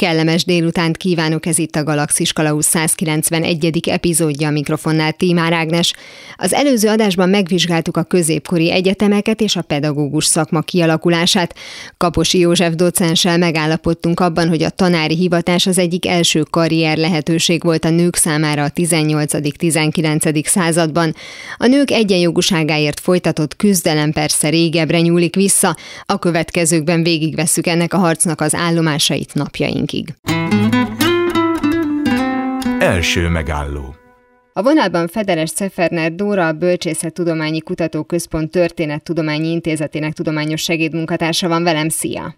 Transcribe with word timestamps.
Kellemes 0.00 0.44
délutánt 0.44 0.96
kívánok, 0.96 1.46
ez 1.46 1.58
itt 1.58 1.76
a 1.76 1.82
Galaxis 1.82 2.32
Kalausz 2.32 2.66
191. 2.66 3.88
epizódja 3.88 4.48
a 4.48 4.50
mikrofonnál 4.50 5.12
Tímár 5.12 5.52
Ágnes. 5.52 5.92
Az 6.36 6.52
előző 6.52 6.88
adásban 6.88 7.28
megvizsgáltuk 7.28 7.96
a 7.96 8.02
középkori 8.02 8.72
egyetemeket 8.72 9.40
és 9.40 9.56
a 9.56 9.62
pedagógus 9.62 10.24
szakma 10.24 10.60
kialakulását. 10.60 11.54
Kaposi 11.96 12.38
József 12.38 12.74
docenssel 12.74 13.38
megállapodtunk 13.38 14.20
abban, 14.20 14.48
hogy 14.48 14.62
a 14.62 14.70
tanári 14.70 15.16
hivatás 15.16 15.66
az 15.66 15.78
egyik 15.78 16.06
első 16.06 16.42
karrier 16.50 16.96
lehetőség 16.96 17.62
volt 17.62 17.84
a 17.84 17.90
nők 17.90 18.16
számára 18.16 18.64
a 18.64 18.70
18.-19. 18.70 20.46
században. 20.46 21.14
A 21.56 21.66
nők 21.66 21.90
egyenjogúságáért 21.90 23.00
folytatott 23.00 23.56
küzdelem 23.56 24.12
persze 24.12 24.48
régebbre 24.48 25.00
nyúlik 25.00 25.34
vissza, 25.34 25.76
a 26.06 26.18
következőkben 26.18 27.02
végigvesszük 27.02 27.66
ennek 27.66 27.94
a 27.94 27.98
harcnak 27.98 28.40
az 28.40 28.54
állomásait 28.54 29.34
napjaink 29.34 29.88
napjainkig. 29.90 30.14
Első 32.80 33.28
megálló 33.28 33.94
a 34.52 34.62
vonalban 34.62 35.06
Federes 35.08 35.52
Ceferner 35.52 36.12
Dóra, 36.12 36.46
a 36.46 36.52
Bölcsészettudományi 36.52 37.60
Kutatóközpont 37.60 38.50
Történettudományi 38.50 39.50
Intézetének 39.50 40.12
tudományos 40.12 40.62
segédmunkatársa 40.62 41.48
van 41.48 41.64
velem. 41.64 41.88
Szia! 41.88 42.34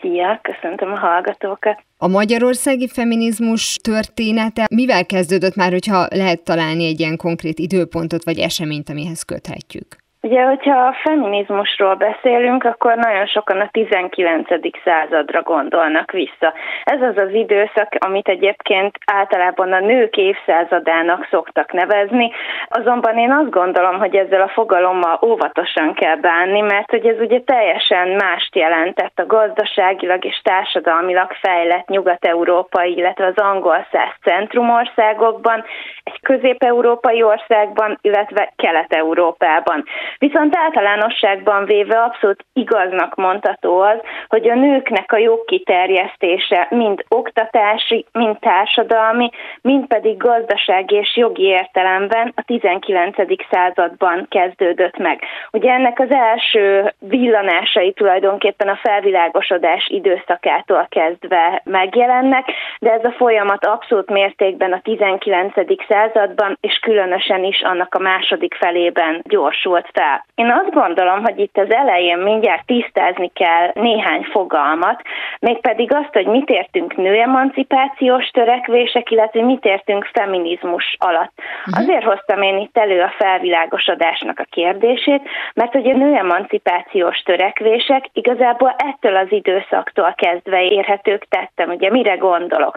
Szia, 0.00 0.40
köszöntöm 0.42 0.92
a 0.92 0.98
hallgatókat! 0.98 1.82
A 1.98 2.08
magyarországi 2.08 2.88
feminizmus 2.88 3.76
története 3.82 4.66
mivel 4.74 5.06
kezdődött 5.06 5.54
már, 5.54 5.70
hogyha 5.72 6.06
lehet 6.10 6.44
találni 6.44 6.86
egy 6.86 7.00
ilyen 7.00 7.16
konkrét 7.16 7.58
időpontot 7.58 8.24
vagy 8.24 8.38
eseményt, 8.38 8.88
amihez 8.88 9.22
köthetjük? 9.22 9.86
Ugye, 10.26 10.42
hogyha 10.42 10.86
a 10.86 10.96
feminizmusról 11.02 11.94
beszélünk, 11.94 12.64
akkor 12.64 12.96
nagyon 12.96 13.26
sokan 13.26 13.60
a 13.60 13.68
19. 13.72 14.48
századra 14.84 15.42
gondolnak 15.42 16.10
vissza. 16.10 16.54
Ez 16.84 17.00
az 17.02 17.16
az 17.16 17.32
időszak, 17.32 17.96
amit 17.98 18.28
egyébként 18.28 18.98
általában 19.12 19.72
a 19.72 19.80
nők 19.80 20.16
évszázadának 20.16 21.26
szoktak 21.30 21.72
nevezni, 21.72 22.30
azonban 22.68 23.18
én 23.18 23.32
azt 23.32 23.50
gondolom, 23.50 23.98
hogy 23.98 24.16
ezzel 24.16 24.40
a 24.40 24.48
fogalommal 24.48 25.18
óvatosan 25.22 25.94
kell 25.94 26.16
bánni, 26.16 26.60
mert 26.60 26.90
hogy 26.90 27.06
ez 27.06 27.18
ugye 27.18 27.40
teljesen 27.40 28.08
mást 28.08 28.56
jelentett 28.56 29.18
a 29.18 29.26
gazdaságilag 29.26 30.24
és 30.24 30.40
társadalmilag 30.42 31.32
fejlett 31.32 31.88
nyugat-európai, 31.88 32.96
illetve 32.96 33.26
az 33.26 33.38
angol 33.38 33.86
száz 33.92 34.12
centrumországokban, 34.22 35.64
egy 36.04 36.20
közép-európai 36.22 37.22
országban, 37.22 37.98
illetve 38.00 38.52
kelet-európában. 38.56 39.84
Viszont 40.18 40.56
általánosságban 40.56 41.64
véve 41.64 41.98
abszolút 41.98 42.44
igaznak 42.52 43.14
mondható 43.14 43.80
az, 43.80 43.98
hogy 44.28 44.48
a 44.48 44.54
nőknek 44.54 45.12
a 45.12 45.18
jogkiterjesztése 45.18 46.66
mind 46.70 47.04
oktatási, 47.08 48.06
mind 48.12 48.38
társadalmi, 48.38 49.30
mind 49.62 49.86
pedig 49.86 50.16
gazdasági 50.16 50.94
és 50.94 51.16
jogi 51.16 51.42
értelemben 51.42 52.32
a 52.36 52.42
19. 52.42 53.16
században 53.50 54.26
kezdődött 54.30 54.96
meg. 54.96 55.22
Ugye 55.52 55.72
ennek 55.72 55.98
az 55.98 56.10
első 56.10 56.92
villanásai 56.98 57.92
tulajdonképpen 57.92 58.68
a 58.68 58.78
felvilágosodás 58.82 59.88
időszakától 59.88 60.86
kezdve 60.90 61.60
megjelennek, 61.64 62.44
de 62.78 62.90
ez 62.90 63.04
a 63.04 63.14
folyamat 63.16 63.64
abszolút 63.64 64.10
mértékben 64.10 64.72
a 64.72 64.80
19. 64.82 65.54
században, 65.88 66.58
és 66.60 66.78
különösen 66.78 67.44
is 67.44 67.62
annak 67.62 67.94
a 67.94 67.98
második 67.98 68.54
felében 68.54 69.22
gyorsult 69.24 69.88
fel 69.92 70.05
fel. 70.06 70.24
Én 70.34 70.50
azt 70.50 70.70
gondolom, 70.70 71.22
hogy 71.22 71.38
itt 71.38 71.56
az 71.56 71.74
elején 71.74 72.18
mindjárt 72.18 72.66
tisztázni 72.66 73.30
kell 73.34 73.70
néhány 73.74 74.22
fogalmat, 74.22 75.02
mégpedig 75.40 75.92
azt, 75.92 76.12
hogy 76.12 76.26
mit 76.26 76.48
értünk 76.48 76.96
nőemancipációs 76.96 78.26
törekvések, 78.28 79.10
illetve 79.10 79.42
mit 79.42 79.64
értünk 79.64 80.10
feminizmus 80.12 80.96
alatt. 80.98 81.32
Uh-huh. 81.66 81.82
Azért 81.82 82.04
hoztam 82.04 82.42
én 82.42 82.58
itt 82.58 82.78
elő 82.78 83.00
a 83.00 83.14
felvilágosodásnak 83.18 84.38
a 84.38 84.46
kérdését, 84.50 85.22
mert 85.54 85.72
hogy 85.72 85.90
a 85.90 85.96
nőemancipációs 85.96 87.18
törekvések 87.18 88.04
igazából 88.12 88.74
ettől 88.78 89.16
az 89.16 89.32
időszaktól 89.32 90.14
kezdve 90.16 90.64
érhetők 90.64 91.26
tettem. 91.28 91.68
Ugye 91.70 91.90
mire 91.90 92.14
gondolok? 92.14 92.76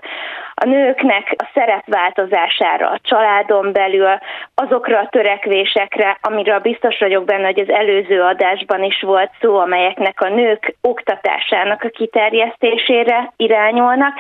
A 0.62 0.66
nőknek 0.66 1.36
a 1.38 1.50
szerepváltozására 1.54 2.90
a 2.90 3.00
családon 3.02 3.72
belül, 3.72 4.18
azokra 4.56 5.00
a 5.00 5.08
törekvésekre, 5.12 6.18
amiről 6.22 6.60
biztos 6.60 7.00
vagyok 7.00 7.19
benne, 7.26 7.46
hogy 7.46 7.60
az 7.60 7.70
előző 7.70 8.22
adásban 8.22 8.84
is 8.84 9.02
volt 9.02 9.32
szó, 9.42 9.58
amelyeknek 9.58 10.22
a 10.22 10.30
nők 10.30 10.76
oktatásának 10.82 11.84
a 11.84 11.90
kiterjesztésére 11.90 13.34
irányulnak. 13.36 14.14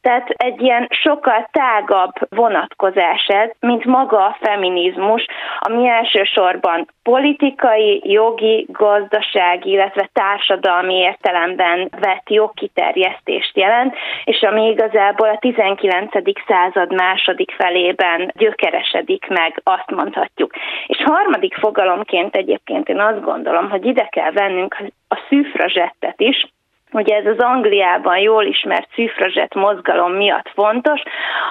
Tehát 0.00 0.28
egy 0.28 0.62
ilyen 0.62 0.88
sokkal 0.90 1.48
tágabb 1.52 2.12
vonatkozás 2.28 3.26
ez, 3.26 3.50
mint 3.60 3.84
maga 3.84 4.24
a 4.24 4.36
feminizmus, 4.40 5.26
ami 5.58 5.88
elsősorban 5.88 6.86
politikai, 7.02 8.00
jogi, 8.04 8.66
gazdasági, 8.68 9.70
illetve 9.70 10.10
társadalmi 10.12 10.94
értelemben 10.94 11.90
vett 12.00 12.30
jogkiterjesztést 12.30 13.56
jelent, 13.56 13.94
és 14.24 14.42
ami 14.42 14.68
igazából 14.68 15.28
a 15.28 15.38
19. 15.38 16.10
század 16.46 16.92
második 16.92 17.50
felében 17.58 18.32
gyökeresedik 18.38 19.26
meg, 19.28 19.60
azt 19.64 19.90
mondhatjuk. 19.90 20.52
És 20.86 21.02
harmadik 21.04 21.54
fogalomként 21.54 22.35
egyébként 22.36 22.88
én 22.88 23.00
azt 23.00 23.22
gondolom, 23.22 23.70
hogy 23.70 23.86
ide 23.86 24.08
kell 24.08 24.30
vennünk 24.30 24.76
a 25.08 25.18
szűfrazsettet 25.28 26.20
is, 26.20 26.46
Ugye 26.92 27.16
ez 27.16 27.26
az 27.26 27.38
Angliában 27.38 28.18
jól 28.18 28.44
ismert 28.44 28.88
szűfrazsett 28.94 29.54
mozgalom 29.54 30.12
miatt 30.12 30.50
fontos, 30.54 31.02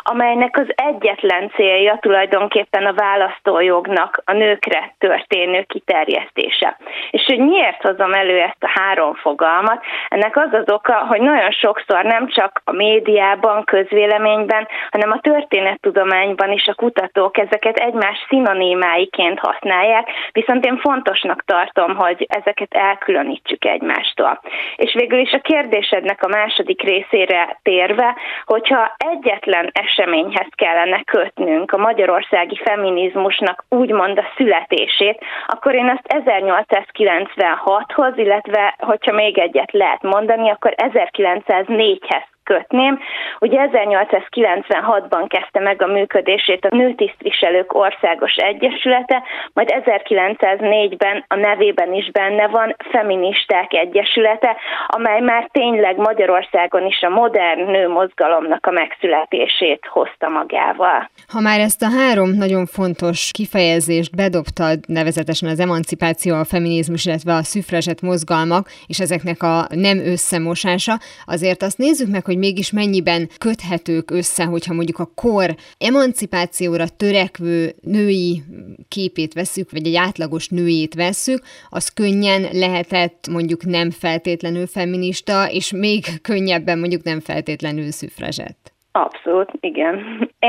amelynek 0.03 0.57
az 0.57 0.67
egyetlen 0.75 1.49
célja 1.49 1.97
tulajdonképpen 2.01 2.85
a 2.85 2.93
választójognak 2.93 4.21
a 4.25 4.33
nőkre 4.33 4.93
történő 4.97 5.63
kiterjesztése. 5.67 6.77
És 7.11 7.25
hogy 7.25 7.39
miért 7.39 7.81
hozom 7.81 8.13
elő 8.13 8.39
ezt 8.39 8.63
a 8.63 8.71
három 8.73 9.13
fogalmat? 9.13 9.83
Ennek 10.07 10.37
az 10.37 10.53
az 10.53 10.71
oka, 10.71 11.05
hogy 11.07 11.21
nagyon 11.21 11.51
sokszor 11.51 12.03
nem 12.03 12.27
csak 12.27 12.61
a 12.63 12.71
médiában, 12.71 13.63
közvéleményben, 13.63 14.67
hanem 14.91 15.11
a 15.11 15.19
történettudományban 15.19 16.51
is 16.51 16.67
a 16.67 16.73
kutatók 16.73 17.37
ezeket 17.37 17.77
egymás 17.77 18.25
szinonimáiként 18.27 19.39
használják, 19.39 20.09
viszont 20.31 20.65
én 20.65 20.77
fontosnak 20.77 21.43
tartom, 21.45 21.95
hogy 21.95 22.25
ezeket 22.29 22.73
elkülönítsük 22.73 23.65
egymástól. 23.65 24.41
És 24.75 24.93
végül 24.93 25.24
is 25.25 25.31
a 25.31 25.39
kérdésednek 25.39 26.23
a 26.23 26.27
második 26.27 26.81
részére 26.81 27.59
térve, 27.63 28.15
hogyha 28.45 28.95
egyetlen 28.97 29.69
eseményhez 29.73 30.47
kellene 30.55 31.01
kötnünk 31.03 31.71
a 31.71 31.77
magyarországi 31.77 32.59
feminizmusnak 32.63 33.65
úgymond 33.69 34.17
a 34.17 34.31
születését, 34.35 35.23
akkor 35.47 35.75
én 35.75 35.89
azt 35.89 36.23
1896-hoz, 36.27 38.17
illetve 38.17 38.75
hogyha 38.77 39.11
még 39.11 39.37
egyet 39.37 39.71
lehet 39.71 40.01
mondani, 40.01 40.49
akkor 40.49 40.73
1904-hez 40.77 42.34
kötném. 42.45 42.99
Ugye 43.39 43.59
1896-ban 43.71 45.25
kezdte 45.27 45.59
meg 45.59 45.81
a 45.81 45.87
működését 45.87 46.65
a 46.65 46.75
Nőtisztviselők 46.75 47.73
Országos 47.73 48.35
Egyesülete, 48.35 49.23
majd 49.53 49.69
1904-ben 49.85 51.25
a 51.27 51.35
nevében 51.35 51.93
is 51.93 52.11
benne 52.11 52.47
van 52.47 52.75
Feministák 52.91 53.73
Egyesülete, 53.73 54.55
amely 54.87 55.21
már 55.21 55.49
tényleg 55.51 55.97
Magyarországon 55.97 56.85
is 56.85 57.01
a 57.01 57.09
modern 57.09 57.71
nőmozgalomnak 57.71 58.65
a 58.65 58.71
megszületését 58.71 59.85
hozta 59.89 60.29
magával. 60.29 61.09
Ha 61.27 61.39
már 61.39 61.59
ezt 61.59 61.81
a 61.81 61.89
három 61.89 62.29
nagyon 62.29 62.65
fontos 62.65 63.31
kifejezést 63.31 64.15
bedobtad, 64.15 64.79
nevezetesen 64.87 65.49
az 65.49 65.59
emancipáció, 65.59 66.35
a 66.35 66.45
feminizmus, 66.45 67.05
illetve 67.05 67.33
a 67.33 67.43
szüfrezset 67.43 68.01
mozgalmak, 68.01 68.67
és 68.87 68.99
ezeknek 68.99 69.43
a 69.43 69.67
nem 69.69 69.97
összemosása, 69.97 70.93
azért 71.25 71.61
azt 71.61 71.77
nézzük 71.77 72.09
meg, 72.11 72.25
hogy 72.25 72.34
hogy 72.35 72.43
mégis 72.43 72.71
mennyiben 72.71 73.27
köthetők 73.37 74.11
össze, 74.11 74.43
hogyha 74.43 74.73
mondjuk 74.73 74.99
a 74.99 75.11
kor 75.15 75.55
emancipációra 75.77 76.85
törekvő 76.97 77.71
női 77.81 78.43
képét 78.87 79.33
veszük, 79.33 79.71
vagy 79.71 79.87
egy 79.87 79.95
átlagos 79.95 80.47
nőjét 80.47 80.93
veszük, 80.93 81.39
az 81.69 81.93
könnyen 81.93 82.41
lehetett 82.51 83.27
mondjuk 83.31 83.65
nem 83.65 83.91
feltétlenül 83.91 84.67
feminista, 84.67 85.49
és 85.51 85.71
még 85.71 86.03
könnyebben 86.21 86.79
mondjuk 86.79 87.03
nem 87.03 87.19
feltétlenül 87.19 87.91
szüfrezsett. 87.91 88.73
Abszolút, 88.91 89.49
igen. 89.59 89.95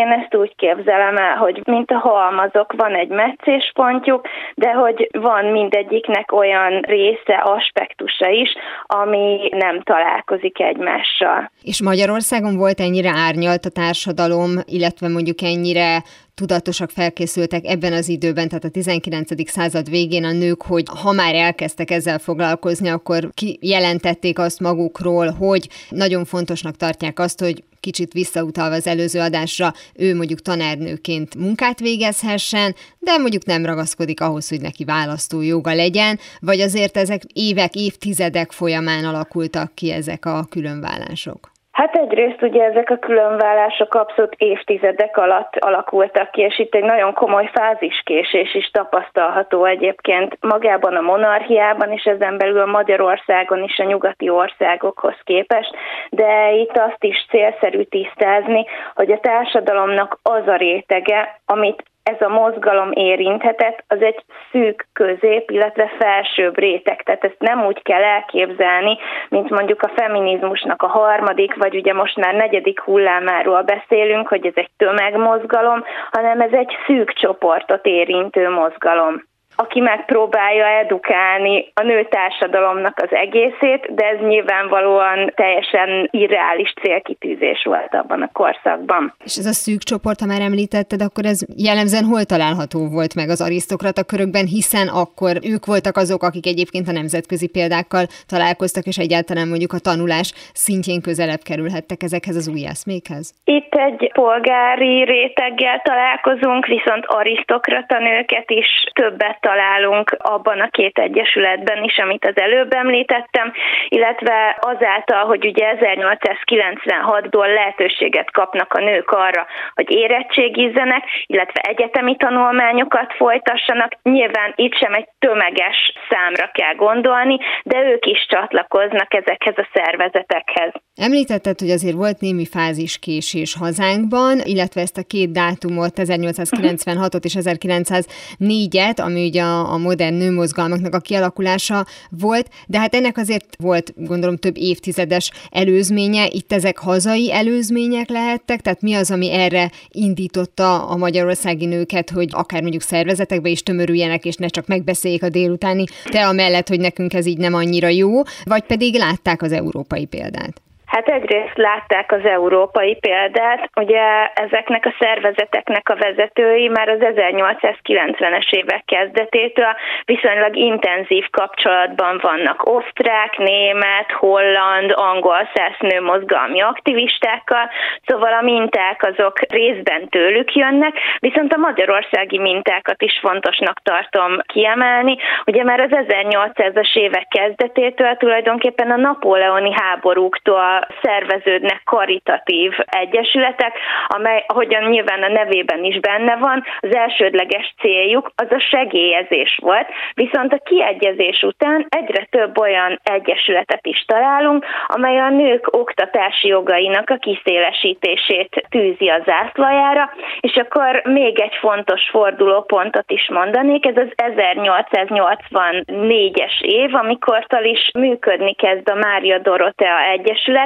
Én 0.01 0.09
ezt 0.21 0.35
úgy 0.35 0.55
képzelem 0.57 1.17
el, 1.17 1.37
hogy 1.37 1.61
mint 1.65 1.91
a 1.91 1.99
halmazok, 1.99 2.73
van 2.77 2.95
egy 2.95 3.09
meccéspontjuk, 3.09 4.27
de 4.55 4.71
hogy 4.73 5.09
van 5.13 5.45
mindegyiknek 5.45 6.33
olyan 6.33 6.81
része, 6.81 7.35
aspektusa 7.45 8.29
is, 8.29 8.51
ami 8.87 9.49
nem 9.51 9.83
találkozik 9.83 10.61
egymással. 10.61 11.51
És 11.63 11.83
Magyarországon 11.83 12.57
volt 12.57 12.81
ennyire 12.81 13.11
árnyalt 13.27 13.65
a 13.65 13.71
társadalom, 13.71 14.51
illetve 14.65 15.09
mondjuk 15.09 15.43
ennyire 15.43 16.03
tudatosak 16.35 16.91
felkészültek 16.91 17.65
ebben 17.65 17.93
az 17.93 18.09
időben, 18.09 18.49
tehát 18.49 18.65
a 18.65 18.69
19. 18.69 19.51
század 19.51 19.91
végén 19.91 20.25
a 20.25 20.33
nők, 20.33 20.63
hogy 20.63 20.85
ha 21.03 21.13
már 21.13 21.35
elkezdtek 21.35 21.91
ezzel 21.91 22.19
foglalkozni, 22.19 22.89
akkor 22.89 23.19
kijelentették 23.35 24.39
azt 24.39 24.61
magukról, 24.61 25.31
hogy 25.39 25.69
nagyon 25.89 26.25
fontosnak 26.25 26.77
tartják 26.77 27.19
azt, 27.19 27.41
hogy 27.41 27.63
kicsit 27.81 28.13
visszautalva 28.13 28.75
az 28.75 28.87
előző 28.87 29.21
adásra, 29.21 29.73
ő 29.95 30.15
mondjuk 30.15 30.43
tanárnőként 30.43 31.35
munkát 31.35 31.81
végezhessen, 31.81 32.75
de 32.99 33.17
mondjuk 33.17 33.45
nem 33.45 33.67
ragaszkodik 33.67 34.21
ahhoz, 34.21 34.49
hogy 34.49 34.61
neki 34.61 34.85
választójoga 34.85 35.75
legyen, 35.75 36.19
vagy 36.41 36.61
azért 36.61 36.97
ezek 36.97 37.23
évek, 37.33 37.75
évtizedek 37.75 38.53
folyamán 38.53 39.05
alakultak 39.05 39.75
ki 39.75 39.91
ezek 39.91 40.25
a 40.25 40.47
különvállások? 40.51 41.55
Hát 41.77 41.97
egyrészt 41.97 42.43
ugye 42.43 42.65
ezek 42.65 42.91
a 42.91 42.99
különvállások 42.99 43.95
abszolút 43.95 44.35
évtizedek 44.37 45.17
alatt 45.17 45.57
alakultak 45.57 46.31
ki, 46.31 46.41
és 46.41 46.59
itt 46.59 46.75
egy 46.75 46.85
nagyon 46.85 47.13
komoly 47.13 47.51
fáziskésés 47.53 48.55
is 48.55 48.71
tapasztalható 48.71 49.65
egyébként 49.65 50.37
magában 50.41 50.97
a 50.97 51.01
monarchiában, 51.01 51.93
és 51.93 52.05
ezen 52.05 52.39
belül 52.39 52.67
Magyarországon 52.67 53.63
is 53.63 53.79
a 53.79 53.85
nyugati 53.85 54.29
országokhoz 54.29 55.17
képest, 55.25 55.75
de 56.11 56.53
itt 56.53 56.77
azt 56.77 57.05
is 57.05 57.27
célszerű 57.31 57.83
tisztázni, 57.83 58.65
hogy 58.95 59.13
a 59.13 59.21
társadalomnak 59.21 60.19
az 60.23 60.47
a 60.47 60.57
rétege, 60.57 61.41
amit 61.47 61.83
ez 62.13 62.21
a 62.21 62.29
mozgalom 62.29 62.93
érinthetett, 62.93 63.85
az 63.89 64.03
egy 64.03 64.25
szűk 64.51 64.87
közép, 64.93 65.51
illetve 65.51 65.93
felsőbb 65.99 66.59
réteg. 66.59 67.03
Tehát 67.03 67.25
ezt 67.25 67.39
nem 67.39 67.67
úgy 67.67 67.83
kell 67.83 68.03
elképzelni, 68.03 68.99
mint 69.29 69.51
mondjuk 69.51 69.83
a 69.83 69.93
feminizmusnak 69.97 70.83
a 70.83 70.87
harmadik, 70.87 71.55
vagy 71.55 71.75
ugye 71.75 71.93
most 71.93 72.17
már 72.17 72.35
negyedik 72.35 72.81
hullámáról 72.81 73.63
beszélünk, 73.63 74.29
hogy 74.29 74.47
ez 74.47 74.53
egy 74.55 74.71
tömegmozgalom, 74.77 75.85
hanem 76.11 76.41
ez 76.41 76.53
egy 76.53 76.77
szűk 76.87 77.13
csoportot 77.13 77.87
érintő 77.87 78.49
mozgalom 78.51 79.23
aki 79.57 79.81
megpróbálja 79.81 80.67
edukálni 80.67 81.71
a 81.75 81.83
nő 81.83 82.05
társadalomnak 82.05 82.99
az 83.03 83.13
egészét, 83.13 83.95
de 83.95 84.05
ez 84.05 84.19
nyilvánvalóan 84.19 85.33
teljesen 85.35 86.09
irreális 86.11 86.73
célkitűzés 86.83 87.63
volt 87.65 87.95
abban 87.95 88.23
a 88.23 88.31
korszakban. 88.33 89.15
És 89.25 89.37
ez 89.37 89.47
a 89.47 89.53
szűk 89.53 89.83
csoport, 89.83 90.21
ha 90.21 90.27
már 90.27 90.41
említetted, 90.41 91.01
akkor 91.03 91.25
ez 91.25 91.41
jellemzően 91.57 92.05
hol 92.05 92.25
található 92.25 92.89
volt 92.89 93.15
meg 93.15 93.29
az 93.29 93.41
arisztokrata 93.41 94.03
körökben, 94.05 94.47
hiszen 94.47 94.89
akkor 94.89 95.33
ők 95.53 95.67
voltak 95.67 95.97
azok, 95.97 96.23
akik 96.23 96.47
egyébként 96.47 96.89
a 96.89 96.93
nemzetközi 96.93 97.49
példákkal 97.49 98.05
találkoztak, 98.27 98.85
és 98.85 98.99
egyáltalán 98.99 99.49
mondjuk 99.49 99.73
a 99.73 99.85
tanulás 99.89 100.29
szintjén 100.53 101.01
közelebb 101.01 101.43
kerülhettek 101.49 102.03
ezekhez 102.03 102.37
az 102.37 102.49
új 102.49 102.67
eszmékhez? 102.67 103.35
Itt 103.45 103.75
egy 103.75 104.11
polgári 104.13 105.05
réteggel 105.05 105.81
találkozunk, 105.85 106.67
viszont 106.67 107.05
arisztokrata 107.07 107.99
nőket 107.99 108.51
is 108.51 108.69
többet 108.93 109.39
találunk 109.49 110.17
abban 110.19 110.61
a 110.61 110.69
két 110.71 110.99
egyesületben 110.99 111.83
is, 111.83 111.99
amit 111.99 112.25
az 112.25 112.37
előbb 112.37 112.73
említettem, 112.73 113.53
illetve 113.89 114.59
azáltal, 114.61 115.25
hogy 115.25 115.47
ugye 115.47 115.75
1896-ból 115.77 117.55
lehetőséget 117.55 118.31
kapnak 118.31 118.73
a 118.73 118.81
nők 118.81 119.11
arra, 119.11 119.47
hogy 119.75 119.91
érettségizzenek, 119.91 121.03
illetve 121.27 121.61
egyetemi 121.61 122.17
tanulmányokat 122.17 123.13
folytassanak. 123.13 123.91
Nyilván 124.03 124.53
itt 124.55 124.75
sem 124.75 124.93
egy 124.95 125.09
tömeges 125.19 125.79
számra 126.11 126.51
kell 126.53 126.75
gondolni, 126.75 127.39
de 127.63 127.79
ők 127.93 128.07
is 128.07 128.27
csatlakoznak 128.29 129.15
ezekhez 129.15 129.55
a 129.57 129.69
szervezetekhez. 129.73 130.73
Említetted, 130.95 131.59
hogy 131.59 131.71
azért 131.71 131.95
volt 131.95 132.21
némi 132.21 132.47
fáziskésés 132.47 133.57
hazánkban, 133.61 134.35
illetve 134.45 134.81
ezt 134.81 134.99
a 134.99 135.09
két 135.09 135.33
dátumot, 135.33 135.93
1896-ot 135.95 137.25
és 137.25 137.35
1904-et, 137.39 138.99
ami 139.07 139.27
ugye 139.27 139.36
a, 139.39 139.73
a 139.73 139.77
modern 139.77 140.15
nőmozgalmaknak 140.15 140.95
a 140.95 140.99
kialakulása 140.99 141.87
volt, 142.11 142.51
de 142.67 142.79
hát 142.79 142.95
ennek 142.95 143.19
azért 143.19 143.57
volt, 143.59 143.93
gondolom, 143.97 144.37
több 144.37 144.57
évtizedes 144.57 145.31
előzménye. 145.51 146.27
Itt 146.27 146.53
ezek 146.53 146.79
hazai 146.79 147.33
előzmények 147.33 148.09
lehettek, 148.09 148.61
tehát 148.61 148.81
mi 148.81 148.95
az, 148.95 149.11
ami 149.11 149.33
erre 149.33 149.71
indította 149.89 150.87
a 150.87 150.97
magyarországi 150.97 151.67
nőket, 151.67 152.11
hogy 152.11 152.29
akár 152.31 152.61
mondjuk 152.61 152.83
szervezetekbe 152.83 153.49
is 153.49 153.63
tömörüljenek, 153.63 154.25
és 154.25 154.37
ne 154.37 154.47
csak 154.47 154.67
megbeszéljék 154.67 155.23
a 155.23 155.29
délutáni 155.29 155.85
te 156.05 156.27
amellett, 156.27 156.69
hogy 156.69 156.81
nekünk 156.81 157.15
ez 157.15 157.27
így 157.27 157.39
nem 157.39 157.55
annyira 157.55 157.89
jó, 157.89 158.23
vagy 158.45 158.63
pedig 158.63 158.95
látták 158.95 159.43
az 159.43 159.53
európai 159.53 160.05
példát? 160.05 160.65
Hát 160.87 161.09
egyrészt 161.09 161.57
látták 161.57 162.13
az 162.13 162.25
európai 162.25 162.97
példát, 162.97 163.71
ugye 163.81 164.27
ezeknek 164.35 164.87
a 164.87 164.95
szervezeteknek 164.99 165.89
a 165.89 165.97
vezetői 165.97 166.69
már 166.69 166.89
az 166.89 166.99
1890-es 167.01 168.51
évek 168.51 168.85
kezdetétől 168.85 169.77
viszonylag 170.05 170.57
intenzív 170.57 171.27
kapcsolatban 171.31 172.19
vannak 172.23 172.69
osztrák, 172.69 173.37
német, 173.39 174.13
holland, 174.13 174.93
angol 174.95 175.49
száz 175.55 176.01
mozgalmi 176.03 176.61
aktivistákkal, 176.61 177.71
szóval 178.07 178.33
a 178.33 178.43
minták 178.43 179.03
azok 179.03 179.41
részben 179.49 180.09
tőlük 180.09 180.55
jönnek, 180.55 180.95
viszont 181.19 181.53
a 181.53 181.59
magyarországi 181.59 182.39
mintákat 182.39 183.03
is 183.03 183.19
fontosnak 183.21 183.83
tartom 183.83 184.39
kiemelni. 184.47 185.17
Ugye 185.47 185.65
már 185.65 185.81
az 185.81 185.91
1800-as 185.91 186.97
évek 186.97 187.29
kezdetétől 187.29 188.17
tulajdonképpen 188.17 188.91
a 188.91 188.97
napóleoni 188.97 189.73
háborúktól 189.75 190.76
szerveződnek 191.03 191.81
karitatív 191.85 192.73
egyesületek, 192.87 193.79
amely, 194.07 194.45
ahogyan 194.47 194.83
nyilván 194.83 195.23
a 195.23 195.29
nevében 195.29 195.85
is 195.85 196.01
benne 196.01 196.37
van, 196.37 196.65
az 196.81 196.95
elsődleges 196.95 197.75
céljuk 197.81 198.31
az 198.35 198.47
a 198.51 198.59
segélyezés 198.59 199.59
volt, 199.63 199.89
viszont 200.15 200.53
a 200.53 200.63
kiegyezés 200.65 201.43
után 201.43 201.87
egyre 201.89 202.27
több 202.31 202.59
olyan 202.59 203.01
egyesületet 203.03 203.87
is 203.87 204.05
találunk, 204.05 204.65
amely 204.87 205.19
a 205.19 205.29
nők 205.29 205.77
oktatási 205.77 206.49
jogainak 206.49 207.11
a 207.11 207.17
kiszélesítését 207.17 208.67
tűzi 208.69 209.09
a 209.09 209.23
zászlajára, 209.25 210.13
és 210.41 210.57
akkor 210.57 211.03
még 211.05 211.41
egy 211.41 211.55
fontos 211.61 212.09
fordulópontot 212.11 213.11
is 213.11 213.29
mondanék, 213.31 213.87
ez 213.87 213.97
az 213.97 214.13
1884-es 214.17 216.61
év, 216.61 216.95
amikortal 216.95 217.65
is 217.65 217.91
működni 217.99 218.55
kezd 218.55 218.89
a 218.89 218.95
Mária 218.95 219.39
Dorotea 219.39 220.11
Egyesület, 220.11 220.66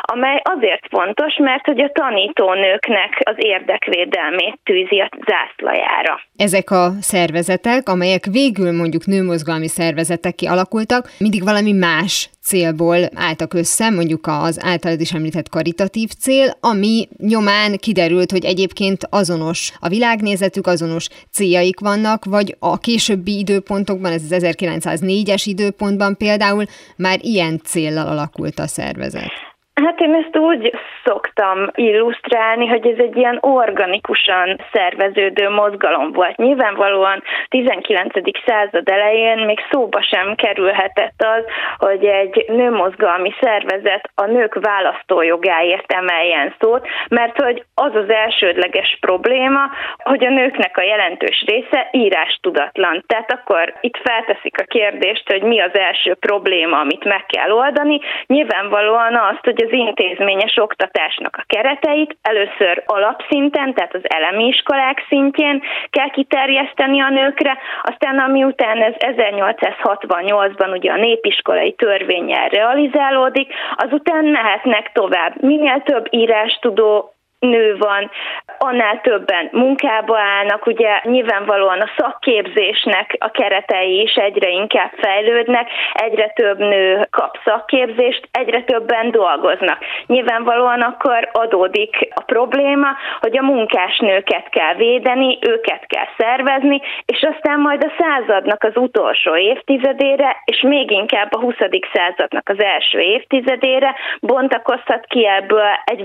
amely 0.00 0.40
azért 0.42 0.86
fontos, 0.90 1.36
mert 1.36 1.64
hogy 1.64 1.80
a 1.80 1.90
tanítónőknek 1.92 3.18
az 3.24 3.34
érdekvédelmét 3.36 4.58
tűzi 4.64 5.00
a 5.00 5.08
zászlajára. 5.26 6.20
Ezek 6.36 6.70
a 6.70 6.90
szervezetek, 7.00 7.88
amelyek 7.88 8.24
végül 8.24 8.72
mondjuk 8.72 9.06
nőmozgalmi 9.06 9.68
szervezetek 9.68 10.34
kialakultak, 10.34 11.10
mindig 11.18 11.44
valami 11.44 11.72
más 11.72 12.30
célból 12.42 12.98
álltak 13.14 13.54
össze, 13.54 13.90
mondjuk 13.90 14.26
az 14.26 14.60
általad 14.64 15.00
is 15.00 15.12
említett 15.12 15.48
karitatív 15.48 16.08
cél, 16.08 16.50
ami 16.60 17.08
nyomán 17.18 17.76
kiderült, 17.76 18.30
hogy 18.30 18.44
egyébként 18.44 19.06
azonos 19.10 19.72
a 19.80 19.88
világnézetük, 19.88 20.66
azonos 20.66 21.08
céljaik 21.30 21.80
vannak, 21.80 22.24
vagy 22.24 22.56
a 22.58 22.78
későbbi 22.78 23.38
időpontokban, 23.38 24.12
ez 24.12 24.22
az 24.30 24.44
1904-es 24.44 25.42
időpontban 25.44 26.16
például 26.16 26.64
már 26.96 27.18
ilyen 27.20 27.60
céllal 27.64 28.06
alakult 28.06 28.58
a 28.58 28.66
szervezet. 28.66 29.49
Hát 29.84 30.00
én 30.00 30.14
ezt 30.14 30.36
úgy 30.36 30.72
szoktam 31.04 31.66
illusztrálni, 31.74 32.66
hogy 32.66 32.86
ez 32.86 32.98
egy 32.98 33.16
ilyen 33.16 33.38
organikusan 33.40 34.60
szerveződő 34.72 35.48
mozgalom 35.48 36.12
volt. 36.12 36.36
Nyilvánvalóan 36.36 37.22
19. 37.48 38.12
század 38.46 38.88
elején 38.88 39.38
még 39.38 39.58
szóba 39.70 40.02
sem 40.02 40.34
kerülhetett 40.34 41.24
az, 41.36 41.44
hogy 41.78 42.04
egy 42.04 42.44
nőmozgalmi 42.48 43.32
szervezet 43.40 44.10
a 44.14 44.24
nők 44.24 44.54
választójogáért 44.54 45.92
emeljen 45.92 46.54
szót, 46.58 46.86
mert 47.08 47.42
hogy 47.42 47.64
az 47.74 47.94
az 47.94 48.10
elsődleges 48.10 48.98
probléma, 49.00 49.60
hogy 49.96 50.24
a 50.24 50.30
nőknek 50.30 50.76
a 50.76 50.82
jelentős 50.82 51.44
része 51.46 51.88
írás 51.92 52.38
tudatlan. 52.42 53.04
Tehát 53.06 53.32
akkor 53.32 53.74
itt 53.80 54.00
felteszik 54.02 54.60
a 54.60 54.64
kérdést, 54.64 55.30
hogy 55.30 55.42
mi 55.42 55.60
az 55.60 55.74
első 55.74 56.14
probléma, 56.14 56.78
amit 56.78 57.04
meg 57.04 57.26
kell 57.26 57.50
oldani. 57.50 58.00
Nyilvánvalóan 58.26 59.14
azt, 59.14 59.44
hogy 59.44 59.62
az 59.66 59.69
intézményes 59.72 60.56
oktatásnak 60.56 61.36
a 61.36 61.44
kereteit 61.46 62.16
először 62.22 62.82
alapszinten, 62.86 63.74
tehát 63.74 63.94
az 63.94 64.02
elemi 64.02 64.46
iskolák 64.46 65.04
szintjén 65.08 65.62
kell 65.90 66.10
kiterjeszteni 66.10 67.00
a 67.00 67.10
nőkre, 67.10 67.58
aztán 67.82 68.18
ami 68.18 68.44
után 68.44 68.82
ez 68.82 68.94
1868-ban 68.98 70.76
ugye 70.76 70.92
a 70.92 70.96
népiskolai 70.96 71.72
törvényel 71.72 72.48
realizálódik, 72.48 73.52
azután 73.76 74.24
mehetnek 74.24 74.90
tovább. 74.92 75.42
Minél 75.42 75.82
több 75.84 76.06
írás 76.10 76.58
tudó 76.60 77.14
nő 77.40 77.76
van, 77.78 78.10
annál 78.58 79.00
többen 79.00 79.48
munkába 79.52 80.18
állnak, 80.18 80.66
ugye 80.66 81.00
nyilvánvalóan 81.02 81.80
a 81.80 81.90
szakképzésnek 81.96 83.16
a 83.18 83.30
keretei 83.30 84.00
is 84.00 84.14
egyre 84.14 84.48
inkább 84.48 84.92
fejlődnek, 84.96 85.68
egyre 85.92 86.28
több 86.28 86.58
nő 86.58 87.06
kap 87.10 87.38
szakképzést, 87.44 88.28
egyre 88.32 88.62
többen 88.62 89.10
dolgoznak. 89.10 89.78
Nyilvánvalóan 90.06 90.80
akkor 90.80 91.28
adódik 91.32 92.08
a 92.14 92.22
probléma, 92.22 92.88
hogy 93.20 93.38
a 93.38 93.42
munkásnőket 93.42 94.48
kell 94.48 94.74
védeni, 94.74 95.38
őket 95.40 95.86
kell 95.86 96.08
szervezni, 96.18 96.80
és 97.04 97.26
aztán 97.34 97.60
majd 97.60 97.84
a 97.84 97.92
századnak 97.98 98.64
az 98.64 98.76
utolsó 98.76 99.36
évtizedére, 99.36 100.42
és 100.44 100.60
még 100.60 100.90
inkább 100.90 101.34
a 101.34 101.38
20. 101.38 101.54
századnak 101.92 102.48
az 102.48 102.62
első 102.62 102.98
évtizedére 102.98 103.94
bontakozhat 104.20 105.04
ki 105.06 105.26
ebből 105.26 105.68
egy 105.84 106.04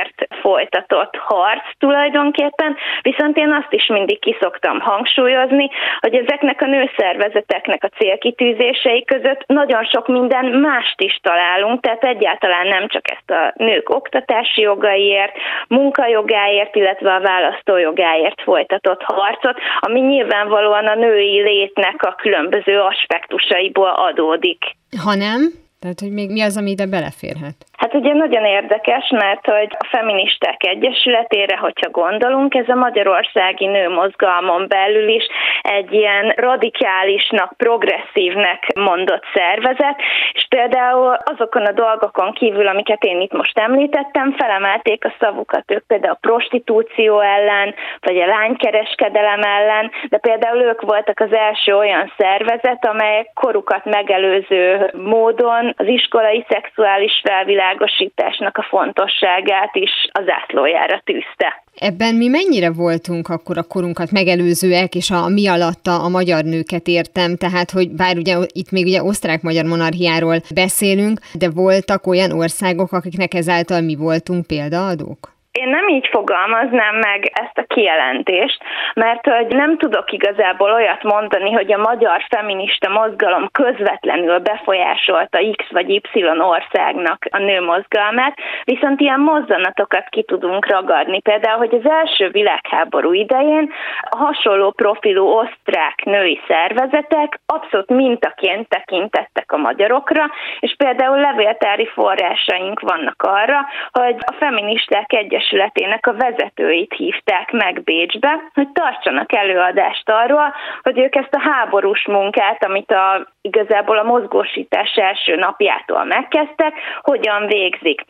választójogért 0.00 0.40
folytatott 0.40 1.16
harc 1.16 1.64
tulajdonképpen, 1.78 2.76
viszont 3.02 3.36
én 3.36 3.52
azt 3.52 3.72
is 3.72 3.86
mindig 3.86 4.18
kiszoktam 4.18 4.80
hangsúlyozni, 4.80 5.70
hogy 6.00 6.14
ezeknek 6.14 6.62
a 6.62 6.66
nőszervezeteknek 6.66 7.84
a 7.84 7.88
célkitűzései 7.98 9.04
között 9.04 9.44
nagyon 9.46 9.84
sok 9.84 10.08
minden 10.08 10.44
mást 10.44 11.00
is 11.00 11.18
találunk, 11.22 11.80
tehát 11.80 12.04
egyáltalán 12.04 12.66
nem 12.66 12.88
csak 12.88 13.10
ezt 13.10 13.30
a 13.30 13.52
nők 13.56 13.88
oktatási 13.88 14.60
jogaiért, 14.60 15.36
munkajogáért, 15.68 16.76
illetve 16.76 17.14
a 17.14 17.20
választójogáért 17.20 18.42
folytatott 18.42 19.02
harcot, 19.02 19.56
ami 19.80 20.00
nyilvánvalóan 20.00 20.86
a 20.86 20.94
női 20.94 21.40
létnek 21.42 22.02
a 22.02 22.14
különböző 22.14 22.78
aspektusaiból 22.78 23.88
adódik. 23.88 24.64
Ha 25.04 25.14
nem, 25.14 25.40
tehát, 25.80 26.00
hogy 26.00 26.12
még 26.12 26.30
mi 26.30 26.42
az, 26.42 26.56
ami 26.56 26.70
ide 26.70 26.86
beleférhet? 26.86 27.69
Hát 27.80 27.94
ugye 27.94 28.12
nagyon 28.12 28.44
érdekes, 28.44 29.08
mert 29.10 29.46
hogy 29.46 29.76
a 29.78 29.86
Feministák 29.86 30.64
Egyesületére, 30.64 31.56
hogyha 31.56 31.90
gondolunk, 31.90 32.54
ez 32.54 32.68
a 32.68 32.74
Magyarországi 32.74 33.66
Nőmozgalmon 33.66 34.68
belül 34.68 35.08
is 35.08 35.26
egy 35.62 35.92
ilyen 35.92 36.32
radikálisnak, 36.36 37.52
progresszívnek 37.56 38.66
mondott 38.74 39.24
szervezet, 39.34 39.96
és 40.32 40.46
például 40.48 41.16
azokon 41.24 41.64
a 41.64 41.72
dolgokon 41.72 42.32
kívül, 42.32 42.66
amiket 42.68 43.04
én 43.04 43.20
itt 43.20 43.32
most 43.32 43.58
említettem, 43.58 44.32
felemelték 44.32 45.04
a 45.04 45.14
szavukat 45.18 45.70
ők 45.70 45.86
például 45.86 46.12
a 46.12 46.26
prostitúció 46.26 47.20
ellen, 47.20 47.74
vagy 48.00 48.16
a 48.16 48.26
lánykereskedelem 48.26 49.42
ellen, 49.42 49.90
de 50.08 50.18
például 50.18 50.60
ők 50.60 50.80
voltak 50.80 51.20
az 51.20 51.32
első 51.32 51.76
olyan 51.76 52.12
szervezet, 52.16 52.86
amely 52.86 53.30
korukat 53.34 53.84
megelőző 53.84 54.90
módon 54.96 55.74
az 55.76 55.86
iskolai 55.86 56.44
szexuális 56.48 57.20
felvilágosítás 57.24 57.68
világosításnak 57.70 58.56
a 58.56 58.62
fontosságát 58.62 59.76
is 59.76 59.90
az 60.12 60.24
átlójára 60.26 61.00
tűzte. 61.04 61.64
Ebben 61.74 62.14
mi 62.14 62.28
mennyire 62.28 62.72
voltunk 62.72 63.28
akkor 63.28 63.58
a 63.58 63.62
korunkat 63.62 64.10
megelőzőek, 64.10 64.94
és 64.94 65.10
a 65.10 65.28
mi 65.28 65.48
alatta 65.48 66.02
a 66.04 66.08
magyar 66.08 66.44
nőket 66.44 66.86
értem, 66.86 67.36
tehát 67.36 67.70
hogy 67.70 67.90
bár 67.90 68.16
ugye 68.16 68.36
itt 68.52 68.70
még 68.70 68.84
ugye 68.86 69.02
osztrák-magyar 69.02 69.64
monarchiáról 69.64 70.36
beszélünk, 70.54 71.20
de 71.38 71.50
voltak 71.50 72.06
olyan 72.06 72.32
országok, 72.32 72.92
akiknek 72.92 73.34
ezáltal 73.34 73.80
mi 73.80 73.94
voltunk 73.94 74.46
példaadók? 74.46 75.38
Én 75.52 75.68
nem 75.68 75.88
így 75.88 76.06
fogalmaznám 76.10 76.96
meg 76.96 77.30
ezt 77.32 77.58
a 77.58 77.74
kijelentést, 77.74 78.62
mert 78.94 79.26
hogy 79.26 79.46
nem 79.46 79.78
tudok 79.78 80.12
igazából 80.12 80.72
olyat 80.72 81.02
mondani, 81.02 81.52
hogy 81.52 81.72
a 81.72 81.78
magyar 81.78 82.26
feminista 82.28 82.88
mozgalom 82.88 83.48
közvetlenül 83.52 84.38
befolyásolta 84.38 85.38
X 85.56 85.64
vagy 85.70 85.90
Y 85.90 86.00
országnak 86.38 87.26
a 87.30 87.38
nőmozgalmát, 87.38 88.38
viszont 88.64 89.00
ilyen 89.00 89.20
mozzanatokat 89.20 90.08
ki 90.08 90.22
tudunk 90.22 90.66
ragadni. 90.66 91.20
Például, 91.20 91.58
hogy 91.58 91.74
az 91.74 91.90
első 91.90 92.28
világháború 92.28 93.12
idején 93.12 93.72
a 94.10 94.16
hasonló 94.16 94.70
profilú 94.70 95.26
osztrák 95.26 96.04
női 96.04 96.40
szervezetek 96.46 97.40
abszolút 97.46 97.88
mintaként 97.88 98.68
tekintettek 98.68 99.52
a 99.52 99.56
magyarokra, 99.56 100.30
és 100.60 100.74
például 100.76 101.20
levéltári 101.20 101.86
forrásaink 101.86 102.80
vannak 102.80 103.22
arra, 103.22 103.66
hogy 103.92 104.16
a 104.18 104.32
feministák 104.32 105.12
egy 105.12 105.38
Egyesületének 105.40 106.06
a 106.06 106.12
vezetőit 106.12 106.94
hívták 106.94 107.50
meg 107.50 107.82
Bécsbe, 107.82 108.50
hogy 108.54 108.68
tartsanak 108.72 109.32
előadást 109.32 110.10
arról, 110.10 110.54
hogy 110.82 110.98
ők 110.98 111.14
ezt 111.14 111.34
a 111.34 111.40
háborús 111.40 112.06
munkát, 112.06 112.64
amit 112.64 112.90
a, 112.90 113.32
igazából 113.42 113.98
a 113.98 114.02
mozgósítás 114.02 114.94
első 114.94 115.34
napjától 115.36 116.04
megkezdtek, 116.04 116.72
hogyan 117.00 117.46
végzik. 117.46 118.00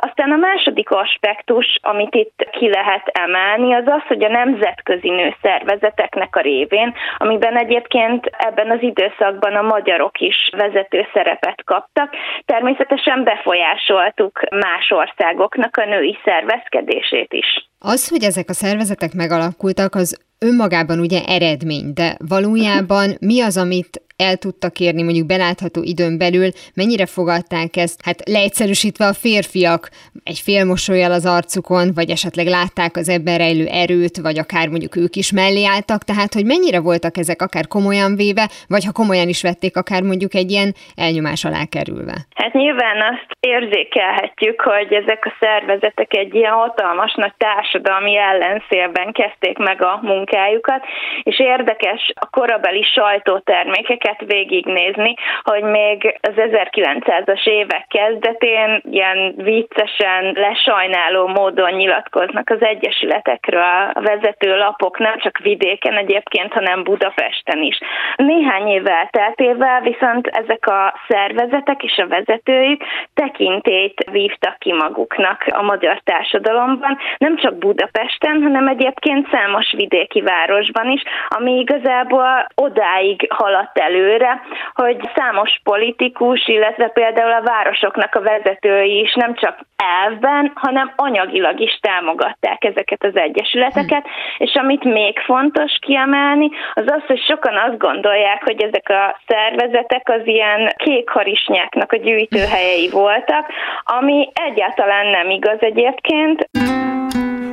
Aztán 0.00 0.30
a 0.32 0.36
második 0.36 0.90
aspektus, 0.90 1.78
amit 1.82 2.14
itt 2.14 2.48
ki 2.50 2.68
lehet 2.68 3.06
emelni, 3.06 3.74
az 3.74 3.86
az, 3.86 4.02
hogy 4.06 4.24
a 4.24 4.28
nemzetközi 4.28 5.10
nőszervezeteknek 5.10 6.36
a 6.36 6.40
révén, 6.40 6.94
amiben 7.18 7.56
egyébként 7.56 8.26
ebben 8.26 8.70
az 8.70 8.82
időszakban 8.82 9.54
a 9.54 9.62
magyarok 9.62 10.20
is 10.20 10.50
vezető 10.56 11.06
szerepet 11.12 11.64
kaptak, 11.64 12.14
természetesen 12.44 13.24
befolyásoltuk 13.24 14.40
más 14.50 14.90
országoknak 14.90 15.76
a 15.76 15.84
női 15.84 16.18
szervezkedését, 16.24 17.32
is. 17.32 17.68
Az, 17.78 18.08
hogy 18.08 18.22
ezek 18.22 18.48
a 18.48 18.52
szervezetek 18.52 19.12
megalakultak, 19.12 19.94
az 19.94 20.29
önmagában 20.40 20.98
ugye 20.98 21.20
eredmény, 21.26 21.92
de 21.94 22.16
valójában 22.28 23.16
mi 23.20 23.40
az, 23.40 23.56
amit 23.56 24.02
el 24.28 24.36
tudtak 24.36 24.78
érni 24.78 25.02
mondjuk 25.02 25.26
belátható 25.26 25.80
időn 25.82 26.18
belül, 26.18 26.48
mennyire 26.74 27.06
fogadták 27.06 27.76
ezt, 27.76 27.98
hát 28.04 28.28
leegyszerűsítve 28.28 29.04
a 29.06 29.18
férfiak 29.24 29.82
egy 30.24 30.40
félmosolyjal 30.44 31.12
az 31.12 31.26
arcukon, 31.26 31.86
vagy 31.94 32.10
esetleg 32.10 32.46
látták 32.46 32.96
az 32.96 33.08
ebben 33.08 33.38
rejlő 33.38 33.66
erőt, 33.66 34.16
vagy 34.26 34.38
akár 34.38 34.68
mondjuk 34.68 34.96
ők 34.96 35.14
is 35.22 35.32
mellé 35.32 35.64
álltak, 35.74 36.02
tehát 36.10 36.32
hogy 36.34 36.46
mennyire 36.52 36.80
voltak 36.80 37.16
ezek 37.16 37.42
akár 37.42 37.66
komolyan 37.66 38.12
véve, 38.16 38.44
vagy 38.68 38.84
ha 38.84 38.98
komolyan 39.00 39.28
is 39.28 39.42
vették, 39.42 39.76
akár 39.76 40.02
mondjuk 40.02 40.34
egy 40.34 40.50
ilyen 40.50 40.70
elnyomás 40.96 41.44
alá 41.44 41.62
kerülve. 41.74 42.16
Hát 42.34 42.52
nyilván 42.52 42.98
azt 43.12 43.30
érzékelhetjük, 43.40 44.60
hogy 44.60 44.92
ezek 44.92 45.24
a 45.26 45.36
szervezetek 45.40 46.14
egy 46.14 46.34
ilyen 46.34 46.52
hatalmas 46.52 47.14
nagy 47.14 47.32
társadalmi 47.36 48.16
ellenszélben 48.16 49.12
kezdték 49.12 49.56
meg 49.58 49.82
a 49.82 50.00
munkájukat, 50.30 50.84
és 51.22 51.38
érdekes 51.38 52.12
a 52.20 52.26
korabeli 52.30 52.82
sajtótermékeket 52.82 54.20
végignézni, 54.26 55.14
hogy 55.42 55.62
még 55.62 56.18
az 56.20 56.34
1900-as 56.36 57.46
évek 57.46 57.86
kezdetén 57.88 58.82
ilyen 58.90 59.34
viccesen, 59.36 60.32
lesajnáló 60.34 61.26
módon 61.26 61.72
nyilatkoznak 61.72 62.50
az 62.50 62.62
egyesületekről 62.62 63.90
a 63.92 64.00
vezető 64.00 64.56
lapok, 64.56 64.98
nem 64.98 65.18
csak 65.18 65.38
vidéken 65.38 65.96
egyébként, 65.96 66.52
hanem 66.52 66.82
Budapesten 66.82 67.62
is. 67.62 67.78
Néhány 68.16 68.68
év 68.68 68.86
elteltével 68.86 69.80
viszont 69.80 70.26
ezek 70.26 70.66
a 70.66 70.94
szervezetek 71.08 71.82
és 71.82 71.96
a 71.96 72.06
vezetőik 72.06 72.82
tekintét 73.14 74.04
vívtak 74.10 74.58
ki 74.58 74.72
maguknak 74.72 75.44
a 75.50 75.62
magyar 75.62 76.00
társadalomban, 76.04 76.98
nem 77.18 77.36
csak 77.36 77.58
Budapesten, 77.58 78.42
hanem 78.42 78.68
egyébként 78.68 79.28
számos 79.30 79.72
vidéki 79.76 80.19
városban 80.20 80.90
is, 80.90 81.02
ami 81.28 81.58
igazából 81.58 82.46
odáig 82.54 83.26
haladt 83.32 83.78
elő 83.78 84.00
előre, 84.00 84.40
hogy 84.74 85.10
számos 85.14 85.60
politikus, 85.62 86.48
illetve 86.48 86.88
például 86.88 87.32
a 87.32 87.42
városoknak 87.42 88.14
a 88.14 88.20
vezetői 88.20 89.00
is 89.00 89.14
nem 89.14 89.34
csak 89.34 89.58
elvben, 89.76 90.52
hanem 90.54 90.92
anyagilag 90.96 91.60
is 91.60 91.78
támogatták 91.80 92.64
ezeket 92.64 93.04
az 93.04 93.16
egyesületeket, 93.16 94.06
és 94.38 94.54
amit 94.54 94.84
még 94.84 95.18
fontos 95.18 95.78
kiemelni, 95.80 96.50
az 96.74 96.84
az, 96.86 97.02
hogy 97.06 97.20
sokan 97.20 97.56
azt 97.56 97.78
gondolják, 97.78 98.44
hogy 98.44 98.62
ezek 98.62 98.88
a 98.88 99.20
szervezetek 99.26 100.08
az 100.08 100.20
ilyen 100.24 100.72
kékharisnyáknak 100.76 101.92
a 101.92 101.96
gyűjtőhelyei 101.96 102.88
voltak, 102.90 103.46
ami 103.84 104.28
egyáltalán 104.32 105.06
nem 105.06 105.30
igaz 105.30 105.58
egyébként. 105.60 106.48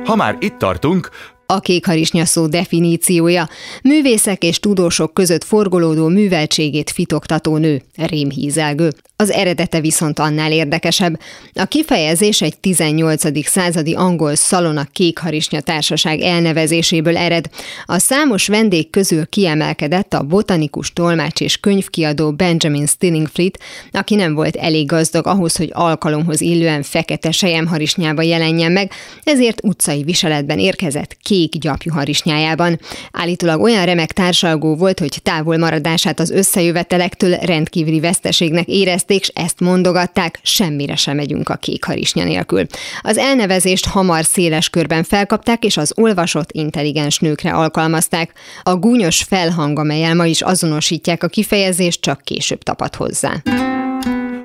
Ha 0.04 0.16
már 0.16 0.34
itt 0.38 0.58
tartunk, 0.58 1.08
a 1.52 1.60
kékharisnya 1.60 2.24
szó 2.24 2.46
definíciója. 2.46 3.48
Művészek 3.82 4.42
és 4.42 4.60
tudósok 4.60 5.14
között 5.14 5.44
forgolódó 5.44 6.08
műveltségét 6.08 6.90
fitoktató 6.90 7.56
nő, 7.56 7.82
rémhízelgő. 7.96 8.92
Az 9.16 9.30
eredete 9.30 9.80
viszont 9.80 10.18
annál 10.18 10.52
érdekesebb. 10.52 11.20
A 11.54 11.64
kifejezés 11.64 12.42
egy 12.42 12.58
18. 12.58 13.46
századi 13.46 13.94
angol 13.94 14.34
szalona 14.34 14.86
kékharisnya 14.92 15.60
társaság 15.60 16.20
elnevezéséből 16.20 17.16
ered. 17.16 17.44
A 17.84 17.98
számos 17.98 18.46
vendég 18.46 18.90
közül 18.90 19.26
kiemelkedett 19.26 20.14
a 20.14 20.22
botanikus 20.22 20.92
tolmács 20.92 21.40
és 21.40 21.56
könyvkiadó 21.56 22.32
Benjamin 22.32 22.86
Stillingfleet, 22.86 23.58
aki 23.92 24.14
nem 24.14 24.34
volt 24.34 24.56
elég 24.56 24.86
gazdag 24.86 25.26
ahhoz, 25.26 25.56
hogy 25.56 25.70
alkalomhoz 25.72 26.40
illően 26.40 26.82
fekete 26.82 27.30
sejemharisnyába 27.30 28.22
jelenjen 28.22 28.72
meg, 28.72 28.92
ezért 29.22 29.64
utcai 29.64 30.02
viseletben 30.02 30.58
érkezett 30.58 31.16
kék 31.22 31.36
kék 31.38 31.60
gyapjú 31.60 31.92
harisnyájában. 31.92 32.80
Állítólag 33.12 33.60
olyan 33.60 33.84
remek 33.84 34.12
társalgó 34.12 34.76
volt, 34.76 34.98
hogy 34.98 35.18
távol 35.22 35.56
maradását 35.56 36.20
az 36.20 36.30
összejövetelektől 36.30 37.36
rendkívüli 37.36 38.00
veszteségnek 38.00 38.66
érezték, 38.66 39.20
és 39.20 39.28
ezt 39.34 39.60
mondogatták, 39.60 40.38
semmire 40.42 40.96
sem 40.96 41.16
megyünk 41.16 41.48
a 41.48 41.56
kék 41.56 41.84
harisnya 41.84 42.24
nélkül. 42.24 42.66
Az 43.00 43.16
elnevezést 43.18 43.86
hamar 43.86 44.24
széles 44.24 44.68
körben 44.70 45.02
felkapták, 45.02 45.64
és 45.64 45.76
az 45.76 45.92
olvasott 45.96 46.52
intelligens 46.52 47.18
nőkre 47.18 47.50
alkalmazták. 47.50 48.32
A 48.62 48.76
gúnyos 48.76 49.22
felhang, 49.22 49.78
amelyel 49.78 50.14
ma 50.14 50.26
is 50.26 50.42
azonosítják 50.42 51.22
a 51.22 51.28
kifejezést, 51.28 52.00
csak 52.00 52.20
később 52.24 52.62
tapad 52.62 52.94
hozzá 52.94 53.42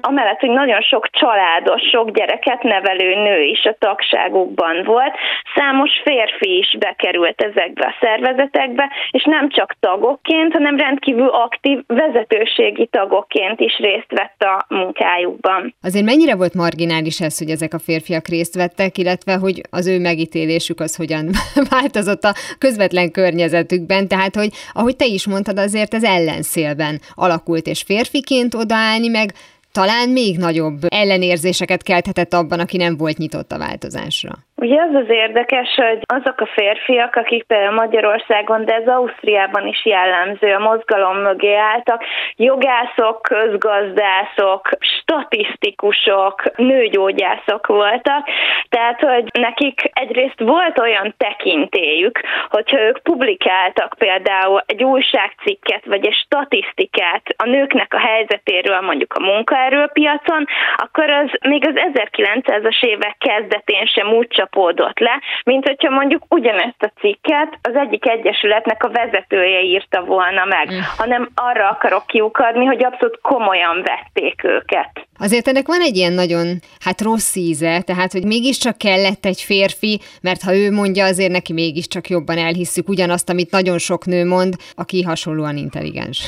amellett, 0.08 0.40
hogy 0.40 0.50
nagyon 0.50 0.82
sok 0.82 1.10
családos, 1.10 1.82
sok 1.92 2.12
gyereket 2.12 2.64
nevelő 2.64 3.16
nő 3.16 3.42
is 3.42 3.64
a 3.66 3.76
tagságukban 3.80 4.84
volt, 4.84 5.14
számos 5.56 5.92
férfi 6.04 6.58
is 6.58 6.76
bekerült 6.80 7.42
ezekbe 7.42 7.86
a 7.86 7.96
szervezetekbe, 8.02 8.92
és 9.12 9.24
nem 9.24 9.50
csak 9.50 9.76
tagokként, 9.80 10.54
hanem 10.54 10.78
rendkívül 10.78 11.28
aktív 11.28 11.80
vezetőségi 11.88 12.88
tagokként 12.88 13.60
is 13.60 13.78
részt 13.78 14.12
vett 14.12 14.42
a 14.42 14.66
munkájukban. 14.68 15.76
Azért 15.82 16.06
mennyire 16.06 16.36
volt 16.36 16.54
marginális 16.54 17.22
ez, 17.22 17.38
hogy 17.38 17.50
ezek 17.50 17.74
a 17.74 17.80
férfiak 17.80 18.28
részt 18.28 18.56
vettek, 18.56 18.98
illetve 18.98 19.34
hogy 19.36 19.62
az 19.70 19.88
ő 19.88 20.00
megítélésük 20.00 20.80
az 20.80 20.96
hogyan 20.96 21.30
változott 21.76 22.24
a 22.24 22.34
közvetlen 22.60 23.12
környezetükben, 23.12 24.08
tehát 24.08 24.36
hogy 24.36 24.50
ahogy 24.74 24.96
te 24.96 25.06
is 25.06 25.28
mondtad, 25.28 25.58
azért 25.58 25.94
ez 25.94 26.04
ellenszélben 26.04 27.00
alakult, 27.14 27.66
és 27.68 27.82
férfiként 27.82 28.54
odaállni, 28.54 29.08
meg 29.08 29.30
talán 29.74 30.10
még 30.10 30.38
nagyobb 30.38 30.78
ellenérzéseket 30.88 31.84
kelthetett 31.84 32.34
abban, 32.34 32.60
aki 32.60 32.78
nem 32.78 32.98
volt 32.98 33.18
nyitott 33.18 33.52
a 33.52 33.58
változásra. 33.58 34.32
Ugye 34.56 34.82
az 34.82 34.96
az 34.96 35.10
érdekes, 35.10 35.70
hogy 35.76 36.00
azok 36.06 36.40
a 36.42 36.46
férfiak, 36.46 37.16
akik 37.16 37.44
például 37.44 37.74
Magyarországon, 37.74 38.66
de 38.66 38.74
ez 38.74 38.88
Ausztriában 38.88 39.68
is 39.68 39.86
jellemző, 39.86 40.54
a 40.54 40.60
mozgalom 40.60 41.18
mögé 41.18 41.56
álltak, 41.56 42.04
jogászok, 42.36 43.22
közgazdászok, 43.22 44.70
statisztikusok, 44.80 46.58
nőgyógyászok 46.58 47.68
voltak, 47.68 48.28
tehát, 48.70 49.00
hogy 49.00 49.26
nekik 49.40 49.90
egyrészt 49.94 50.40
volt 50.40 50.80
olyan 50.80 51.14
tekintélyük, 51.18 52.20
hogyha 52.50 52.80
ők 52.80 53.02
publikáltak 53.04 53.96
például 53.98 54.64
egy 54.66 54.84
újságcikket, 54.84 55.86
vagy 55.86 56.06
egy 56.06 56.18
statisztikát 56.26 57.24
a 57.38 57.46
nőknek 57.46 57.94
a 57.94 58.00
helyzetéről 58.00 58.82
mondjuk 58.82 59.14
a 59.14 59.20
munkaerőpiacon, 59.64 60.46
akkor 60.76 61.10
az 61.10 61.30
még 61.50 61.68
az 61.68 61.74
1900-as 61.94 62.84
évek 62.86 63.16
kezdetén 63.18 63.86
sem 63.86 64.08
úgy 64.08 64.28
csapódott 64.28 65.00
le, 65.00 65.22
mint 65.44 65.68
hogyha 65.68 65.90
mondjuk 65.90 66.24
ugyanezt 66.30 66.84
a 66.84 66.92
cikket 67.00 67.58
az 67.62 67.76
egyik 67.76 68.08
egyesületnek 68.08 68.84
a 68.84 68.90
vezetője 68.90 69.62
írta 69.62 70.04
volna 70.04 70.46
meg, 70.46 70.72
mm. 70.72 70.78
hanem 70.98 71.30
arra 71.36 71.70
akarok 71.70 72.06
kiukadni, 72.08 72.66
hogy 72.66 72.84
abszolút 72.84 73.20
komolyan 73.22 73.84
vették 73.84 74.44
őket. 74.44 74.92
Azért 75.20 75.48
ennek 75.48 75.68
van 75.68 75.82
egy 75.82 75.96
ilyen 75.96 76.14
nagyon, 76.14 76.46
hát 76.80 77.02
rossz 77.02 77.36
íze, 77.36 77.82
tehát, 77.82 78.12
hogy 78.12 78.26
mégiscsak 78.26 78.78
kellett 78.78 79.26
egy 79.26 79.42
férfi, 79.42 80.00
mert 80.22 80.42
ha 80.42 80.56
ő 80.56 80.72
mondja, 80.72 81.06
azért 81.06 81.32
neki 81.32 81.54
mégiscsak 81.54 82.10
jobban 82.10 82.38
elhisszük 82.38 82.90
ugyanazt, 82.90 83.30
amit 83.30 83.52
nagyon 83.52 83.78
sok 83.78 84.06
nő 84.06 84.26
mond, 84.26 84.54
aki 84.76 85.02
hasonlóan 85.04 85.58
intelligens. 85.58 86.28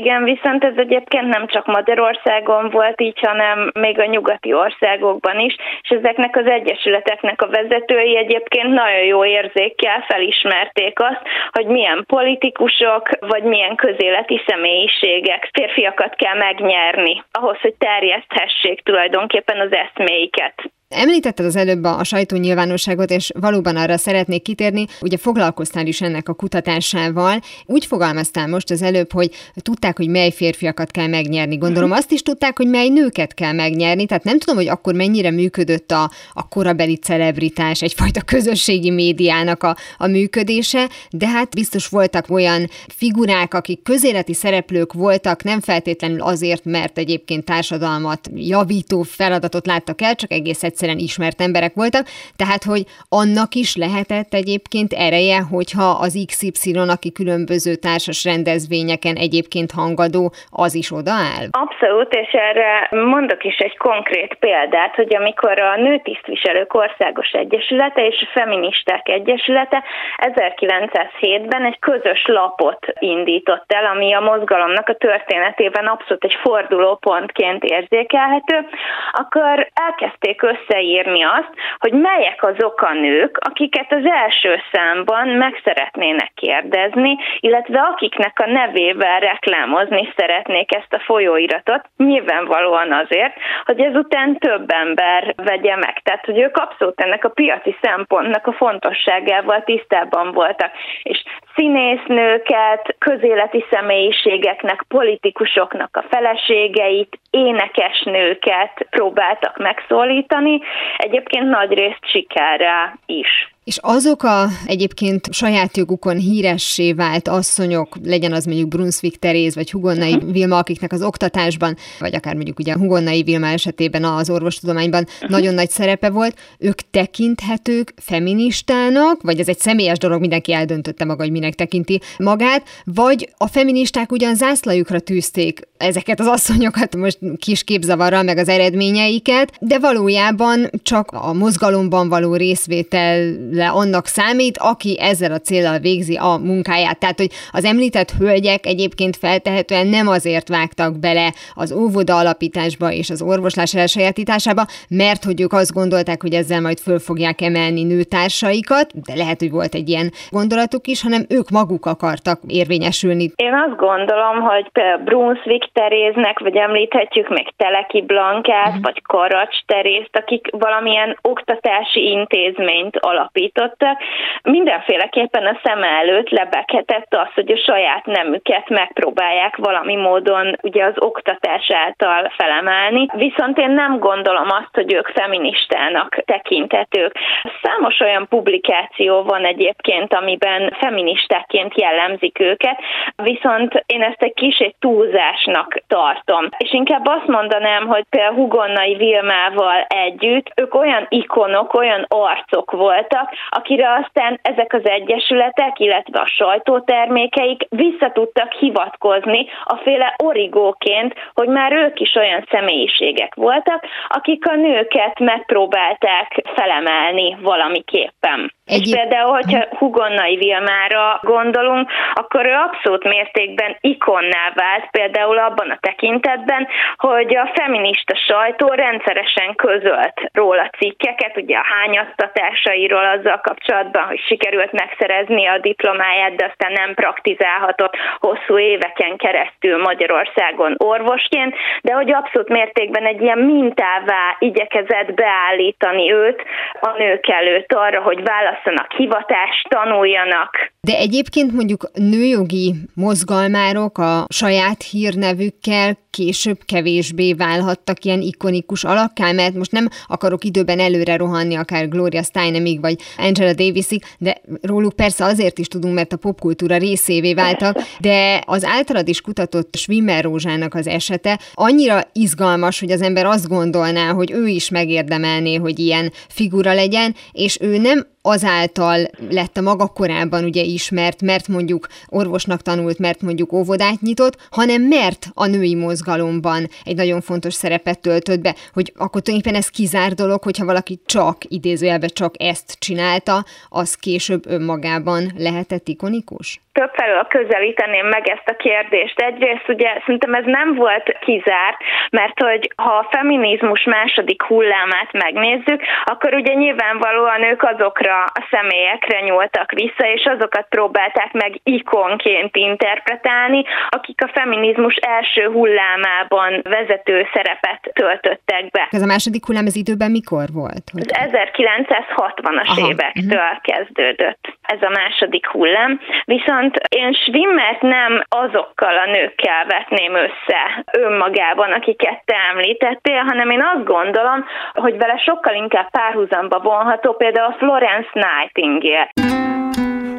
Igen, 0.00 0.24
viszont 0.24 0.64
ez 0.64 0.76
egyébként 0.76 1.28
nem 1.28 1.46
csak 1.46 1.66
Magyarországon 1.66 2.70
volt 2.70 3.00
így, 3.00 3.20
hanem 3.20 3.70
még 3.74 3.98
a 3.98 4.04
nyugati 4.04 4.52
országokban 4.52 5.38
is, 5.38 5.56
és 5.82 5.88
ezeknek 5.88 6.36
az 6.36 6.46
egyesületeknek 6.46 7.42
a 7.42 7.48
vezetői 7.48 8.16
egyébként 8.16 8.68
nagyon 8.68 9.04
jó 9.04 9.24
érzékkel 9.24 10.04
felismerték 10.08 11.00
azt, 11.00 11.22
hogy 11.50 11.66
milyen 11.66 12.04
politikusok 12.06 13.08
vagy 13.20 13.42
milyen 13.42 13.76
közéleti 13.76 14.42
személyiségek 14.46 15.50
férfiakat 15.52 16.14
kell 16.14 16.36
megnyerni 16.36 17.22
ahhoz, 17.32 17.60
hogy 17.60 17.74
terjeszthessék 17.78 18.80
tulajdonképpen 18.80 19.60
az 19.60 19.72
eszméiket. 19.72 20.54
Említetted 20.88 21.46
az 21.46 21.56
előbb 21.56 21.84
a 21.84 22.04
sajtónyilvánosságot, 22.04 23.10
és 23.10 23.30
valóban 23.40 23.76
arra 23.76 23.96
szeretnék 23.96 24.42
kitérni, 24.42 24.86
ugye 25.00 25.16
foglalkoztál 25.16 25.86
is 25.86 26.00
ennek 26.00 26.28
a 26.28 26.34
kutatásával. 26.34 27.40
Úgy 27.66 27.86
fogalmaztál 27.86 28.46
most 28.46 28.70
az 28.70 28.82
előbb, 28.82 29.12
hogy 29.12 29.30
tudták, 29.54 29.96
hogy 29.96 30.08
mely 30.08 30.30
férfiakat 30.30 30.90
kell 30.90 31.06
megnyerni. 31.06 31.56
Gondolom 31.56 31.92
azt 31.92 32.10
is 32.10 32.22
tudták, 32.22 32.56
hogy 32.56 32.68
mely 32.68 32.88
nőket 32.88 33.34
kell 33.34 33.52
megnyerni, 33.52 34.06
tehát 34.06 34.24
nem 34.24 34.38
tudom, 34.38 34.56
hogy 34.56 34.68
akkor 34.68 34.94
mennyire 34.94 35.30
működött 35.30 35.90
a, 35.90 36.10
a 36.32 36.48
korabeli 36.48 36.96
celebritás, 36.96 37.82
egyfajta 37.82 38.20
közösségi 38.20 38.90
médiának 38.90 39.62
a, 39.62 39.76
a 39.98 40.06
működése, 40.06 40.88
de 41.10 41.28
hát 41.28 41.54
biztos 41.54 41.88
voltak 41.88 42.30
olyan 42.30 42.68
figurák, 42.86 43.54
akik 43.54 43.82
közéleti 43.82 44.34
szereplők 44.34 44.92
voltak, 44.92 45.42
nem 45.42 45.60
feltétlenül 45.60 46.20
azért, 46.20 46.64
mert 46.64 46.98
egyébként 46.98 47.44
társadalmat 47.44 48.30
javító 48.34 49.02
feladatot 49.02 49.66
láttak 49.66 50.02
el, 50.02 50.14
csak 50.14 50.32
egész 50.32 50.62
egyszerűen 50.78 51.08
ismert 51.10 51.40
emberek 51.40 51.74
voltak, 51.74 52.04
tehát 52.40 52.62
hogy 52.70 52.82
annak 53.20 53.50
is 53.62 53.70
lehetett 53.84 54.30
egyébként 54.42 54.92
ereje, 55.06 55.40
hogyha 55.54 55.88
az 56.06 56.12
XY, 56.32 56.72
aki 56.96 57.10
különböző 57.20 57.72
társas 57.86 58.20
rendezvényeken 58.30 59.16
egyébként 59.26 59.70
hangadó, 59.80 60.24
az 60.64 60.74
is 60.82 60.88
odaáll? 61.00 61.46
Abszolút, 61.66 62.10
és 62.22 62.30
erre 62.32 62.88
mondok 62.90 63.44
is 63.44 63.56
egy 63.66 63.76
konkrét 63.76 64.32
példát, 64.34 64.94
hogy 64.94 65.14
amikor 65.14 65.58
a 65.60 65.76
Nőtisztviselők 65.76 66.74
Országos 66.74 67.30
Egyesülete 67.30 68.06
és 68.06 68.16
a 68.26 68.30
Feministák 68.38 69.08
Egyesülete 69.08 69.84
1907-ben 70.18 71.64
egy 71.64 71.78
közös 71.78 72.22
lapot 72.26 72.82
indított 72.98 73.72
el, 73.72 73.84
ami 73.84 74.14
a 74.14 74.20
mozgalomnak 74.20 74.88
a 74.88 74.96
történetében 74.96 75.86
abszolút 75.86 76.24
egy 76.24 76.38
fordulópontként 76.42 77.64
érzékelhető, 77.64 78.66
akkor 79.12 79.68
elkezdték 79.88 80.42
összeírni 80.68 81.22
azt, 81.24 81.50
hogy 81.78 81.92
melyek 81.92 82.42
azok 82.42 82.82
a 82.82 82.92
nők, 82.92 83.38
akiket 83.40 83.92
az 83.92 84.04
első 84.04 84.60
számban 84.72 85.28
meg 85.28 85.60
szeretnének 85.64 86.30
kérdezni, 86.34 87.16
illetve 87.40 87.80
akiknek 87.80 88.40
a 88.40 88.50
nevével 88.50 89.20
reklámozni 89.20 90.12
szeretnék 90.16 90.74
ezt 90.74 90.92
a 90.92 91.02
folyóiratot, 91.04 91.84
nyilvánvalóan 91.96 92.92
azért, 92.92 93.34
hogy 93.64 93.80
ezután 93.80 94.38
több 94.38 94.70
ember 94.70 95.34
vegye 95.36 95.76
meg. 95.76 96.00
Tehát, 96.02 96.24
hogy 96.24 96.38
ők 96.38 96.56
abszolút 96.56 97.00
ennek 97.00 97.24
a 97.24 97.28
piaci 97.28 97.76
szempontnak 97.80 98.46
a 98.46 98.52
fontosságával 98.52 99.62
tisztában 99.64 100.32
voltak. 100.32 100.70
És 101.02 101.22
színésznőket, 101.54 102.96
közéleti 102.98 103.64
személyiségeknek, 103.70 104.84
politikusoknak 104.88 105.96
a 105.96 106.04
feleségeit, 106.10 107.18
énekesnőket 107.30 108.86
próbáltak 108.90 109.56
megszólítani, 109.56 110.57
egyébként 110.96 111.48
nagy 111.48 111.72
részt 111.72 111.98
sikerrel 112.02 112.98
is. 113.06 113.52
És 113.68 113.78
azok 113.80 114.22
a 114.22 114.48
egyébként 114.66 115.32
saját 115.32 115.76
jogukon 115.76 116.16
híressé 116.16 116.92
vált 116.92 117.28
asszonyok, 117.28 117.96
legyen 118.04 118.32
az 118.32 118.44
mondjuk 118.44 118.68
Brunswick 118.68 119.18
Teréz, 119.18 119.54
vagy 119.54 119.70
Hugonnai 119.70 120.14
uh-huh. 120.14 120.32
Vilma, 120.32 120.58
akiknek 120.58 120.92
az 120.92 121.02
oktatásban, 121.02 121.76
vagy 121.98 122.14
akár 122.14 122.34
mondjuk 122.34 122.58
ugye 122.58 122.74
Hugonnai 122.74 123.22
Vilma 123.22 123.46
esetében 123.46 124.04
az 124.04 124.30
orvostudományban 124.30 125.02
uh-huh. 125.02 125.30
nagyon 125.30 125.54
nagy 125.54 125.70
szerepe 125.70 126.10
volt, 126.10 126.36
ők 126.58 126.80
tekinthetők 126.90 127.94
feministának, 127.96 129.22
vagy 129.22 129.40
ez 129.40 129.48
egy 129.48 129.58
személyes 129.58 129.98
dolog, 129.98 130.20
mindenki 130.20 130.52
eldöntötte 130.52 131.04
maga, 131.04 131.22
hogy 131.22 131.32
minek 131.32 131.54
tekinti 131.54 132.00
magát, 132.18 132.62
vagy 132.84 133.28
a 133.36 133.46
feministák 133.46 134.12
ugyan 134.12 134.34
zászlajukra 134.34 135.00
tűzték 135.00 135.60
ezeket 135.76 136.20
az 136.20 136.26
asszonyokat, 136.26 136.96
most 136.96 137.18
kis 137.36 137.64
képzavarral, 137.64 138.22
meg 138.22 138.38
az 138.38 138.48
eredményeiket, 138.48 139.52
de 139.60 139.78
valójában 139.78 140.70
csak 140.82 141.10
a 141.10 141.32
mozgalomban 141.32 142.08
való 142.08 142.34
részvétel 142.34 143.36
le 143.58 143.68
annak 143.68 144.06
számít, 144.06 144.58
aki 144.58 144.96
ezzel 145.00 145.32
a 145.32 145.38
célral 145.38 145.78
végzi 145.78 146.16
a 146.16 146.36
munkáját. 146.36 146.98
Tehát, 146.98 147.18
hogy 147.18 147.30
az 147.50 147.64
említett 147.64 148.10
hölgyek 148.10 148.66
egyébként 148.66 149.16
feltehetően 149.16 149.86
nem 149.86 150.08
azért 150.08 150.48
vágtak 150.48 150.98
bele 150.98 151.32
az 151.54 151.72
óvoda 151.72 152.16
alapításba 152.16 152.92
és 152.92 153.10
az 153.10 153.22
orvoslás 153.22 153.74
elsajátításába, 153.74 154.62
mert 154.88 155.24
hogy 155.24 155.40
ők 155.40 155.52
azt 155.52 155.72
gondolták, 155.72 156.22
hogy 156.22 156.34
ezzel 156.34 156.60
majd 156.60 156.78
föl 156.78 156.98
fogják 156.98 157.40
emelni 157.40 157.84
nőtársaikat, 157.84 158.86
de 159.06 159.14
lehet, 159.14 159.38
hogy 159.38 159.50
volt 159.50 159.74
egy 159.74 159.88
ilyen 159.88 160.10
gondolatuk 160.30 160.86
is, 160.86 161.02
hanem 161.02 161.22
ők 161.28 161.48
maguk 161.50 161.86
akartak 161.86 162.38
érvényesülni. 162.46 163.32
Én 163.36 163.54
azt 163.54 163.76
gondolom, 163.76 164.40
hogy 164.40 164.68
például 164.72 165.04
Brunswick 165.04 165.70
Teréznek, 165.72 166.38
vagy 166.38 166.56
említhetjük 166.56 167.28
még 167.28 167.46
Teleki 167.56 168.02
Blankát, 168.02 168.68
uh-huh. 168.68 168.82
vagy 168.82 169.02
Karacs 169.02 169.56
Terézt, 169.66 170.16
akik 170.16 170.48
valamilyen 170.50 171.18
oktatási 171.22 172.10
intézményt 172.10 172.96
alapítottak, 172.96 173.47
állítottak, 173.48 173.98
mindenféleképpen 174.42 175.46
a 175.46 175.60
szem 175.62 175.82
előtt 175.82 176.30
lebeghetett 176.30 177.14
az, 177.14 177.28
hogy 177.34 177.52
a 177.52 177.56
saját 177.56 178.06
nemüket 178.06 178.68
megpróbálják 178.68 179.56
valami 179.56 179.96
módon 179.96 180.56
ugye 180.62 180.84
az 180.84 180.94
oktatás 180.98 181.70
által 181.70 182.32
felemelni. 182.36 183.06
Viszont 183.12 183.58
én 183.58 183.70
nem 183.70 183.98
gondolom 183.98 184.46
azt, 184.50 184.74
hogy 184.74 184.92
ők 184.92 185.08
feministának 185.08 186.16
tekintetők. 186.24 187.16
Számos 187.62 188.00
olyan 188.00 188.28
publikáció 188.28 189.22
van 189.22 189.44
egyébként, 189.44 190.14
amiben 190.14 190.76
feministáként 190.80 191.80
jellemzik 191.80 192.40
őket, 192.40 192.78
viszont 193.16 193.84
én 193.86 194.02
ezt 194.02 194.22
egy 194.22 194.34
kicsit 194.34 194.74
túlzásnak 194.78 195.82
tartom. 195.86 196.48
És 196.58 196.72
inkább 196.72 197.06
azt 197.06 197.26
mondanám, 197.26 197.86
hogy 197.86 198.04
például 198.10 198.34
Hugonnai 198.34 198.94
Vilmával 198.94 199.86
együtt 199.88 200.52
ők 200.56 200.74
olyan 200.74 201.06
ikonok, 201.08 201.74
olyan 201.74 202.04
arcok 202.08 202.70
voltak, 202.70 203.32
akire 203.48 203.92
aztán 203.92 204.38
ezek 204.42 204.72
az 204.72 204.88
egyesületek, 204.88 205.78
illetve 205.78 206.20
a 206.20 206.26
sajtótermékeik 206.26 207.66
vissza 207.68 208.10
tudtak 208.12 208.52
hivatkozni 208.52 209.46
a 209.64 209.76
féle 209.76 210.14
origóként, 210.24 211.14
hogy 211.34 211.48
már 211.48 211.72
ők 211.72 212.00
is 212.00 212.14
olyan 212.14 212.46
személyiségek 212.50 213.34
voltak, 213.34 213.84
akik 214.08 214.48
a 214.48 214.54
nőket 214.54 215.18
megpróbálták 215.18 216.44
felemelni 216.54 217.36
valamiképpen. 217.40 218.52
Egy... 218.64 218.86
És 218.86 218.94
például, 218.94 219.32
hogyha 219.32 219.66
Hugonnai 219.78 220.36
Vilmára 220.36 221.20
gondolunk, 221.22 221.90
akkor 222.14 222.46
ő 222.46 222.52
abszolút 222.52 223.04
mértékben 223.04 223.76
ikonná 223.80 224.52
vált, 224.54 224.90
például 224.90 225.38
abban 225.38 225.70
a 225.70 225.78
tekintetben, 225.80 226.68
hogy 226.96 227.36
a 227.36 227.50
feminista 227.54 228.16
sajtó 228.16 228.68
rendszeresen 228.68 229.54
közölt 229.54 230.20
róla 230.32 230.70
cikkeket, 230.78 231.36
ugye 231.36 231.56
a 231.56 231.66
hányattatásairól 231.74 233.04
azzal 233.18 233.40
kapcsolatban, 233.40 234.02
hogy 234.02 234.20
sikerült 234.28 234.72
megszerezni 234.72 235.46
a 235.46 235.58
diplomáját, 235.58 236.34
de 236.36 236.44
aztán 236.50 236.72
nem 236.72 236.94
praktizálhatott 236.94 237.94
hosszú 238.18 238.58
éveken 238.58 239.16
keresztül 239.16 239.82
Magyarországon 239.82 240.74
orvosként, 240.78 241.54
de 241.82 241.92
hogy 241.92 242.12
abszolút 242.12 242.48
mértékben 242.48 243.06
egy 243.06 243.20
ilyen 243.20 243.38
mintává 243.38 244.36
igyekezett 244.38 245.14
beállítani 245.14 246.12
őt 246.12 246.42
a 246.80 246.90
nők 246.98 247.28
előtt 247.28 247.72
arra, 247.72 248.00
hogy 248.02 248.22
válasszanak 248.22 248.92
hivatást, 248.92 249.68
tanuljanak. 249.68 250.70
De 250.80 250.96
egyébként 250.96 251.52
mondjuk 251.52 251.82
nőjogi 251.94 252.74
mozgalmárok 252.94 253.98
a 253.98 254.24
saját 254.28 254.82
hírnevükkel 254.90 255.96
később 256.10 256.58
kevésbé 256.66 257.34
válhattak 257.34 258.04
ilyen 258.04 258.20
ikonikus 258.20 258.84
alakká, 258.84 259.32
mert 259.32 259.54
most 259.54 259.72
nem 259.72 259.88
akarok 260.06 260.44
időben 260.44 260.78
előre 260.78 261.16
rohanni 261.16 261.56
akár 261.56 261.88
Gloria 261.88 262.22
Steinemig 262.22 262.80
vagy 262.80 262.96
Angela 263.16 263.52
Davisig, 263.52 264.02
de 264.18 264.40
róluk 264.62 264.92
persze 264.92 265.24
azért 265.24 265.58
is 265.58 265.66
tudunk, 265.66 265.94
mert 265.94 266.12
a 266.12 266.16
popkultúra 266.16 266.76
részévé 266.76 267.34
váltak, 267.34 267.78
de 268.00 268.42
az 268.46 268.64
általad 268.64 269.08
is 269.08 269.20
kutatott 269.20 269.76
Schwimmer 269.76 270.24
Rózsának 270.24 270.74
az 270.74 270.86
esete 270.86 271.38
annyira 271.54 272.02
izgalmas, 272.12 272.80
hogy 272.80 272.90
az 272.90 273.02
ember 273.02 273.26
azt 273.26 273.48
gondolná, 273.48 274.12
hogy 274.12 274.30
ő 274.30 274.46
is 274.46 274.68
megérdemelné, 274.68 275.54
hogy 275.54 275.78
ilyen 275.78 276.12
figura 276.28 276.74
legyen, 276.74 277.14
és 277.32 277.58
ő 277.60 277.78
nem 277.78 278.06
azáltal 278.28 278.98
lett 279.30 279.56
a 279.56 279.60
maga 279.70 279.86
korában 279.86 280.44
ugye 280.44 280.62
ismert, 280.62 281.22
mert 281.22 281.48
mondjuk 281.48 281.86
orvosnak 282.08 282.60
tanult, 282.62 282.98
mert 282.98 283.20
mondjuk 283.22 283.52
óvodát 283.52 284.00
nyitott, 284.00 284.36
hanem 284.50 284.82
mert 284.82 285.22
a 285.34 285.46
női 285.46 285.74
mozgalomban 285.74 286.66
egy 286.84 286.96
nagyon 286.96 287.20
fontos 287.20 287.54
szerepet 287.54 288.00
töltött 288.00 288.40
be, 288.40 288.54
hogy 288.72 288.92
akkor 288.96 289.20
tulajdonképpen 289.20 289.60
ez 289.60 289.68
kizár 289.68 290.12
dolog, 290.12 290.42
hogyha 290.42 290.64
valaki 290.64 291.00
csak, 291.06 291.36
idézőjelben 291.48 292.10
csak 292.12 292.34
ezt 292.38 292.78
csinálta, 292.78 293.44
az 293.68 293.94
később 293.94 294.42
önmagában 294.46 295.32
lehetett 295.36 295.88
ikonikus? 295.88 296.60
több 296.78 296.92
felől 296.94 297.26
közelíteném 297.28 298.06
meg 298.06 298.28
ezt 298.28 298.48
a 298.48 298.56
kérdést. 298.56 299.20
Egyrészt 299.20 299.68
ugye 299.68 299.90
szerintem 300.04 300.34
ez 300.34 300.44
nem 300.44 300.74
volt 300.74 301.18
kizárt, 301.20 301.78
mert 302.10 302.42
hogy 302.42 302.72
ha 302.76 302.92
a 302.96 303.08
feminizmus 303.10 303.84
második 303.84 304.42
hullámát 304.42 305.12
megnézzük, 305.12 305.82
akkor 306.04 306.34
ugye 306.34 306.52
nyilvánvalóan 306.52 307.42
ők 307.42 307.62
azokra 307.62 308.17
a 308.24 308.46
személyekre 308.50 309.20
nyúltak 309.20 309.70
vissza, 309.72 310.04
és 310.14 310.24
azokat 310.24 310.66
próbálták 310.68 311.32
meg 311.32 311.60
ikonként 311.62 312.56
interpretálni, 312.56 313.64
akik 313.88 314.22
a 314.22 314.30
feminizmus 314.32 314.94
első 314.94 315.50
hullámában 315.52 316.60
vezető 316.62 317.26
szerepet 317.32 317.90
töltöttek 317.92 318.70
be. 318.70 318.88
Ez 318.90 319.02
a 319.02 319.06
második 319.06 319.46
hullám 319.46 319.66
az 319.66 319.76
időben 319.76 320.10
mikor 320.10 320.46
volt? 320.52 320.84
Hogy... 320.92 321.02
Az 321.02 321.32
1960-as 321.32 322.68
Aha. 322.68 322.88
évektől 322.88 323.48
uh-huh. 323.48 323.60
kezdődött 323.62 324.56
ez 324.62 324.82
a 324.82 324.88
második 324.88 325.46
hullám, 325.46 326.00
viszont 326.24 326.46
viszont 326.48 326.76
én 326.88 327.12
Schwimmert 327.12 327.82
nem 327.82 328.22
azokkal 328.28 328.98
a 328.98 329.10
nőkkel 329.10 329.64
vetném 329.66 330.14
össze 330.14 330.84
önmagában, 330.92 331.72
akiket 331.72 332.22
te 332.24 332.36
említettél, 332.50 333.22
hanem 333.22 333.50
én 333.50 333.62
azt 333.62 333.84
gondolom, 333.84 334.44
hogy 334.74 334.96
vele 334.98 335.16
sokkal 335.16 335.54
inkább 335.54 335.90
párhuzamba 335.90 336.58
vonható 336.58 337.12
például 337.12 337.52
a 337.52 337.56
Florence 337.58 337.97
Nightingale. 338.12 339.10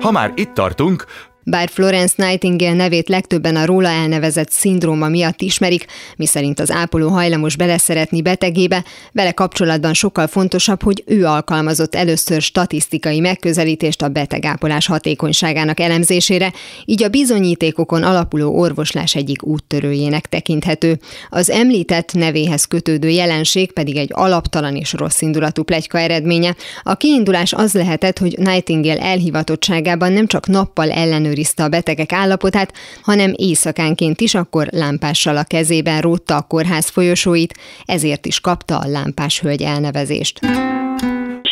Ha 0.01 0.11
már 0.11 0.31
itt 0.35 0.53
tartunk, 0.53 1.05
bár 1.49 1.69
Florence 1.69 2.13
Nightingale 2.17 2.73
nevét 2.73 3.09
legtöbben 3.09 3.55
a 3.55 3.65
róla 3.65 3.87
elnevezett 3.87 4.51
szindróma 4.51 5.07
miatt 5.07 5.41
ismerik, 5.41 5.85
miszerint 6.15 6.59
az 6.59 6.71
ápoló 6.71 7.09
hajlamos 7.09 7.55
beleszeretni 7.55 8.21
betegébe, 8.21 8.83
vele 9.11 9.31
kapcsolatban 9.31 9.93
sokkal 9.93 10.27
fontosabb, 10.27 10.83
hogy 10.83 11.03
ő 11.05 11.25
alkalmazott 11.25 11.95
először 11.95 12.41
statisztikai 12.41 13.19
megközelítést 13.19 14.01
a 14.01 14.07
betegápolás 14.07 14.85
hatékonyságának 14.85 15.79
elemzésére, 15.79 16.53
így 16.85 17.03
a 17.03 17.09
bizonyítékokon 17.09 18.03
alapuló 18.03 18.59
orvoslás 18.59 19.15
egyik 19.15 19.43
úttörőjének 19.43 20.25
tekinthető. 20.25 20.99
Az 21.29 21.49
említett 21.49 22.13
nevéhez 22.13 22.65
kötődő 22.65 23.09
jelenség 23.09 23.71
pedig 23.71 23.95
egy 23.95 24.09
alaptalan 24.13 24.75
és 24.75 24.93
rossz 24.93 25.21
indulatú 25.21 25.63
plegyka 25.63 25.99
eredménye. 25.99 26.55
A 26.83 26.95
kiindulás 26.95 27.53
az 27.53 27.73
lehetett, 27.73 28.17
hogy 28.17 28.37
Nightingale 28.37 29.01
elhivatottságában 29.01 30.11
nem 30.11 30.27
csak 30.27 30.47
nappal 30.47 30.91
ellenőri 30.91 31.38
ellenőrizte 31.39 31.63
a 31.63 31.69
betegek 31.69 32.11
állapotát, 32.11 32.73
hanem 33.01 33.33
éjszakánként 33.35 34.21
is 34.21 34.35
akkor 34.35 34.67
lámpással 34.71 35.37
a 35.37 35.43
kezében 35.43 36.01
rótta 36.01 36.35
a 36.35 36.41
kórház 36.41 36.89
folyosóit, 36.89 37.53
ezért 37.85 38.25
is 38.25 38.39
kapta 38.39 38.77
a 38.77 38.87
lámpás 38.87 39.39
hölgy 39.39 39.61
elnevezést. 39.61 40.39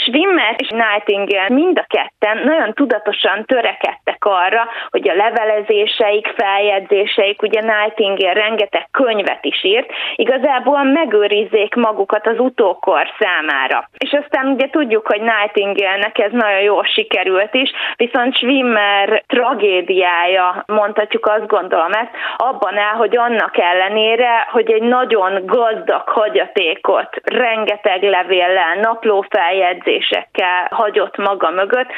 Schwimmer 0.08 0.56
és 0.58 0.70
Nightingale 0.70 1.50
mind 1.50 1.78
a 1.78 1.86
ketten 1.88 2.38
nagyon 2.44 2.74
tudatosan 2.74 3.46
törekedtek 3.46 4.26
arra, 4.26 4.68
hogy 4.90 5.10
a 5.10 5.14
levelezéseik, 5.14 6.34
feljegyzéseik, 6.38 7.42
ugye 7.42 7.62
Nightingale 7.62 8.34
rengeteg 8.34 8.88
könyvet 8.92 9.46
is 9.46 9.64
írt, 9.64 9.90
igazából 10.16 10.84
megőrizzék 10.84 11.76
magukat 11.76 12.28
az 12.28 12.40
utókor 12.40 13.08
számára. 13.20 13.90
És 13.98 14.18
aztán 14.24 14.46
ugye 14.46 14.70
tudjuk, 14.70 15.08
hogy 15.08 15.22
Nightingale-nek 15.22 16.20
ez 16.20 16.32
nagyon 16.32 16.62
jól 16.62 16.84
sikerült 16.84 17.54
is, 17.54 17.72
viszont 17.96 18.36
Schwimmer 18.36 19.24
tragédiája, 19.28 20.64
mondhatjuk 20.68 21.26
azt 21.26 21.48
gondolom 21.48 21.92
ezt, 21.92 22.12
abban 22.38 22.78
áll, 22.78 22.96
hogy 22.96 23.18
annak 23.18 23.58
ellenére, 23.58 24.48
hogy 24.52 24.72
egy 24.72 24.82
nagyon 24.82 25.46
gazdag 25.46 26.08
hagyatékot, 26.10 27.10
rengeteg 27.24 28.04
levéllel, 28.04 28.76
naplófeljegyzés, 28.82 29.97
kérdésekkel 29.98 30.68
hagyott 30.72 31.18
maga 31.18 31.50
mögött. 31.50 31.90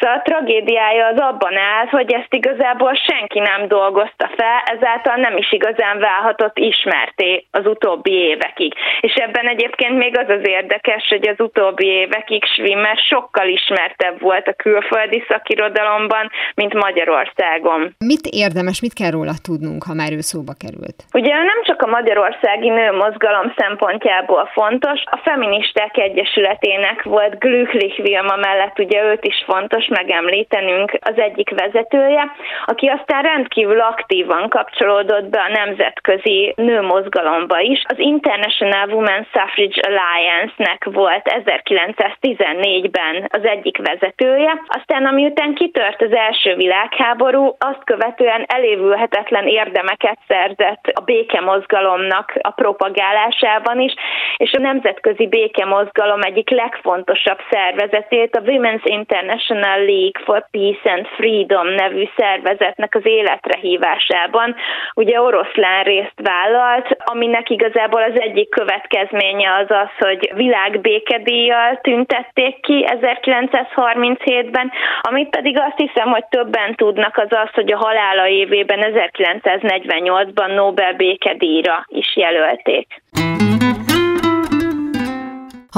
Szóval 0.00 0.16
a 0.16 0.22
tragédiája 0.22 1.06
az 1.06 1.20
abban 1.20 1.56
áll, 1.56 1.86
hogy 1.86 2.12
ezt 2.12 2.34
igazából 2.34 2.94
senki 2.94 3.38
nem 3.38 3.68
dolgozta 3.68 4.30
fel, 4.36 4.76
ezáltal 4.76 5.16
nem 5.16 5.36
is 5.36 5.52
igazán 5.52 5.98
válhatott 5.98 6.58
ismerté 6.58 7.46
az 7.50 7.66
utóbbi 7.66 8.12
évekig. 8.12 8.74
És 9.00 9.14
ebben 9.14 9.48
egyébként 9.48 9.96
még 9.96 10.18
az 10.18 10.28
az 10.28 10.48
érdekes, 10.48 11.06
hogy 11.08 11.28
az 11.28 11.40
utóbbi 11.40 11.86
évekig 11.86 12.44
Schwimmer 12.44 12.96
sokkal 12.96 13.48
ismertebb 13.48 14.20
volt 14.20 14.46
a 14.48 14.52
külföldi 14.52 15.24
szakirodalomban, 15.28 16.30
mint 16.54 16.74
Magyarországon. 16.74 17.94
Mit 17.98 18.26
érdemes, 18.30 18.80
mit 18.80 18.92
kell 18.92 19.10
róla 19.10 19.32
tudnunk, 19.42 19.82
ha 19.84 19.94
már 19.94 20.12
ő 20.12 20.20
szóba 20.20 20.52
került? 20.62 20.96
Ugye 21.12 21.34
nem 21.34 21.60
csak 21.62 21.82
a 21.82 21.86
magyarországi 21.86 22.68
nőmozgalom 22.68 23.54
szempontjából 23.56 24.50
fontos, 24.52 25.00
a 25.04 25.20
Feministák 25.24 25.96
Egyesületének 25.96 27.02
volt 27.02 27.38
Glücklich 27.48 28.02
Vilma 28.02 28.36
mellett 28.36 28.78
ugye 28.78 29.04
őt 29.04 29.24
is 29.24 29.44
fontos 29.46 29.86
megemlítenünk 29.86 30.92
az 31.00 31.18
egyik 31.18 31.50
vezetője, 31.50 32.32
aki 32.66 32.86
aztán 32.86 33.22
rendkívül 33.22 33.80
aktívan 33.80 34.48
kapcsolódott 34.48 35.28
be 35.28 35.40
a 35.40 35.64
nemzetközi 35.64 36.52
nőmozgalomba 36.56 37.60
is. 37.60 37.84
Az 37.88 37.98
International 37.98 38.88
Women 38.88 39.26
Suffrage 39.32 39.80
Alliance-nek 39.88 40.84
volt 40.84 41.22
1914-ben 41.24 43.28
az 43.28 43.44
egyik 43.44 43.76
vezetője, 43.76 44.62
aztán 44.66 45.06
amiután 45.06 45.54
kitört 45.54 46.02
az 46.02 46.12
első 46.12 46.54
világháború, 46.54 47.56
azt 47.58 47.84
követően 47.84 48.44
elévülhetetlen 48.46 49.46
érdemeket 49.46 50.18
szerzett 50.28 50.90
a 50.92 51.00
békemozgalomnak 51.00 52.32
a 52.40 52.50
propagálásában 52.50 53.80
is, 53.80 53.94
és 54.36 54.52
a 54.52 54.60
nemzetközi 54.60 55.26
békemozgalom 55.26 56.22
egyik 56.22 56.50
legfontosabb 56.50 57.37
legfontosabb 57.38 57.46
szervezetét, 57.50 58.36
a 58.36 58.40
Women's 58.40 58.84
International 58.84 59.78
League 59.78 60.22
for 60.24 60.48
Peace 60.50 60.92
and 60.92 61.06
Freedom 61.06 61.68
nevű 61.68 62.08
szervezetnek 62.16 62.94
az 62.94 63.06
életre 63.06 63.58
hívásában. 63.60 64.54
Ugye 64.94 65.20
oroszlán 65.20 65.84
részt 65.84 66.20
vállalt, 66.22 66.96
aminek 67.04 67.50
igazából 67.50 68.02
az 68.02 68.20
egyik 68.20 68.48
következménye 68.48 69.54
az 69.54 69.70
az, 69.70 69.90
hogy 69.98 70.32
világbékedíjjal 70.34 71.78
tüntették 71.82 72.60
ki 72.60 72.86
1937-ben, 73.00 74.72
amit 75.00 75.30
pedig 75.30 75.58
azt 75.58 75.76
hiszem, 75.76 76.08
hogy 76.08 76.24
többen 76.28 76.74
tudnak, 76.74 77.16
az 77.16 77.30
az, 77.30 77.50
hogy 77.52 77.72
a 77.72 77.76
halála 77.76 78.28
évében 78.28 78.78
1948-ban 78.82 80.54
Nobel 80.54 80.92
békedíjra 80.92 81.84
is 81.88 82.16
jelölték. 82.16 82.86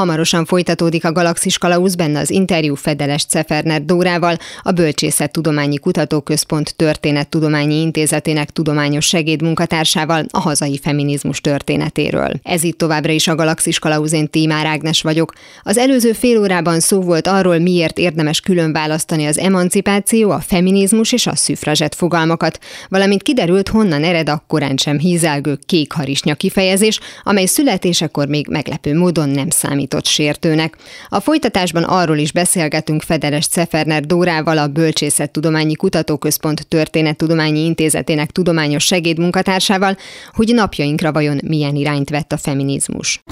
Hamarosan 0.01 0.45
folytatódik 0.45 1.05
a 1.05 1.13
Galaxis 1.13 1.59
Kalausz 1.59 1.95
benne 1.95 2.19
az 2.19 2.31
interjú 2.31 2.75
Fedeles 2.75 3.25
Ceferner 3.25 3.85
Dórával, 3.85 4.37
a 4.63 4.71
Bölcsészettudományi 4.71 5.79
Kutatóközpont 5.79 6.77
Történettudományi 6.77 7.81
Intézetének 7.81 8.51
tudományos 8.51 9.07
segédmunkatársával 9.07 10.25
a 10.31 10.41
hazai 10.41 10.79
feminizmus 10.83 11.41
történetéről. 11.41 12.33
Ez 12.43 12.63
itt 12.63 12.79
továbbra 12.79 13.13
is 13.13 13.29
a 13.29 13.35
Galaxis 13.35 13.79
Kalausz, 13.79 14.13
én 14.13 14.31
Tímár 14.31 14.67
Ágnes 14.67 15.03
vagyok. 15.03 15.33
Az 15.63 15.79
előző 15.79 16.13
fél 16.13 16.39
órában 16.39 16.81
szó 16.81 17.01
volt 17.01 17.27
arról, 17.27 17.59
miért 17.59 17.99
érdemes 17.99 18.41
külön 18.41 18.73
választani 18.73 19.27
az 19.27 19.39
emancipáció, 19.39 20.31
a 20.31 20.41
feminizmus 20.41 21.13
és 21.13 21.27
a 21.27 21.37
szüfrazset 21.37 21.95
fogalmakat, 21.95 22.59
valamint 22.89 23.23
kiderült, 23.23 23.69
honnan 23.69 24.05
ered 24.05 24.29
a 24.29 24.45
korán 24.47 24.77
sem 24.77 24.99
hízelgő 24.99 25.59
kékharisnya 25.67 26.35
kifejezés, 26.35 27.01
amely 27.23 27.47
születésekor 27.47 28.29
még 28.29 28.47
meglepő 28.49 28.97
módon 28.97 29.29
nem 29.29 29.51
számít 29.51 29.89
számított 29.91 30.07
sértőnek. 30.07 30.77
A 31.09 31.21
folytatásban 31.21 31.83
arról 31.83 32.19
is 32.19 32.33
beszélgetünk 32.33 33.03
Fedeles 33.03 33.47
Ceferner 33.47 34.05
Dórával, 34.05 34.59
a 34.59 34.69
Bölcsészettudományi 34.69 35.75
Kutatóközpont 35.75 36.69
Történettudományi 36.69 37.65
Intézetének 37.65 38.31
tudományos 38.31 38.85
segédmunkatársával, 38.85 39.97
hogy 40.33 40.55
napjainkra 40.55 41.13
vajon 41.13 41.41
milyen 41.45 41.75
irányt 41.75 42.11
vett 42.11 42.33
a 42.33 42.37
feminizmus. 42.37 43.23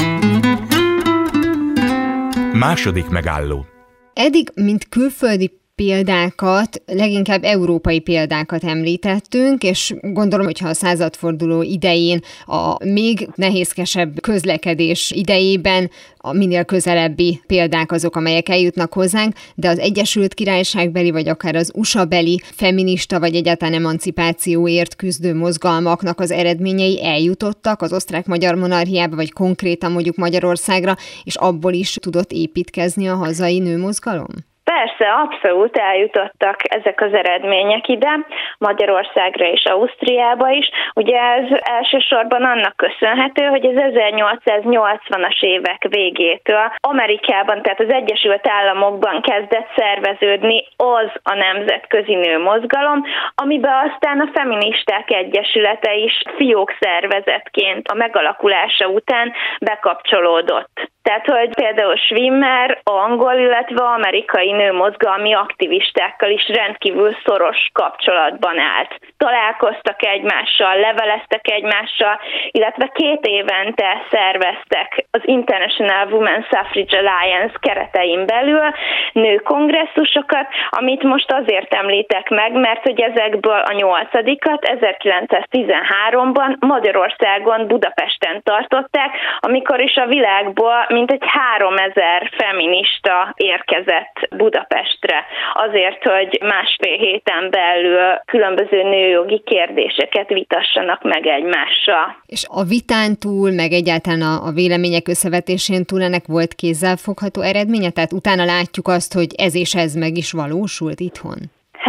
Második 2.53 3.09
megálló. 3.09 3.66
Eddig, 4.14 4.51
mint 4.55 4.88
külföldi 4.88 5.58
példákat, 5.79 6.83
leginkább 6.87 7.45
európai 7.45 7.99
példákat 8.01 8.64
említettünk, 8.64 9.62
és 9.62 9.95
gondolom, 10.01 10.47
hogyha 10.47 10.69
a 10.69 10.75
századforduló 10.75 11.62
idején, 11.62 12.21
a 12.47 12.85
még 12.85 13.29
nehézkesebb 13.35 14.21
közlekedés 14.21 15.11
idejében 15.11 15.91
a 16.17 16.33
minél 16.33 16.64
közelebbi 16.64 17.41
példák 17.47 17.93
azok, 17.93 18.17
amelyek 18.17 18.49
eljutnak 18.49 18.93
hozzánk, 18.93 19.35
de 19.55 19.69
az 19.69 19.79
Egyesült 19.79 20.35
Királyságbeli, 20.35 21.11
vagy 21.11 21.29
akár 21.29 21.57
az 21.57 21.73
USA-beli 21.75 22.41
feminista, 22.55 23.21
vagy 23.21 23.35
egyáltalán 23.35 23.75
emancipációért 23.75 24.97
küzdő 24.97 25.35
mozgalmaknak 25.35 26.21
az 26.21 26.31
eredményei 26.31 27.05
eljutottak 27.05 27.83
az 27.83 27.93
osztrák-magyar 27.93 28.55
monarchiába, 28.55 29.17
vagy 29.17 29.33
konkrétan 29.33 29.93
mondjuk 29.93 30.17
Magyarországra, 30.17 30.97
és 31.25 31.37
abból 31.37 31.73
is 31.73 31.97
tudott 32.01 32.33
építkezni 32.33 33.09
a 33.09 33.14
hazai 33.14 33.59
nőmozgalom? 33.59 34.48
Persze, 34.75 35.13
abszolút 35.13 35.77
eljutottak 35.77 36.57
ezek 36.63 37.01
az 37.01 37.13
eredmények 37.13 37.89
ide, 37.89 38.27
Magyarországra 38.59 39.45
és 39.45 39.65
Ausztriába 39.65 40.51
is. 40.51 40.71
Ugye 40.95 41.19
ez 41.21 41.45
elsősorban 41.61 42.43
annak 42.43 42.77
köszönhető, 42.77 43.45
hogy 43.45 43.67
az 43.67 43.75
1880-as 43.77 45.41
évek 45.41 45.87
végétől 45.89 46.73
Amerikában, 46.77 47.63
tehát 47.63 47.81
az 47.81 47.93
Egyesült 47.93 48.49
Államokban 48.49 49.23
kezdett 49.23 49.69
szerveződni 49.77 50.65
az 50.77 51.11
a 51.23 51.35
nemzetközi 51.35 52.15
nőmozgalom, 52.15 53.05
amiben 53.35 53.91
aztán 53.91 54.21
a 54.21 54.31
feministák 54.33 55.11
egyesülete 55.11 55.95
is 55.95 56.23
fiók 56.37 56.75
szervezetként 56.81 57.89
a 57.89 57.95
megalakulása 57.95 58.87
után 58.89 59.33
bekapcsolódott. 59.61 60.91
Tehát, 61.09 61.27
hogy 61.27 61.55
például 61.55 61.97
Schwimmer 61.97 62.81
angol, 62.83 63.35
illetve 63.35 63.85
amerikai 63.85 64.53
nőmozgalmi 64.53 65.35
aktivistákkal 65.35 66.31
is 66.31 66.49
rendkívül 66.49 67.16
szoros 67.25 67.71
kapcsolatban 67.73 68.59
állt. 68.59 68.99
Találkoztak 69.16 70.05
egymással, 70.05 70.79
leveleztek 70.79 71.51
egymással, 71.51 72.21
illetve 72.51 72.90
két 72.94 73.27
évente 73.27 74.03
szerveztek 74.11 75.07
az 75.11 75.21
International 75.25 76.07
Women 76.12 76.47
Suffrage 76.51 76.99
Alliance 76.99 77.57
keretein 77.61 78.27
belül 78.27 78.71
nőkongresszusokat, 79.12 80.47
amit 80.71 81.03
most 81.03 81.33
azért 81.33 81.75
említek 81.75 82.29
meg, 82.29 82.53
mert 82.53 82.83
hogy 82.83 83.01
ezekből 83.01 83.61
a 83.61 83.73
nyolcadikat 83.73 84.77
1913-ban 84.81 86.59
Magyarországon, 86.59 87.66
Budapesten 87.66 88.42
tartották, 88.42 89.11
amikor 89.38 89.81
is 89.81 89.97
a 89.97 90.07
világból 90.07 90.87
mintegy 90.99 91.23
3000 91.23 92.31
feminista 92.41 93.17
érkezett 93.37 94.17
Budapestre 94.37 95.19
azért, 95.55 96.03
hogy 96.03 96.39
másfél 96.43 96.99
héten 96.99 97.51
belül 97.51 98.23
különböző 98.25 98.83
nőjogi 98.83 99.43
kérdéseket 99.45 100.29
vitassanak 100.29 101.03
meg 101.03 101.27
egymással. 101.27 102.07
És 102.27 102.45
a 102.49 102.63
vitán 102.63 103.19
túl, 103.19 103.51
meg 103.51 103.73
egyáltalán 103.73 104.23
a, 104.23 104.47
a 104.47 104.51
vélemények 104.51 105.09
összevetésén 105.09 105.85
túl 105.85 106.03
ennek 106.03 106.27
volt 106.27 106.55
kézzelfogható 106.55 107.41
eredménye? 107.41 107.91
Tehát 107.91 108.13
utána 108.13 108.45
látjuk 108.45 108.89
azt, 108.89 109.13
hogy 109.15 109.31
ez 109.37 109.55
és 109.55 109.75
ez 109.75 109.95
meg 109.95 110.17
is 110.17 110.33
valósult 110.33 111.01
itthon? 111.01 111.39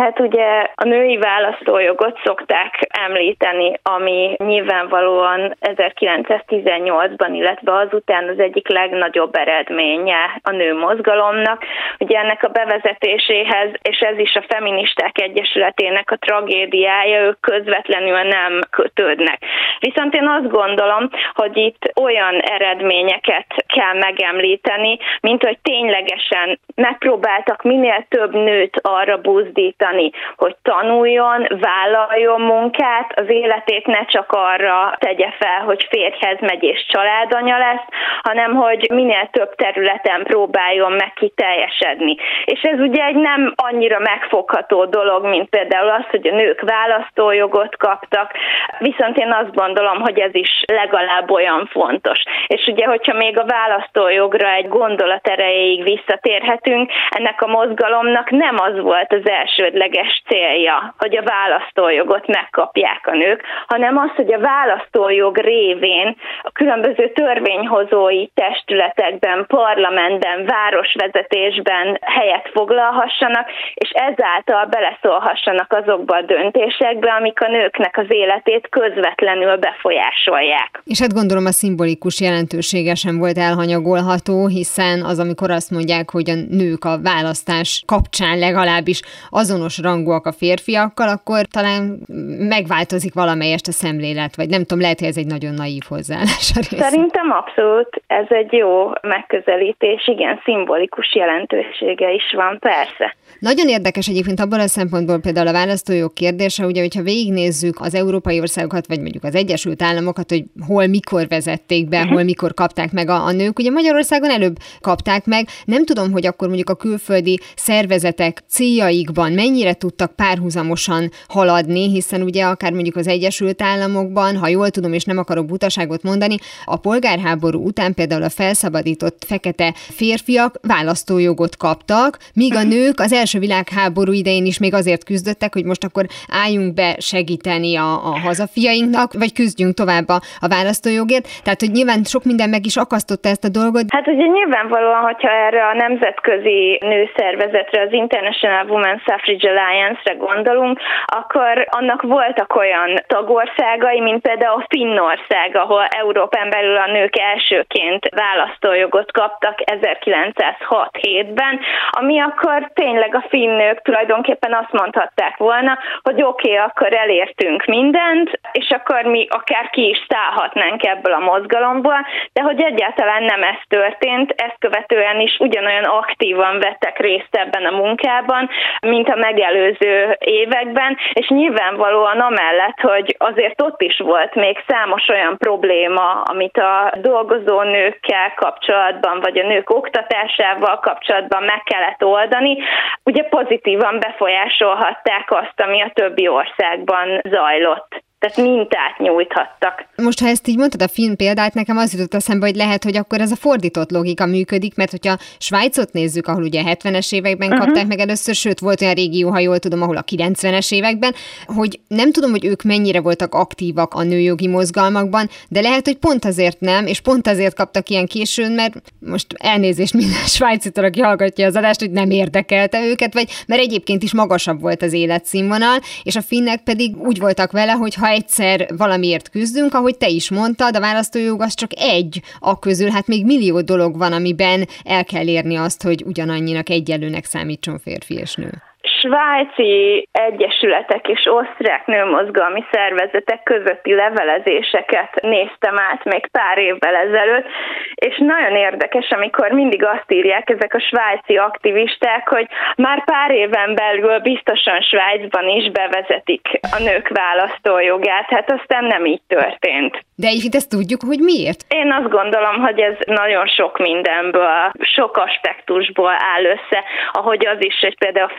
Hát 0.01 0.19
ugye 0.19 0.67
a 0.75 0.85
női 0.85 1.17
választójogot 1.17 2.19
szokták 2.23 2.87
említeni, 3.05 3.79
ami 3.83 4.35
nyilvánvalóan 4.37 5.55
1918-ban, 5.61 7.29
illetve 7.33 7.73
azután 7.73 8.27
az 8.27 8.39
egyik 8.39 8.67
legnagyobb 8.67 9.35
eredménye 9.35 10.39
a 10.43 10.51
nő 10.51 10.77
mozgalomnak. 10.77 11.63
Ugye 11.97 12.19
ennek 12.19 12.43
a 12.43 12.47
bevezetéséhez, 12.47 13.69
és 13.81 13.99
ez 13.99 14.17
is 14.17 14.35
a 14.35 14.45
Feministák 14.47 15.21
Egyesületének 15.21 16.11
a 16.11 16.17
tragédiája, 16.17 17.21
ők 17.21 17.39
közvetlenül 17.39 18.21
nem 18.21 18.61
kötődnek. 18.69 19.39
Viszont 19.79 20.15
én 20.15 20.27
azt 20.27 20.49
gondolom, 20.49 21.09
hogy 21.33 21.57
itt 21.57 21.91
olyan 22.01 22.39
eredményeket 22.39 23.65
kell 23.75 23.93
megemlíteni, 23.93 24.97
mint 25.21 25.43
hogy 25.43 25.57
ténylegesen 25.61 26.59
megpróbáltak 26.75 27.63
minél 27.63 28.05
több 28.09 28.33
nőt 28.33 28.79
arra 28.81 29.17
buzdítani, 29.17 29.87
tanítani, 29.89 30.11
hogy 30.37 30.55
tanuljon, 30.61 31.47
vállaljon 31.59 32.41
munkát, 32.41 33.19
az 33.19 33.29
életét 33.29 33.85
ne 33.85 34.05
csak 34.05 34.31
arra 34.31 34.95
tegye 34.99 35.31
fel, 35.39 35.61
hogy 35.65 35.87
férjhez 35.89 36.37
megy 36.39 36.63
és 36.63 36.85
családanya 36.87 37.57
lesz, 37.57 37.85
hanem 38.21 38.55
hogy 38.55 38.87
minél 38.93 39.29
több 39.31 39.55
területen 39.55 40.23
próbáljon 40.23 40.91
meg 40.91 41.13
kiteljesedni. 41.13 42.15
És 42.45 42.61
ez 42.61 42.79
ugye 42.79 43.03
egy 43.03 43.15
nem 43.15 43.53
annyira 43.55 43.99
megfogható 43.99 44.85
dolog, 44.85 45.25
mint 45.25 45.49
például 45.49 45.89
az, 45.89 46.05
hogy 46.09 46.27
a 46.27 46.35
nők 46.35 46.61
választójogot 46.61 47.77
kaptak, 47.77 48.31
viszont 48.79 49.17
én 49.17 49.31
azt 49.31 49.55
gondolom, 49.55 50.01
hogy 50.01 50.19
ez 50.19 50.35
is 50.35 50.63
legalább 50.65 51.31
olyan 51.31 51.69
fontos. 51.71 52.23
És 52.47 52.67
ugye, 52.67 52.85
hogyha 52.85 53.13
még 53.13 53.39
a 53.39 53.45
választójogra 53.45 54.49
egy 54.49 54.67
gondolat 54.67 55.27
erejéig 55.27 55.83
visszatérhetünk, 55.83 56.91
ennek 57.09 57.41
a 57.41 57.47
mozgalomnak 57.47 58.29
nem 58.29 58.55
az 58.59 58.79
volt 58.79 59.13
az 59.13 59.29
első 59.29 59.68
elsődleges 59.69 60.23
célja, 60.27 60.95
hogy 60.97 61.17
a 61.17 61.23
választójogot 61.23 62.27
megkapják 62.27 63.07
a 63.07 63.15
nők, 63.15 63.43
hanem 63.67 63.97
az, 63.97 64.09
hogy 64.15 64.33
a 64.33 64.39
választójog 64.39 65.37
révén 65.37 66.15
a 66.41 66.51
különböző 66.51 67.11
törvényhozói 67.11 68.27
testületekben, 68.33 69.45
parlamentben, 69.47 70.45
városvezetésben 70.45 71.99
helyet 72.01 72.49
foglalhassanak, 72.53 73.47
és 73.73 73.89
ezáltal 73.89 74.65
beleszólhassanak 74.65 75.73
azokba 75.73 76.15
a 76.15 76.21
döntésekbe, 76.21 77.11
amik 77.11 77.41
a 77.41 77.47
nőknek 77.47 77.97
az 77.97 78.05
életét 78.09 78.67
közvetlenül 78.69 79.57
befolyásolják. 79.57 80.81
És 80.85 80.99
hát 80.99 81.13
gondolom 81.13 81.45
a 81.45 81.51
szimbolikus 81.51 82.21
jelentősége 82.21 82.95
sem 82.95 83.17
volt 83.17 83.37
elhanyagolható, 83.37 84.47
hiszen 84.47 85.01
az, 85.01 85.19
amikor 85.19 85.51
azt 85.51 85.71
mondják, 85.71 86.09
hogy 86.09 86.29
a 86.29 86.35
nők 86.49 86.83
a 86.85 87.01
választás 87.01 87.83
kapcsán 87.85 88.39
legalábbis 88.39 89.01
azon 89.29 89.58
azonos 89.59 89.77
rangúak 89.91 90.25
a 90.25 90.31
férfiakkal, 90.31 91.07
akkor 91.07 91.45
talán 91.45 91.99
megváltozik 92.37 93.13
valamelyest 93.13 93.67
a 93.67 93.71
szemlélet, 93.71 94.35
vagy 94.35 94.49
nem 94.49 94.61
tudom, 94.61 94.79
lehet, 94.79 94.99
hogy 94.99 95.07
ez 95.07 95.17
egy 95.17 95.25
nagyon 95.25 95.53
naív 95.53 95.81
hozzáállás 95.87 96.51
a 96.55 96.61
Szerintem 96.61 97.31
abszolút 97.31 98.01
ez 98.07 98.25
egy 98.29 98.51
jó 98.51 98.89
megközelítés, 99.01 100.07
igen, 100.07 100.41
szimbolikus 100.43 101.15
jelentősége 101.15 102.11
is 102.11 102.33
van, 102.35 102.59
persze. 102.59 103.15
Nagyon 103.39 103.67
érdekes 103.67 104.07
egyébként 104.07 104.39
abban 104.39 104.59
a 104.59 104.67
szempontból 104.67 105.19
például 105.19 105.47
a 105.47 105.51
választójog 105.51 106.13
kérdése, 106.13 106.65
ugye, 106.65 106.81
hogyha 106.81 107.01
végignézzük 107.01 107.79
az 107.79 107.95
európai 107.95 108.39
országokat, 108.39 108.87
vagy 108.87 108.99
mondjuk 108.99 109.23
az 109.23 109.35
Egyesült 109.35 109.81
Államokat, 109.81 110.29
hogy 110.29 110.43
hol, 110.67 110.87
mikor 110.87 111.27
vezették 111.27 111.87
be, 111.87 111.97
uh-huh. 111.97 112.13
hol, 112.13 112.23
mikor 112.23 112.53
kapták 112.53 112.91
meg 112.91 113.09
a, 113.09 113.25
a 113.25 113.31
nők. 113.31 113.59
Ugye 113.59 113.71
Magyarországon 113.71 114.29
előbb 114.29 114.55
kapták 114.81 115.25
meg. 115.25 115.47
Nem 115.65 115.85
tudom, 115.85 116.11
hogy 116.11 116.25
akkor 116.25 116.47
mondjuk 116.47 116.69
a 116.69 116.75
külföldi 116.75 117.39
szervezetek 117.55 118.37
céljaikban 118.47 119.31
mennyire 119.49 119.73
tudtak 119.73 120.15
párhuzamosan 120.15 121.09
haladni, 121.27 121.89
hiszen 121.89 122.21
ugye 122.21 122.43
akár 122.45 122.71
mondjuk 122.71 122.95
az 122.95 123.07
Egyesült 123.07 123.61
Államokban, 123.61 124.37
ha 124.37 124.47
jól 124.47 124.69
tudom, 124.69 124.93
és 124.93 125.03
nem 125.03 125.17
akarok 125.17 125.45
butaságot 125.45 126.03
mondani, 126.03 126.35
a 126.65 126.77
polgárháború 126.77 127.59
után 127.65 127.93
például 127.93 128.23
a 128.23 128.29
felszabadított 128.29 129.17
fekete 129.27 129.73
férfiak 129.99 130.53
választójogot 130.67 131.57
kaptak, 131.57 132.17
míg 132.33 132.53
a 132.55 132.63
nők 132.63 132.99
az 132.99 133.13
első 133.13 133.39
világháború 133.39 134.11
idején 134.11 134.45
is 134.45 134.59
még 134.59 134.73
azért 134.73 135.03
küzdöttek, 135.03 135.53
hogy 135.53 135.65
most 135.65 135.83
akkor 135.83 136.05
álljunk 136.43 136.73
be 136.73 136.95
segíteni 136.99 137.75
a, 137.75 137.89
a 138.11 138.13
hazafiainknak, 138.25 139.13
vagy 139.13 139.33
küzdjünk 139.33 139.73
tovább 139.73 140.07
a, 140.07 140.19
a 140.39 140.47
választójogért. 140.47 141.27
Tehát, 141.43 141.59
hogy 141.59 141.71
nyilván 141.71 142.03
sok 142.03 142.23
minden 142.23 142.49
meg 142.49 142.65
is 142.65 142.77
akasztotta 142.77 143.29
ezt 143.29 143.45
a 143.49 143.55
dolgot. 143.59 143.85
Hát 143.89 144.07
ugye 144.07 144.25
nyilvánvalóan, 144.25 145.01
hogyha 145.01 145.31
erre 145.47 145.61
a 145.71 145.73
nemzetközi 145.73 146.79
nőszervezetre, 146.81 147.81
az 147.81 147.93
International 148.03 148.65
Women 148.71 148.97
Suffrage 149.05 149.38
Alliance-re 149.45 150.13
gondolunk, 150.13 150.79
akkor 151.05 151.67
annak 151.69 152.01
voltak 152.01 152.55
olyan 152.55 153.03
tagországai, 153.07 153.99
mint 153.99 154.21
például 154.21 154.65
Finnország, 154.69 155.55
ahol 155.55 155.85
Európán 155.85 156.49
belül 156.49 156.77
a 156.77 156.91
nők 156.91 157.17
elsőként 157.17 158.09
választójogot 158.15 159.11
kaptak 159.11 159.59
1906-7-ben, 159.65 161.59
ami 161.89 162.19
akkor 162.19 162.71
tényleg 162.73 163.15
a 163.15 163.25
finn 163.29 163.55
nők 163.55 163.81
tulajdonképpen 163.81 164.53
azt 164.53 164.71
mondhatták 164.71 165.37
volna, 165.37 165.77
hogy 166.01 166.23
oké, 166.23 166.51
okay, 166.51 166.65
akkor 166.65 166.93
elértünk 166.93 167.65
mindent, 167.65 168.39
és 168.51 168.69
akkor 168.69 169.03
mi 169.03 169.27
akár 169.29 169.69
ki 169.69 169.89
is 169.89 170.05
szállhatnánk 170.07 170.85
ebből 170.85 171.13
a 171.13 171.19
mozgalomból, 171.19 172.05
de 172.33 172.41
hogy 172.41 172.61
egyáltalán 172.61 173.23
nem 173.23 173.43
ez 173.43 173.59
történt, 173.67 174.33
ezt 174.35 174.59
követően 174.59 175.19
is 175.19 175.37
ugyanolyan 175.39 175.83
aktívan 175.83 176.59
vettek 176.59 176.99
részt 176.99 177.35
ebben 177.35 177.65
a 177.65 177.75
munkában, 177.75 178.49
mint 178.81 179.09
a 179.09 179.15
megelőző 179.29 180.15
években, 180.19 180.97
és 181.13 181.27
nyilvánvalóan 181.27 182.19
amellett, 182.19 182.79
hogy 182.81 183.15
azért 183.17 183.61
ott 183.61 183.81
is 183.81 183.97
volt 183.97 184.35
még 184.35 184.63
számos 184.67 185.07
olyan 185.07 185.37
probléma, 185.37 186.21
amit 186.21 186.57
a 186.57 186.93
dolgozó 187.01 187.61
nőkkel 187.61 188.33
kapcsolatban, 188.35 189.19
vagy 189.19 189.37
a 189.39 189.47
nők 189.47 189.69
oktatásával 189.69 190.79
kapcsolatban 190.79 191.43
meg 191.43 191.63
kellett 191.63 192.03
oldani, 192.03 192.57
ugye 193.03 193.23
pozitívan 193.23 193.99
befolyásolhatták 193.99 195.31
azt, 195.31 195.61
ami 195.61 195.81
a 195.81 195.91
többi 195.93 196.27
országban 196.27 197.21
zajlott 197.29 198.07
tehát 198.19 198.37
mintát 198.37 198.97
nyújthattak. 198.97 199.85
Most, 199.95 200.19
ha 200.19 200.27
ezt 200.27 200.47
így 200.47 200.57
mondtad 200.57 200.81
a 200.81 200.87
film 200.87 201.15
példát, 201.15 201.53
nekem 201.53 201.77
az 201.77 201.93
jutott 201.93 202.13
eszembe, 202.13 202.45
hogy 202.45 202.55
lehet, 202.55 202.83
hogy 202.83 202.97
akkor 202.97 203.21
ez 203.21 203.31
a 203.31 203.35
fordított 203.35 203.91
logika 203.91 204.25
működik, 204.25 204.75
mert 204.75 204.91
hogyha 204.91 205.17
Svájcot 205.37 205.91
nézzük, 205.91 206.27
ahol 206.27 206.43
ugye 206.43 206.63
70-es 206.65 207.13
években 207.13 207.49
uh-huh. 207.49 207.65
kapták 207.65 207.87
meg 207.87 207.99
először, 207.99 208.35
sőt, 208.35 208.59
volt 208.59 208.81
olyan 208.81 208.93
régió, 208.93 209.29
ha 209.29 209.39
jól 209.39 209.59
tudom, 209.59 209.81
ahol 209.81 209.97
a 209.97 210.03
90-es 210.03 210.73
években, 210.73 211.13
hogy 211.45 211.79
nem 211.87 212.11
tudom, 212.11 212.31
hogy 212.31 212.45
ők 212.45 212.63
mennyire 212.63 213.01
voltak 213.01 213.35
aktívak 213.35 213.93
a 213.93 214.03
nőjogi 214.03 214.47
mozgalmakban, 214.47 215.29
de 215.49 215.61
lehet, 215.61 215.85
hogy 215.85 215.97
pont 215.97 216.25
azért 216.25 216.59
nem, 216.59 216.85
és 216.85 217.01
pont 217.01 217.27
azért 217.27 217.55
kaptak 217.55 217.89
ilyen 217.89 218.05
későn, 218.05 218.51
mert 218.51 218.81
most 218.99 219.25
elnézést 219.37 219.93
minden 219.93 220.25
svájci 220.35 220.69
aki 220.75 220.99
hallgatja 220.99 221.45
az 221.45 221.55
adást, 221.55 221.79
hogy 221.79 221.91
nem 221.91 222.09
érdekelte 222.09 222.85
őket, 222.85 223.13
vagy 223.13 223.29
mert 223.47 223.61
egyébként 223.61 224.03
is 224.03 224.13
magasabb 224.13 224.61
volt 224.61 224.81
az 224.81 224.93
életszínvonal, 224.93 225.79
és 226.03 226.15
a 226.15 226.21
finnek 226.21 226.63
pedig 226.63 226.97
úgy 226.97 227.19
voltak 227.19 227.51
vele, 227.51 227.71
hogy 227.71 227.95
ha 227.95 228.08
egyszer 228.09 228.67
valamiért 228.77 229.29
küzdünk, 229.29 229.73
ahogy 229.73 229.97
te 229.97 230.07
is 230.07 230.29
mondtad, 230.29 230.75
a 230.75 230.79
választójog 230.79 231.41
az 231.41 231.53
csak 231.53 231.71
egy 231.75 232.21
a 232.39 232.59
közül, 232.59 232.89
hát 232.89 233.07
még 233.07 233.25
millió 233.25 233.61
dolog 233.61 233.97
van, 233.97 234.13
amiben 234.13 234.67
el 234.83 235.05
kell 235.05 235.27
érni 235.27 235.55
azt, 235.55 235.83
hogy 235.83 236.03
ugyanannyinak 236.05 236.69
egyelőnek 236.69 237.25
számítson 237.25 237.79
férfi 237.79 238.13
és 238.13 238.35
nő 238.35 238.51
svájci 239.01 240.07
egyesületek 240.11 241.07
és 241.07 241.25
osztrák 241.25 241.85
nőmozgalmi 241.85 242.63
szervezetek 242.71 243.43
közötti 243.43 243.93
levelezéseket 243.93 245.21
néztem 245.21 245.75
át 245.79 246.03
még 246.03 246.27
pár 246.31 246.57
évvel 246.57 246.95
ezelőtt, 246.95 247.47
és 247.95 248.17
nagyon 248.17 248.55
érdekes, 248.55 249.09
amikor 249.09 249.49
mindig 249.51 249.85
azt 249.85 250.11
írják 250.11 250.49
ezek 250.49 250.73
a 250.73 250.79
svájci 250.79 251.35
aktivisták, 251.37 252.27
hogy 252.27 252.47
már 252.75 253.03
pár 253.03 253.31
éven 253.31 253.75
belül 253.75 254.19
biztosan 254.19 254.81
Svájcban 254.81 255.47
is 255.47 255.71
bevezetik 255.71 256.59
a 256.61 256.79
nők 256.83 257.07
választójogát, 257.07 258.29
hát 258.29 258.51
aztán 258.51 258.83
nem 258.83 259.05
így 259.05 259.21
történt. 259.27 259.93
De 260.15 260.27
egyébként 260.27 260.55
ezt 260.55 260.69
tudjuk, 260.69 261.01
hogy 261.01 261.19
miért? 261.19 261.65
Én 261.67 261.91
azt 261.91 262.09
gondolom, 262.09 262.55
hogy 262.61 262.79
ez 262.79 262.95
nagyon 263.05 263.47
sok 263.47 263.77
mindenből, 263.77 264.71
sok 264.79 265.17
aspektusból 265.17 266.15
áll 266.33 266.45
össze, 266.45 266.83
ahogy 267.11 267.47
az 267.47 267.57
is, 267.59 267.77
hogy 267.81 267.97
például 267.97 268.29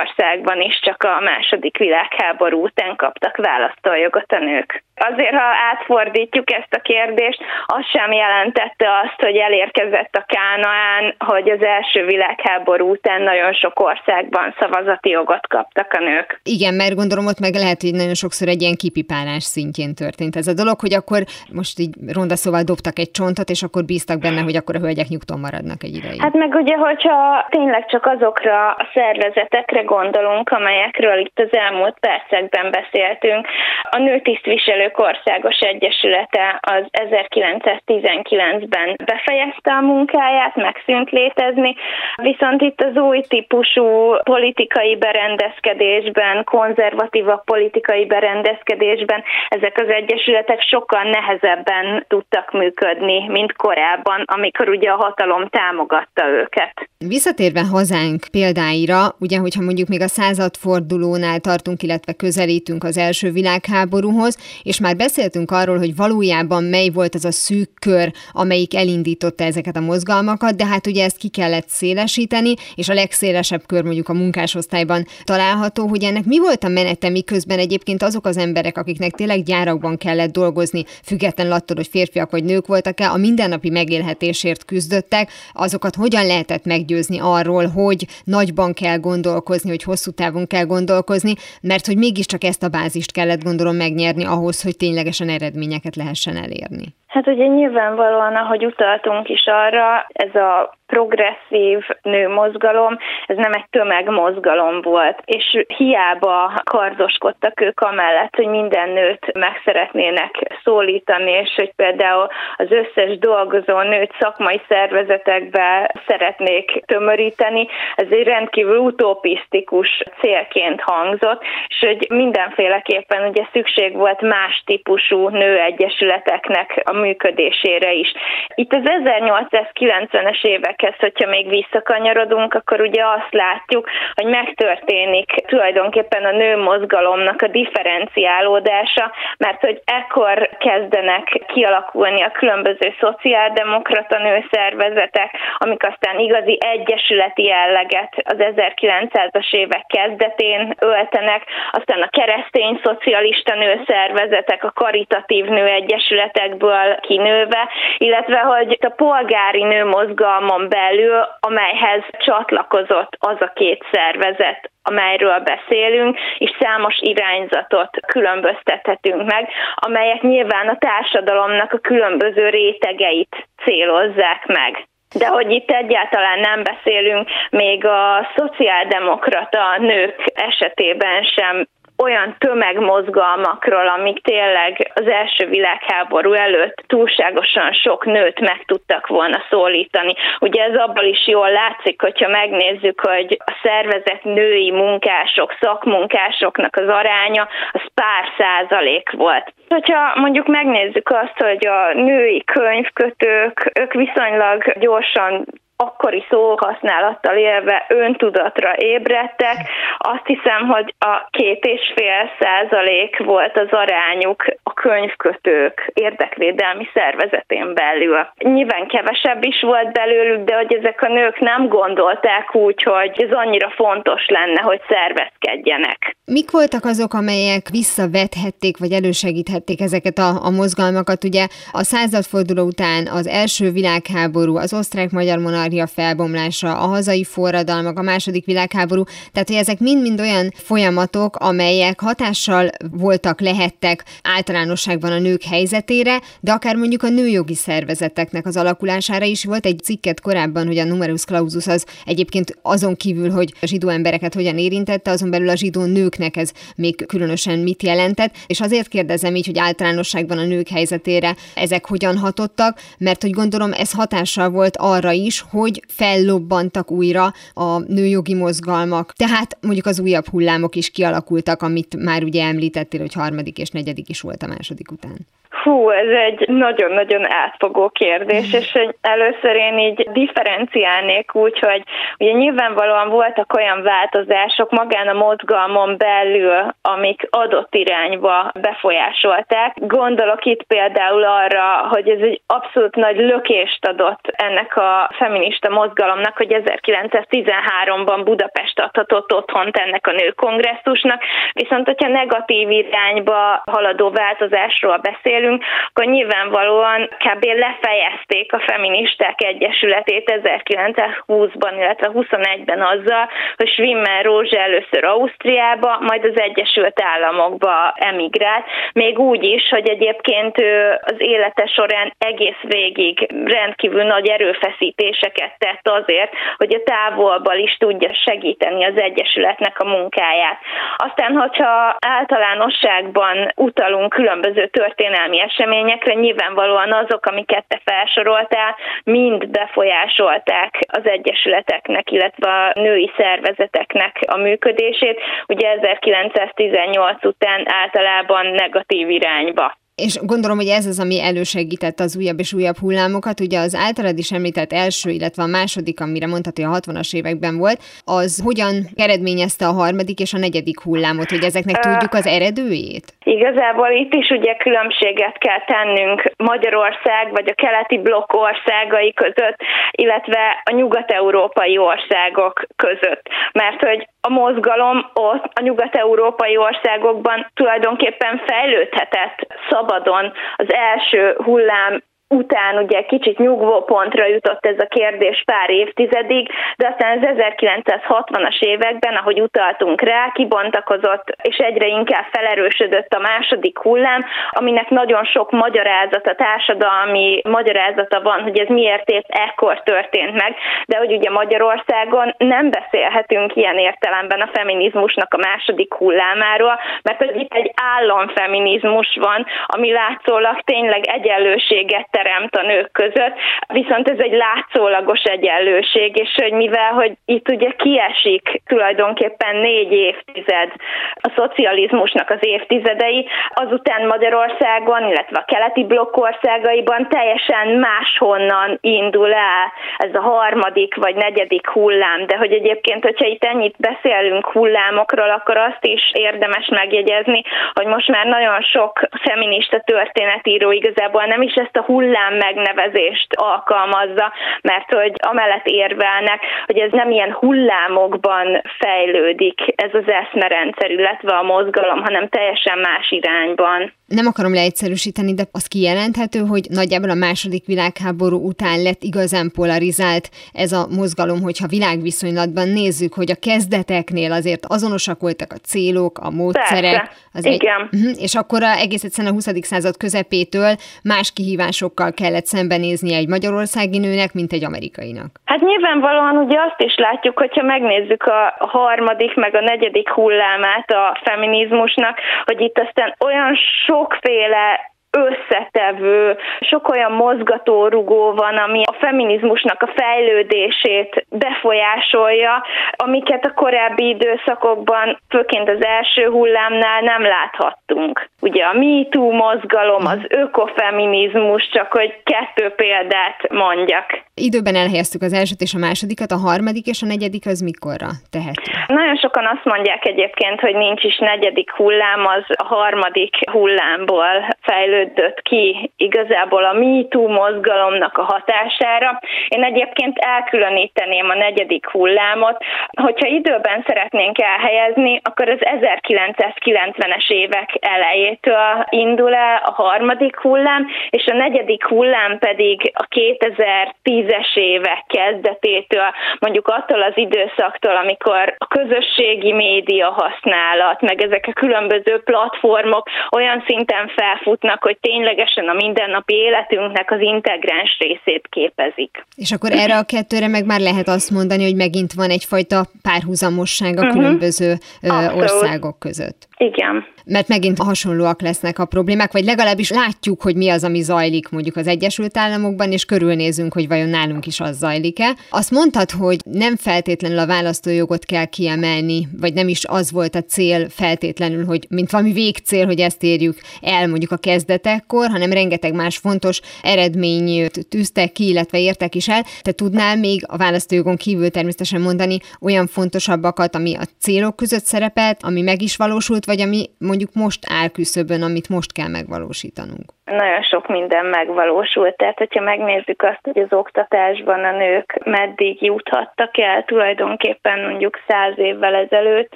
Franciaországban 0.00 0.60
is 0.60 0.80
csak 0.82 1.02
a 1.02 1.20
második 1.20 1.78
világháború 1.78 2.62
után 2.62 2.96
kaptak 2.96 3.36
választójogot 3.36 4.32
a 4.32 4.38
nők. 4.38 4.82
Azért, 5.08 5.34
ha 5.34 5.48
átfordítjuk 5.70 6.52
ezt 6.52 6.74
a 6.74 6.80
kérdést, 6.80 7.40
az 7.66 7.84
sem 7.86 8.12
jelentette 8.12 8.86
azt, 9.02 9.20
hogy 9.20 9.36
elérkezett 9.36 10.14
a 10.14 10.24
Kánaán, 10.26 11.14
hogy 11.18 11.50
az 11.50 11.62
első 11.62 12.04
világháború 12.04 12.90
után 12.90 13.22
nagyon 13.22 13.52
sok 13.52 13.80
országban 13.80 14.54
szavazati 14.58 15.10
jogot 15.10 15.46
kaptak 15.46 15.92
a 15.92 16.00
nők. 16.00 16.40
Igen, 16.44 16.74
mert 16.74 16.94
gondolom 16.94 17.26
ott 17.26 17.40
meg 17.40 17.54
lehet, 17.54 17.80
hogy 17.80 17.94
nagyon 17.94 18.14
sokszor 18.14 18.48
egy 18.48 18.62
ilyen 18.62 18.76
kipipálás 18.76 19.42
szintjén 19.42 19.94
történt 19.94 20.36
ez 20.36 20.46
a 20.46 20.54
dolog, 20.54 20.80
hogy 20.80 20.94
akkor 20.94 21.20
most 21.52 21.78
így 21.78 21.94
ronda 22.12 22.36
szóval 22.36 22.62
dobtak 22.62 22.98
egy 22.98 23.10
csontot, 23.10 23.48
és 23.48 23.62
akkor 23.62 23.84
bíztak 23.84 24.18
benne, 24.18 24.40
hogy 24.40 24.56
akkor 24.56 24.74
a 24.76 24.84
hölgyek 24.84 25.08
nyugton 25.08 25.40
maradnak 25.40 25.82
egy 25.82 25.94
ideig. 25.94 26.20
Hát 26.20 26.34
meg 26.34 26.54
ugye, 26.54 26.76
hogyha 26.76 27.46
tényleg 27.50 27.86
csak 27.86 28.06
azokra 28.06 28.70
a 28.70 28.88
szervezetekre 28.94 29.82
gondolunk, 29.94 30.50
amelyekről 30.50 31.18
itt 31.18 31.38
az 31.44 31.52
elmúlt 31.66 31.96
percekben 32.00 32.70
beszéltünk, 32.70 33.46
a 33.90 33.98
nőtisztviselő 33.98 34.90
Nők 34.90 34.98
Országos 34.98 35.58
Egyesülete 35.58 36.58
az 36.60 36.84
1919-ben 36.92 38.96
befejezte 39.04 39.72
a 39.72 39.80
munkáját, 39.80 40.56
megszűnt 40.56 41.10
létezni, 41.10 41.74
viszont 42.14 42.62
itt 42.62 42.80
az 42.80 42.96
új 42.96 43.20
típusú 43.20 44.14
politikai 44.22 44.96
berendezkedésben, 44.96 46.44
konzervatívabb 46.44 47.44
politikai 47.44 48.06
berendezkedésben 48.06 49.22
ezek 49.48 49.80
az 49.80 49.88
egyesületek 49.88 50.62
sokkal 50.62 51.02
nehezebben 51.02 52.04
tudtak 52.08 52.52
működni, 52.52 53.28
mint 53.28 53.52
korábban, 53.52 54.22
amikor 54.26 54.68
ugye 54.68 54.90
a 54.90 54.96
hatalom 54.96 55.48
támogatta 55.48 56.28
őket. 56.28 56.88
Visszatérve 56.98 57.62
hazánk 57.72 58.20
példáira, 58.30 58.98
ugye, 59.18 59.38
hogyha 59.38 59.62
mondjuk 59.62 59.79
még 59.88 60.00
a 60.00 60.08
századfordulónál 60.08 61.40
tartunk, 61.40 61.82
illetve 61.82 62.12
közelítünk 62.12 62.84
az 62.84 62.96
első 62.96 63.30
világháborúhoz, 63.30 64.36
és 64.62 64.80
már 64.80 64.96
beszéltünk 64.96 65.50
arról, 65.50 65.78
hogy 65.78 65.96
valójában 65.96 66.64
mely 66.64 66.88
volt 66.88 67.14
az 67.14 67.24
a 67.24 67.30
szűk 67.30 67.70
kör, 67.80 68.12
amelyik 68.32 68.74
elindította 68.74 69.44
ezeket 69.44 69.76
a 69.76 69.80
mozgalmakat, 69.80 70.56
de 70.56 70.66
hát 70.66 70.86
ugye 70.86 71.04
ezt 71.04 71.16
ki 71.16 71.28
kellett 71.28 71.68
szélesíteni, 71.68 72.54
és 72.74 72.88
a 72.88 72.94
legszélesebb 72.94 73.66
kör 73.66 73.82
mondjuk 73.82 74.08
a 74.08 74.12
munkásosztályban 74.12 75.06
található, 75.24 75.86
hogy 75.86 76.02
ennek 76.02 76.24
mi 76.24 76.38
volt 76.38 76.64
a 76.64 76.68
menete, 76.68 77.08
miközben 77.08 77.58
egyébként 77.58 78.02
azok 78.02 78.26
az 78.26 78.36
emberek, 78.36 78.78
akiknek 78.78 79.12
tényleg 79.12 79.42
gyárakban 79.42 79.96
kellett 79.96 80.32
dolgozni, 80.32 80.84
függetlenül 81.04 81.52
attól, 81.52 81.76
hogy 81.76 81.88
férfiak 81.88 82.30
vagy 82.30 82.44
nők 82.44 82.66
voltak-e, 82.66 83.10
a 83.10 83.16
mindennapi 83.16 83.70
megélhetésért 83.70 84.64
küzdöttek, 84.64 85.30
azokat 85.52 85.94
hogyan 85.94 86.26
lehetett 86.26 86.64
meggyőzni 86.64 87.18
arról, 87.18 87.66
hogy 87.66 88.06
nagyban 88.24 88.72
kell 88.72 88.98
gondolkozni, 88.98 89.69
hogy 89.70 89.82
hosszú 89.82 90.10
távon 90.10 90.46
kell 90.46 90.64
gondolkozni, 90.64 91.34
mert 91.62 91.86
hogy 91.86 91.96
mégiscsak 91.96 92.44
ezt 92.44 92.62
a 92.62 92.68
bázist 92.68 93.12
kellett 93.12 93.44
gondolom 93.44 93.76
megnyerni 93.76 94.24
ahhoz, 94.24 94.62
hogy 94.62 94.76
ténylegesen 94.76 95.28
eredményeket 95.28 95.96
lehessen 95.96 96.36
elérni. 96.36 96.86
Hát 97.06 97.26
ugye 97.26 97.46
nyilvánvalóan, 97.46 98.34
ahogy 98.36 98.64
utaltunk 98.64 99.28
is 99.28 99.44
arra, 99.46 100.06
ez 100.12 100.34
a 100.34 100.78
progresszív 100.90 101.78
nőmozgalom, 102.02 102.98
ez 103.26 103.36
nem 103.36 103.52
egy 103.52 103.68
tömegmozgalom 103.70 104.80
volt, 104.80 105.18
és 105.24 105.64
hiába 105.76 106.52
kardoskodtak 106.64 107.60
ők 107.60 107.80
amellett, 107.80 108.36
hogy 108.36 108.46
minden 108.46 108.88
nőt 108.88 109.32
meg 109.32 109.60
szeretnének 109.64 110.58
szólítani, 110.64 111.30
és 111.30 111.52
hogy 111.56 111.72
például 111.76 112.28
az 112.56 112.66
összes 112.70 113.18
dolgozó 113.18 113.80
nőt 113.80 114.12
szakmai 114.20 114.60
szervezetekbe 114.68 115.94
szeretnék 116.06 116.82
tömöríteni, 116.86 117.68
ez 117.94 118.06
egy 118.10 118.26
rendkívül 118.26 118.78
utopisztikus 118.78 120.02
célként 120.20 120.80
hangzott, 120.80 121.42
és 121.68 121.78
hogy 121.78 122.06
mindenféleképpen 122.08 123.28
ugye 123.28 123.44
szükség 123.52 123.96
volt 123.96 124.20
más 124.20 124.62
típusú 124.66 125.28
nőegyesületeknek 125.28 126.82
a 126.84 126.92
működésére 126.92 127.92
is. 127.92 128.12
Itt 128.54 128.72
az 128.72 128.82
1890-es 128.84 130.44
évek 130.44 130.79
emlékez, 130.80 131.00
hogyha 131.00 131.30
még 131.30 131.48
visszakanyarodunk, 131.48 132.54
akkor 132.54 132.80
ugye 132.80 133.02
azt 133.04 133.32
látjuk, 133.32 133.88
hogy 134.14 134.26
megtörténik 134.26 135.30
tulajdonképpen 135.46 136.24
a 136.24 136.30
nő 136.30 136.56
mozgalomnak 136.56 137.42
a 137.42 137.46
differenciálódása, 137.46 139.12
mert 139.38 139.60
hogy 139.60 139.80
ekkor 139.84 140.48
kezdenek 140.58 141.44
kialakulni 141.46 142.22
a 142.22 142.30
különböző 142.30 142.94
szociáldemokrata 143.00 144.18
nőszervezetek, 144.18 145.30
amik 145.58 145.84
aztán 145.84 146.18
igazi 146.18 146.58
egyesületi 146.60 147.42
jelleget 147.42 148.12
az 148.24 148.36
1900-as 148.38 149.52
évek 149.52 149.84
kezdetén 149.86 150.74
öltenek, 150.78 151.42
aztán 151.70 152.02
a 152.02 152.08
keresztény 152.08 152.80
szocialista 152.82 153.54
nőszervezetek, 153.54 154.64
a 154.64 154.70
karitatív 154.70 155.44
nőegyesületekből 155.44 156.96
kinőve, 157.00 157.68
illetve 157.98 158.38
hogy 158.38 158.78
a 158.80 158.88
polgári 158.88 159.62
nőmozgalmon 159.62 160.69
belül, 160.70 161.20
amelyhez 161.40 162.02
csatlakozott 162.18 163.16
az 163.18 163.36
a 163.40 163.52
két 163.54 163.84
szervezet, 163.92 164.70
amelyről 164.82 165.38
beszélünk, 165.38 166.18
és 166.38 166.50
számos 166.60 166.96
irányzatot 167.00 167.90
különböztethetünk 168.06 169.32
meg, 169.32 169.48
amelyek 169.74 170.20
nyilván 170.22 170.68
a 170.68 170.78
társadalomnak 170.78 171.72
a 171.72 171.78
különböző 171.78 172.48
rétegeit 172.48 173.48
célozzák 173.64 174.46
meg. 174.46 174.88
De 175.18 175.26
hogy 175.26 175.50
itt 175.50 175.70
egyáltalán 175.70 176.38
nem 176.38 176.62
beszélünk 176.62 177.28
még 177.50 177.84
a 177.84 178.28
szociáldemokrata 178.36 179.76
nők 179.78 180.22
esetében 180.34 181.22
sem 181.22 181.66
olyan 182.00 182.36
tömegmozgalmakról, 182.38 183.88
amik 183.88 184.22
tényleg 184.22 184.92
az 184.94 185.06
első 185.06 185.46
világháború 185.46 186.32
előtt 186.32 186.84
túlságosan 186.86 187.72
sok 187.72 188.04
nőt 188.04 188.40
meg 188.40 188.62
tudtak 188.66 189.06
volna 189.06 189.42
szólítani. 189.50 190.14
Ugye 190.40 190.62
ez 190.62 190.74
abból 190.76 191.04
is 191.04 191.26
jól 191.26 191.50
látszik, 191.50 192.00
hogyha 192.00 192.28
megnézzük, 192.28 193.00
hogy 193.00 193.36
a 193.44 193.58
szervezet 193.62 194.24
női 194.24 194.70
munkások, 194.70 195.56
szakmunkásoknak 195.60 196.76
az 196.76 196.88
aránya 196.88 197.48
az 197.72 197.82
pár 197.94 198.24
százalék 198.38 199.10
volt. 199.10 199.52
Hogyha 199.68 200.12
mondjuk 200.14 200.46
megnézzük 200.46 201.08
azt, 201.10 201.38
hogy 201.38 201.66
a 201.66 201.92
női 201.94 202.44
könyvkötők, 202.44 203.70
ők 203.80 203.92
viszonylag 203.92 204.78
gyorsan 204.78 205.44
akkori 205.86 206.24
szóhasználattal 206.30 207.36
élve 207.36 207.84
öntudatra 207.88 208.72
ébredtek. 208.76 209.56
Azt 209.98 210.26
hiszem, 210.26 210.66
hogy 210.68 210.94
a 210.98 211.26
két 211.30 211.64
és 211.64 211.92
fél 211.94 212.30
százalék 212.40 213.18
volt 213.18 213.58
az 213.58 213.68
arányuk 213.70 214.44
a 214.62 214.72
könyvkötők 214.72 215.90
érdekvédelmi 215.94 216.88
szervezetén 216.94 217.74
belül. 217.74 218.28
Nyilván 218.38 218.86
kevesebb 218.86 219.44
is 219.44 219.60
volt 219.60 219.92
belőlük, 219.92 220.44
de 220.44 220.54
hogy 220.56 220.74
ezek 220.74 221.02
a 221.02 221.08
nők 221.08 221.38
nem 221.38 221.68
gondolták 221.68 222.54
úgy, 222.54 222.82
hogy 222.82 223.22
ez 223.22 223.32
annyira 223.32 223.70
fontos 223.70 224.26
lenne, 224.26 224.60
hogy 224.60 224.80
szervezkedjenek. 224.88 226.16
Mik 226.24 226.50
voltak 226.50 226.84
azok, 226.84 227.14
amelyek 227.14 227.68
visszavethették, 227.70 228.78
vagy 228.78 228.92
elősegíthették 228.92 229.80
ezeket 229.80 230.18
a, 230.18 230.44
a 230.44 230.50
mozgalmakat? 230.50 231.24
Ugye 231.24 231.46
a 231.72 231.82
századforduló 231.82 232.62
után 232.62 233.06
az 233.06 233.26
első 233.26 233.70
világháború, 233.70 234.56
az 234.56 234.74
osztrák-magyar 234.74 235.38
monarchia, 235.38 235.68
Hungária 235.70 236.02
felbomlása, 236.02 236.78
a 236.78 236.86
hazai 236.86 237.24
forradalmak, 237.24 237.98
a 237.98 238.02
második 238.02 238.44
világháború, 238.44 239.04
tehát 239.32 239.48
hogy 239.48 239.56
ezek 239.56 239.78
mind-mind 239.78 240.20
olyan 240.20 240.52
folyamatok, 240.54 241.36
amelyek 241.36 242.00
hatással 242.00 242.70
voltak, 242.90 243.40
lehettek 243.40 244.04
általánosságban 244.22 245.12
a 245.12 245.18
nők 245.18 245.42
helyzetére, 245.42 246.20
de 246.40 246.52
akár 246.52 246.76
mondjuk 246.76 247.02
a 247.02 247.08
nőjogi 247.08 247.54
szervezeteknek 247.54 248.46
az 248.46 248.56
alakulására 248.56 249.24
is. 249.24 249.44
Volt 249.44 249.66
egy 249.66 249.80
cikket 249.82 250.20
korábban, 250.20 250.66
hogy 250.66 250.78
a 250.78 250.84
numerus 250.84 251.24
clausus 251.24 251.66
az 251.66 251.84
egyébként 252.04 252.58
azon 252.62 252.96
kívül, 252.96 253.30
hogy 253.30 253.54
a 253.60 253.66
zsidó 253.66 253.88
embereket 253.88 254.34
hogyan 254.34 254.58
érintette, 254.58 255.10
azon 255.10 255.30
belül 255.30 255.48
a 255.48 255.56
zsidó 255.56 255.84
nőknek 255.84 256.36
ez 256.36 256.52
még 256.76 257.06
különösen 257.06 257.58
mit 257.58 257.82
jelentett, 257.82 258.34
és 258.46 258.60
azért 258.60 258.88
kérdezem 258.88 259.34
így, 259.34 259.46
hogy 259.46 259.58
általánosságban 259.58 260.38
a 260.38 260.44
nők 260.44 260.68
helyzetére 260.68 261.36
ezek 261.54 261.86
hogyan 261.86 262.18
hatottak, 262.18 262.80
mert 262.98 263.22
hogy 263.22 263.30
gondolom 263.30 263.72
ez 263.72 263.92
hatással 263.92 264.50
volt 264.50 264.76
arra 264.76 265.10
is, 265.10 265.44
hogy 265.50 265.59
fellobbantak 265.88 266.90
újra 266.90 267.34
a 267.54 267.78
nőjogi 267.78 268.34
mozgalmak. 268.34 269.12
Tehát 269.12 269.58
mondjuk 269.60 269.86
az 269.86 270.00
újabb 270.00 270.26
hullámok 270.26 270.76
is 270.76 270.90
kialakultak, 270.90 271.62
amit 271.62 271.96
már 271.96 272.24
ugye 272.24 272.44
említettél, 272.44 273.00
hogy 273.00 273.12
harmadik 273.12 273.58
és 273.58 273.70
negyedik 273.70 274.08
is 274.08 274.20
volt 274.20 274.42
a 274.42 274.46
második 274.46 274.90
után. 274.90 275.26
Hú, 275.62 275.90
ez 275.90 276.08
egy 276.08 276.48
nagyon-nagyon 276.48 277.32
átfogó 277.32 277.88
kérdés, 277.88 278.52
és 278.52 278.78
először 279.00 279.54
én 279.54 279.78
így 279.78 280.08
differenciálnék 280.12 281.34
úgy, 281.34 281.58
hogy 281.58 281.82
ugye 282.18 282.32
nyilvánvalóan 282.32 283.08
voltak 283.08 283.52
olyan 283.52 283.82
változások 283.82 284.70
magán 284.70 285.08
a 285.08 285.12
mozgalmon 285.12 285.96
belül, 285.98 286.74
amik 286.82 287.26
adott 287.30 287.74
irányba 287.74 288.50
befolyásolták. 288.60 289.76
Gondolok 289.80 290.44
itt 290.44 290.62
például 290.62 291.24
arra, 291.24 291.86
hogy 291.88 292.08
ez 292.08 292.20
egy 292.20 292.40
abszolút 292.46 292.96
nagy 292.96 293.16
lökést 293.16 293.86
adott 293.86 294.32
ennek 294.32 294.76
a 294.76 295.10
feminista 295.12 295.70
mozgalomnak, 295.70 296.36
hogy 296.36 296.56
1913-ban 296.64 298.20
Budapest 298.24 298.80
adhatott 298.80 299.32
otthont 299.32 299.76
ennek 299.76 300.06
a 300.06 300.12
nőkongresszusnak, 300.12 301.22
viszont 301.52 301.86
hogyha 301.86 302.08
negatív 302.08 302.70
irányba 302.70 303.62
haladó 303.66 304.10
változásról 304.10 304.96
beszélünk, 304.96 305.49
beszélünk, 305.50 305.64
akkor 305.88 306.04
nyilvánvalóan 306.04 307.08
kb. 307.08 307.44
lefejezték 307.44 308.52
a 308.52 308.62
feministák 308.66 309.42
egyesületét 309.42 310.40
1920-ban, 310.42 311.72
illetve 311.76 312.10
21-ben 312.14 312.80
azzal, 312.80 313.28
hogy 313.56 313.68
Schwimmer 313.68 314.24
Rózsa 314.24 314.58
először 314.58 315.04
Ausztriába, 315.04 315.98
majd 316.00 316.24
az 316.24 316.40
Egyesült 316.40 317.02
Államokba 317.02 317.94
emigrált, 317.94 318.64
még 318.92 319.18
úgy 319.18 319.44
is, 319.44 319.68
hogy 319.68 319.88
egyébként 319.88 320.60
ő 320.60 320.98
az 321.02 321.14
élete 321.18 321.66
során 321.66 322.12
egész 322.18 322.60
végig 322.62 323.28
rendkívül 323.44 324.02
nagy 324.02 324.28
erőfeszítéseket 324.28 325.54
tett 325.58 325.88
azért, 325.88 326.32
hogy 326.56 326.74
a 326.74 326.82
távolból 326.84 327.54
is 327.54 327.76
tudja 327.76 328.10
segíteni 328.14 328.84
az 328.84 329.00
Egyesületnek 329.00 329.80
a 329.80 329.88
munkáját. 329.88 330.58
Aztán, 330.96 331.32
hogyha 331.32 331.96
általánosságban 332.06 333.52
utalunk 333.56 334.08
különböző 334.08 334.66
történelmi 334.66 335.39
eseményekre, 335.40 336.14
nyilvánvalóan 336.14 336.92
azok, 336.92 337.26
amiket 337.26 337.64
te 337.68 337.80
felsoroltál, 337.84 338.76
mind 339.04 339.48
befolyásolták 339.48 340.78
az 340.86 341.06
egyesületeknek, 341.06 342.10
illetve 342.10 342.50
a 342.50 342.72
női 342.74 343.12
szervezeteknek 343.16 344.18
a 344.26 344.36
működését, 344.36 345.20
ugye 345.48 345.68
1918 345.68 347.24
után 347.24 347.62
általában 347.72 348.46
negatív 348.46 349.10
irányba 349.10 349.78
és 350.00 350.18
gondolom, 350.22 350.56
hogy 350.56 350.66
ez 350.66 350.86
az, 350.86 351.00
ami 351.00 351.22
elősegített 351.22 352.00
az 352.00 352.16
újabb 352.16 352.38
és 352.38 352.52
újabb 352.52 352.78
hullámokat. 352.78 353.40
Ugye 353.40 353.58
az 353.58 353.74
általad 353.74 354.18
is 354.18 354.30
említett 354.30 354.72
első, 354.72 355.10
illetve 355.10 355.42
a 355.42 355.46
második, 355.46 356.00
amire 356.00 356.26
mondtad, 356.26 356.56
hogy 356.56 356.64
a 356.64 356.78
60-as 356.80 357.14
években 357.14 357.58
volt, 357.58 357.78
az 358.04 358.42
hogyan 358.44 358.74
eredményezte 358.96 359.66
a 359.66 359.72
harmadik 359.72 360.18
és 360.20 360.32
a 360.32 360.38
negyedik 360.38 360.80
hullámot, 360.80 361.30
hogy 361.30 361.44
ezeknek 361.44 361.78
tudjuk 361.78 362.14
az 362.14 362.26
eredőjét? 362.26 363.06
Igazából 363.24 363.90
itt 363.90 364.14
is 364.14 364.28
ugye 364.30 364.54
különbséget 364.54 365.38
kell 365.38 365.62
tennünk 365.66 366.18
Magyarország 366.36 367.30
vagy 367.30 367.48
a 367.48 367.54
keleti 367.54 367.98
blokk 367.98 368.32
országai 368.32 369.12
között, 369.12 369.58
illetve 369.90 370.62
a 370.64 370.74
nyugat-európai 370.74 371.78
országok 371.78 372.62
között. 372.76 373.24
Mert 373.52 373.80
hogy 373.80 374.08
a 374.20 374.28
mozgalom 374.28 375.10
ott 375.14 375.44
a 375.54 375.62
nyugat-európai 375.62 376.56
országokban 376.56 377.46
tulajdonképpen 377.54 378.42
fejlődhetett 378.46 379.46
szabadon. 379.70 380.32
Az 380.56 380.72
első 380.72 381.36
hullám 381.44 382.02
után 382.34 382.76
ugye 382.78 383.02
kicsit 383.02 383.38
nyugvó 383.38 383.84
pontra 383.84 384.26
jutott 384.26 384.66
ez 384.66 384.78
a 384.78 384.86
kérdés 384.86 385.42
pár 385.46 385.70
évtizedig, 385.70 386.48
de 386.76 386.88
aztán 386.88 387.18
az 387.18 387.28
1960-as 387.36 388.60
években, 388.60 389.14
ahogy 389.14 389.40
utaltunk 389.40 390.00
rá, 390.00 390.30
kibontakozott 390.34 391.36
és 391.42 391.56
egyre 391.56 391.86
inkább 391.86 392.26
felerősödött 392.30 393.14
a 393.14 393.20
második 393.20 393.78
hullám, 393.78 394.24
aminek 394.50 394.88
nagyon 394.88 395.24
sok 395.24 395.50
magyarázata, 395.50 396.34
társadalmi 396.34 397.40
magyarázata 397.48 398.20
van, 398.20 398.42
hogy 398.42 398.58
ez 398.58 398.68
miért 398.68 399.10
épp 399.10 399.24
ekkor 399.26 399.82
történt 399.82 400.32
meg, 400.42 400.56
de 400.86 400.96
hogy 400.96 401.12
ugye 401.12 401.30
Magyarországon 401.30 402.34
nem 402.38 402.70
beszélhetünk 402.70 403.56
ilyen 403.56 403.78
értelemben 403.78 404.40
a 404.40 404.50
feminizmusnak 404.52 405.34
a 405.34 405.42
második 405.48 405.94
hullámáról, 405.94 406.80
mert 407.02 407.36
itt 407.36 407.54
egy 407.54 407.72
államfeminizmus 407.96 409.18
van, 409.20 409.46
ami 409.66 409.92
látszólag 409.92 410.60
tényleg 410.60 411.04
egyenlőséget 411.06 412.08
teremt 412.22 412.56
a 412.56 412.62
nők 412.62 412.92
között, 412.92 413.34
viszont 413.68 414.08
ez 414.08 414.18
egy 414.18 414.32
látszólagos 414.32 415.22
egyenlőség, 415.22 416.16
és 416.16 416.30
hogy 416.42 416.52
mivel, 416.52 416.92
hogy 416.92 417.12
itt 417.24 417.48
ugye 417.50 417.70
kiesik 417.70 418.62
tulajdonképpen 418.66 419.56
négy 419.56 419.92
évtized 419.92 420.70
a 421.14 421.32
szocializmusnak 421.36 422.30
az 422.30 422.38
évtizedei, 422.40 423.28
azután 423.54 424.06
Magyarországon, 424.06 425.02
illetve 425.02 425.38
a 425.38 425.44
keleti 425.44 425.84
blokk 425.84 426.16
országaiban 426.16 427.08
teljesen 427.08 427.68
máshonnan 427.68 428.78
indul 428.80 429.32
el 429.32 429.72
ez 429.96 430.14
a 430.14 430.20
harmadik 430.20 430.94
vagy 430.94 431.14
negyedik 431.14 431.68
hullám, 431.68 432.26
de 432.26 432.36
hogy 432.36 432.52
egyébként, 432.52 433.04
hogyha 433.04 433.26
itt 433.26 433.44
ennyit 433.44 433.76
beszélünk 433.78 434.46
hullámokról, 434.46 435.30
akkor 435.30 435.56
azt 435.56 435.84
is 435.84 436.10
érdemes 436.12 436.68
megjegyezni, 436.68 437.42
hogy 437.72 437.86
most 437.86 438.08
már 438.08 438.26
nagyon 438.26 438.60
sok 438.60 439.00
feminista 439.22 439.80
történetíró 439.80 440.72
igazából 440.72 441.24
nem 441.24 441.42
is 441.42 441.54
ezt 441.54 441.76
a 441.76 441.82
hullám 442.10 442.34
megnevezést 442.34 443.34
alkalmazza, 443.34 444.32
mert 444.62 444.92
hogy 444.92 445.12
amellett 445.16 445.66
érvelnek, 445.66 446.42
hogy 446.66 446.78
ez 446.78 446.90
nem 446.90 447.10
ilyen 447.10 447.32
hullámokban 447.32 448.62
fejlődik 448.78 449.60
ez 449.74 449.90
az 449.92 450.08
eszmerendszer, 450.08 450.90
illetve 450.90 451.36
a 451.36 451.42
mozgalom, 451.42 452.02
hanem 452.02 452.28
teljesen 452.28 452.78
más 452.78 453.10
irányban 453.10 453.92
nem 454.14 454.26
akarom 454.26 454.54
leegyszerűsíteni, 454.54 455.34
de 455.34 455.42
az 455.52 455.66
kijelenthető, 455.66 456.38
hogy 456.38 456.64
nagyjából 456.70 457.10
a 457.10 457.22
második 457.26 457.64
világháború 457.66 458.38
után 458.50 458.82
lett 458.82 459.02
igazán 459.02 459.50
polarizált 459.54 460.30
ez 460.52 460.72
a 460.72 460.86
mozgalom, 460.98 461.40
hogyha 461.42 461.66
világviszonylatban 461.76 462.68
nézzük, 462.68 463.12
hogy 463.14 463.30
a 463.30 463.42
kezdeteknél 463.48 464.32
azért 464.32 464.64
azonosak 464.66 465.20
voltak 465.20 465.52
a 465.52 465.62
célok, 465.70 466.18
a 466.18 466.30
módszerek. 466.30 467.10
Az 467.32 467.44
igen. 467.44 467.80
Egy, 467.80 467.98
uh-huh, 467.98 468.22
és 468.26 468.34
akkor 468.34 468.62
a, 468.62 468.72
egész 468.84 469.04
egyszerűen 469.04 469.32
a 469.32 469.36
20. 469.36 469.48
század 469.72 469.96
közepétől 469.96 470.72
más 471.02 471.32
kihívásokkal 471.32 472.12
kellett 472.12 472.46
szembenéznie 472.54 473.16
egy 473.16 473.28
magyarországi 473.28 473.98
nőnek, 473.98 474.30
mint 474.34 474.52
egy 474.52 474.64
amerikainak. 474.64 475.30
Hát 475.44 475.60
nyilvánvalóan 475.60 476.36
ugye 476.36 476.58
azt 476.68 476.80
is 476.80 476.94
látjuk, 476.96 477.38
hogyha 477.38 477.62
megnézzük 477.62 478.22
a 478.22 478.54
harmadik 478.58 479.34
meg 479.34 479.54
a 479.54 479.60
negyedik 479.60 480.08
hullámát 480.10 480.90
a 480.90 481.18
feminizmusnak, 481.24 482.18
hogy 482.44 482.60
itt 482.60 482.78
aztán 482.78 483.14
olyan 483.24 483.54
sok 483.86 483.99
sokféle 484.00 484.89
összetevő, 485.10 486.36
sok 486.60 486.88
olyan 486.88 487.12
mozgatórugó 487.12 488.32
van, 488.32 488.56
ami 488.56 488.82
a 488.84 488.96
feminizmusnak 488.98 489.82
a 489.82 489.92
fejlődését 489.96 491.26
befolyásolja, 491.30 492.64
amiket 492.96 493.44
a 493.44 493.52
korábbi 493.52 494.08
időszakokban, 494.08 495.20
főként 495.28 495.68
az 495.68 495.84
első 495.84 496.28
hullámnál 496.28 497.00
nem 497.00 497.22
láthattunk. 497.22 498.28
Ugye 498.40 498.64
a 498.64 498.72
MeToo 498.72 499.30
mozgalom, 499.30 500.06
az 500.06 500.18
ökofeminizmus, 500.28 501.68
csak 501.72 501.92
hogy 501.92 502.22
kettő 502.22 502.68
példát 502.68 503.50
mondjak. 503.50 504.22
Időben 504.34 504.74
elhelyeztük 504.74 505.22
az 505.22 505.32
elsőt 505.32 505.60
és 505.60 505.74
a 505.74 505.78
másodikat, 505.78 506.30
a 506.30 506.36
harmadik 506.36 506.86
és 506.86 507.02
a 507.02 507.06
negyedik 507.06 507.46
az 507.46 507.60
mikorra 507.60 508.08
tehető? 508.30 508.62
Nagyon 508.86 509.16
sokan 509.16 509.46
azt 509.46 509.64
mondják 509.64 510.06
egyébként, 510.06 510.60
hogy 510.60 510.74
nincs 510.74 511.04
is 511.04 511.18
negyedik 511.18 511.70
hullám, 511.70 512.26
az 512.26 512.44
a 512.48 512.64
harmadik 512.64 513.34
hullámból 513.50 514.48
fejlődött 514.60 514.99
fejlődött 515.00 515.42
ki 515.42 515.92
igazából 515.96 516.64
a 516.64 516.72
MeToo 516.72 517.28
mozgalomnak 517.28 518.18
a 518.18 518.22
hatására. 518.22 519.20
Én 519.48 519.64
egyébként 519.64 520.18
elkülöníteném 520.18 521.30
a 521.30 521.34
negyedik 521.34 521.86
hullámot. 521.86 522.56
Hogyha 523.02 523.26
időben 523.26 523.84
szeretnénk 523.86 524.40
elhelyezni, 524.40 525.20
akkor 525.22 525.48
az 525.48 525.58
1990-es 525.60 527.30
évek 527.30 527.76
elejétől 527.80 528.86
indul 528.88 529.34
el 529.34 529.62
a 529.64 529.72
harmadik 529.72 530.36
hullám, 530.36 530.86
és 531.10 531.26
a 531.26 531.34
negyedik 531.34 531.84
hullám 531.84 532.38
pedig 532.38 532.92
a 532.94 533.06
2010-es 533.08 534.54
évek 534.54 535.04
kezdetétől, 535.06 536.10
mondjuk 536.38 536.68
attól 536.68 537.02
az 537.02 537.12
időszaktól, 537.14 537.96
amikor 537.96 538.54
a 538.58 538.66
közösségi 538.66 539.52
média 539.52 540.10
használat, 540.10 541.00
meg 541.00 541.22
ezek 541.22 541.44
a 541.48 541.52
különböző 541.52 542.22
platformok 542.24 543.08
olyan 543.30 543.64
szinten 543.66 544.08
felfutnak, 544.16 544.84
hogy 544.90 544.98
ténylegesen 545.00 545.68
a 545.68 545.72
mindennapi 545.72 546.34
életünknek 546.34 547.10
az 547.10 547.20
integráns 547.20 547.98
részét 547.98 548.46
képezik. 548.48 549.24
És 549.36 549.52
akkor 549.52 549.72
erre 549.72 549.96
a 549.98 550.04
kettőre 550.04 550.48
meg 550.48 550.64
már 550.66 550.80
lehet 550.80 551.08
azt 551.08 551.30
mondani, 551.30 551.62
hogy 551.62 551.76
megint 551.76 552.12
van 552.12 552.30
egyfajta 552.30 552.86
párhuzamosság 553.02 553.98
a 553.98 554.00
uh-huh. 554.00 554.16
különböző 554.16 554.74
Abszolút. 555.02 555.40
országok 555.42 555.98
között. 555.98 556.48
Igen 556.60 557.04
mert 557.30 557.48
megint 557.48 557.78
hasonlóak 557.78 558.40
lesznek 558.40 558.78
a 558.78 558.84
problémák, 558.84 559.32
vagy 559.32 559.44
legalábbis 559.44 559.90
látjuk, 559.90 560.42
hogy 560.42 560.56
mi 560.56 560.68
az, 560.68 560.84
ami 560.84 561.00
zajlik 561.00 561.48
mondjuk 561.48 561.76
az 561.76 561.86
Egyesült 561.86 562.36
Államokban, 562.36 562.92
és 562.92 563.04
körülnézünk, 563.04 563.72
hogy 563.72 563.88
vajon 563.88 564.08
nálunk 564.08 564.46
is 564.46 564.60
az 564.60 564.76
zajlik-e. 564.76 565.36
Azt 565.50 565.70
mondtad, 565.70 566.10
hogy 566.10 566.38
nem 566.44 566.76
feltétlenül 566.76 567.38
a 567.38 567.46
választójogot 567.46 568.24
kell 568.24 568.44
kiemelni, 568.44 569.28
vagy 569.40 569.54
nem 569.54 569.68
is 569.68 569.84
az 569.84 570.10
volt 570.10 570.34
a 570.34 570.42
cél 570.42 570.88
feltétlenül, 570.88 571.64
hogy 571.64 571.86
mint 571.88 572.10
valami 572.10 572.32
végcél, 572.32 572.86
hogy 572.86 573.00
ezt 573.00 573.22
érjük 573.22 573.58
el 573.80 574.08
mondjuk 574.08 574.30
a 574.30 574.36
kezdetekkor, 574.36 575.28
hanem 575.28 575.52
rengeteg 575.52 575.94
más 575.94 576.16
fontos 576.16 576.60
eredményt 576.82 577.88
tűztek 577.88 578.32
ki, 578.32 578.48
illetve 578.48 578.80
értek 578.80 579.14
is 579.14 579.28
el. 579.28 579.44
Te 579.62 579.72
tudnál 579.72 580.16
még 580.16 580.44
a 580.46 580.56
választójogon 580.56 581.16
kívül 581.16 581.50
természetesen 581.50 582.00
mondani 582.00 582.38
olyan 582.60 582.86
fontosabbakat, 582.86 583.74
ami 583.74 583.94
a 583.94 584.04
célok 584.20 584.56
között 584.56 584.84
szerepelt, 584.84 585.42
ami 585.42 585.60
meg 585.62 585.82
is 585.82 585.96
valósult, 585.96 586.44
vagy 586.50 586.60
ami 586.60 586.82
mondjuk 586.98 587.32
most 587.34 587.62
áll 587.78 587.88
küszöbön, 587.88 588.42
amit 588.42 588.68
most 588.68 588.92
kell 588.92 589.10
megvalósítanunk? 589.18 590.06
Nagyon 590.24 590.62
sok 590.62 590.88
minden 590.88 591.26
megvalósult, 591.26 592.16
tehát 592.16 592.38
hogyha 592.38 592.60
megnézzük 592.72 593.22
azt, 593.22 593.40
hogy 593.42 593.58
az 593.58 593.72
oktatásban 593.72 594.64
a 594.64 594.72
nők 594.76 595.18
meddig 595.24 595.82
juthattak 595.82 596.58
el 596.58 596.84
tulajdonképpen 596.84 597.78
mondjuk 597.80 598.18
száz 598.26 598.58
évvel 598.58 598.94
ezelőtt, 598.94 599.52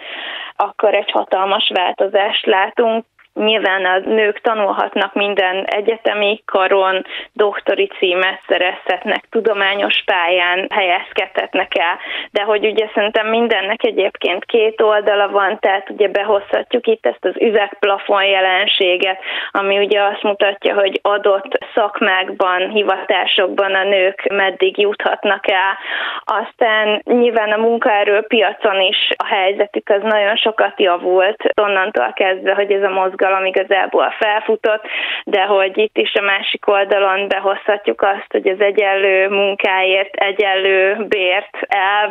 akkor 0.56 0.94
egy 0.94 1.10
hatalmas 1.10 1.70
változást 1.74 2.46
látunk. 2.46 3.04
Nyilván 3.34 3.84
a 3.84 3.98
nők 3.98 4.40
tanulhatnak 4.40 5.14
minden 5.14 5.64
egyetemi 5.64 6.42
karon, 6.44 7.04
doktori 7.32 7.86
címet 7.98 8.40
szerezhetnek, 8.48 9.24
tudományos 9.30 10.02
pályán 10.04 10.66
helyezkedhetnek 10.70 11.78
el, 11.78 11.98
de 12.30 12.42
hogy 12.42 12.66
ugye 12.66 12.86
szerintem 12.94 13.26
mindennek 13.26 13.84
egyébként 13.84 14.44
két 14.44 14.80
oldala 14.80 15.28
van, 15.28 15.58
tehát 15.60 15.90
ugye 15.90 16.08
behozhatjuk 16.08 16.86
itt 16.86 17.06
ezt 17.06 17.24
az 17.24 17.34
üvegplafon 17.38 18.24
jelenséget, 18.24 19.20
ami 19.50 19.78
ugye 19.78 20.02
azt 20.02 20.22
mutatja, 20.22 20.74
hogy 20.74 21.00
adott 21.02 21.64
szakmákban, 21.74 22.70
hivatásokban 22.70 23.74
a 23.74 23.84
nők 23.84 24.26
meddig 24.32 24.78
juthatnak 24.78 25.50
el. 25.50 25.78
Aztán 26.24 27.02
nyilván 27.04 27.52
a 27.52 27.56
munkaerőpiacon 27.56 28.80
is 28.80 29.08
a 29.16 29.26
helyzetük 29.26 29.88
az 29.88 30.02
nagyon 30.02 30.36
sokat 30.36 30.80
javult, 30.80 31.42
onnantól 31.62 32.12
kezdve, 32.12 32.54
hogy 32.54 32.72
ez 32.72 32.82
a 32.82 32.88
mozgalom 32.88 33.22
mozgalom 33.24 33.44
igazából 33.44 34.14
felfutott, 34.18 34.84
de 35.24 35.42
hogy 35.42 35.78
itt 35.78 35.98
is 35.98 36.14
a 36.14 36.22
másik 36.22 36.68
oldalon 36.68 37.28
behozhatjuk 37.28 38.02
azt, 38.02 38.26
hogy 38.28 38.48
az 38.48 38.60
egyenlő 38.60 39.28
munkáért 39.28 40.14
egyenlő 40.14 40.96
bért 41.08 41.56
elv, 41.68 42.10